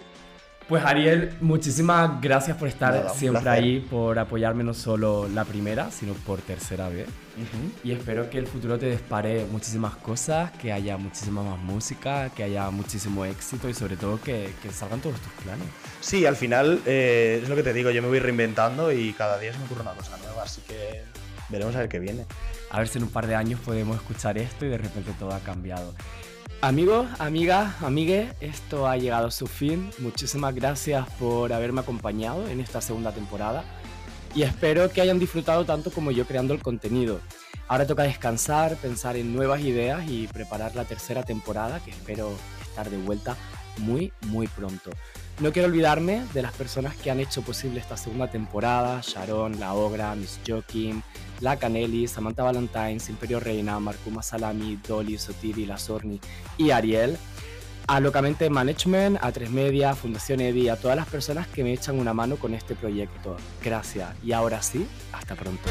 Pues 0.68 0.84
Ariel, 0.84 1.32
muchísimas 1.42 2.20
gracias 2.20 2.58
por 2.58 2.68
estar 2.68 2.92
Nada, 2.92 3.10
siempre 3.10 3.48
ahí, 3.50 3.80
por 3.80 4.18
apoyarme 4.18 4.64
no 4.64 4.74
solo 4.74 5.28
la 5.28 5.46
primera, 5.46 5.92
sino 5.92 6.14
por 6.14 6.42
tercera 6.42 6.90
vez. 6.90 7.08
Ujú. 7.08 7.72
Y 7.84 7.92
espero 7.92 8.32
que 8.32 8.40
el 8.40 8.48
futuro 8.48 8.80
te 8.80 8.90
dispare 8.90 9.46
muchísimas 9.52 9.96
cosas, 9.96 10.50
que 10.54 10.74
haya 10.74 10.98
muchísima 10.98 11.44
más 11.44 11.60
música, 11.60 12.32
que 12.32 12.44
haya 12.44 12.68
muchísimo 12.72 13.26
éxito 13.26 13.70
y 13.70 13.76
sobre 13.76 13.96
todo 13.96 14.20
que, 14.20 14.54
que 14.64 14.72
salgan 14.72 15.02
todos 15.02 15.20
tus 15.20 15.32
planes. 15.44 15.68
Sí, 16.02 16.26
al 16.26 16.36
final 16.36 16.82
eh, 16.88 17.42
es 17.44 17.48
lo 17.48 17.56
que 17.56 17.62
te 17.62 17.72
digo, 17.72 17.92
yo 17.92 18.02
me 18.02 18.08
voy 18.08 18.20
reinventando 18.20 18.92
y 18.92 19.14
cada 19.14 19.38
día 19.38 19.54
se 19.54 19.60
me 19.60 19.66
ocurre 19.66 19.82
una 19.82 19.94
cosa 19.94 20.18
nueva, 20.18 20.44
así 20.44 20.62
que 20.68 21.04
veremos 21.50 21.76
a 21.76 21.80
ver 21.80 21.90
qué 21.90 22.00
viene. 22.00 22.26
A 22.72 22.80
ver 22.80 22.88
si 22.88 22.98
en 22.98 23.04
un 23.04 23.12
par 23.12 23.28
de 23.28 23.36
años 23.36 23.60
podemos 23.60 23.98
escuchar 23.98 24.40
esto 24.40 24.66
y 24.66 24.70
de 24.70 24.80
repente 24.80 25.12
todo 25.20 25.32
ha 25.32 25.40
cambiado. 25.42 25.94
Amigos, 26.62 27.08
amigas, 27.20 27.82
amigues, 27.84 28.34
esto 28.40 28.88
ha 28.88 28.98
llegado 28.98 29.28
a 29.28 29.32
su 29.32 29.46
fin. 29.46 29.92
Muchísimas 30.00 30.56
gracias 30.56 31.08
por 31.20 31.54
haberme 31.54 31.82
acompañado 31.82 32.48
en 32.48 32.60
esta 32.60 32.82
segunda 32.82 33.12
temporada 33.12 33.64
y 34.34 34.44
espero 34.44 34.90
que 34.90 35.02
hayan 35.02 35.20
disfrutado 35.20 35.66
tanto 35.66 35.92
como 35.92 36.12
yo 36.12 36.26
creando 36.26 36.54
el 36.54 36.64
contenido. 36.64 37.20
Ahora 37.68 37.86
toca 37.86 38.04
descansar, 38.04 38.78
pensar 38.78 39.16
en 39.16 39.34
nuevas 39.36 39.62
ideas 39.62 40.10
y 40.10 40.28
preparar 40.28 40.76
la 40.76 40.86
tercera 40.86 41.24
temporada 41.24 41.80
que 41.84 41.92
espero 41.92 42.32
estar 42.62 42.90
de 42.90 42.98
vuelta 42.98 43.36
muy, 43.78 44.12
muy 44.22 44.48
pronto. 44.48 44.90
No 45.42 45.52
quiero 45.52 45.68
olvidarme 45.68 46.24
de 46.34 46.42
las 46.42 46.54
personas 46.54 46.96
que 46.96 47.12
han 47.12 47.20
hecho 47.20 47.42
posible 47.42 47.82
esta 47.82 47.98
segunda 47.98 48.32
temporada, 48.32 49.02
Sharon, 49.04 49.60
La 49.60 49.74
Ogra, 49.74 50.16
Miss 50.16 50.40
Joaquin, 50.48 51.04
La 51.42 51.58
Canelli, 51.58 52.08
Samantha 52.08 52.44
Valentines, 52.44 53.10
Imperio 53.10 53.42
Reina, 53.42 53.78
Marcuma 53.82 54.24
Salami, 54.24 54.80
Dolly, 54.88 55.18
Sotiri, 55.18 55.66
La 55.66 55.78
Sorni 55.78 56.22
y 56.58 56.72
Ariel. 56.72 57.18
A 57.88 58.00
Locamente 58.00 58.50
Management, 58.50 59.20
a 59.22 59.32
Tres 59.32 59.52
Media, 59.52 59.94
Fundación 59.94 60.40
Edi, 60.40 60.70
a 60.70 60.78
todas 60.78 60.98
las 60.98 61.08
personas 61.08 61.48
que 61.48 61.64
me 61.64 61.74
echan 61.74 62.00
una 62.00 62.14
mano 62.14 62.38
con 62.38 62.56
este 62.56 62.74
proyecto. 62.74 63.36
Gracias 63.64 64.10
y 64.24 64.32
ahora 64.32 64.64
sí, 64.64 64.88
hasta 65.12 65.36
pronto. 65.36 65.70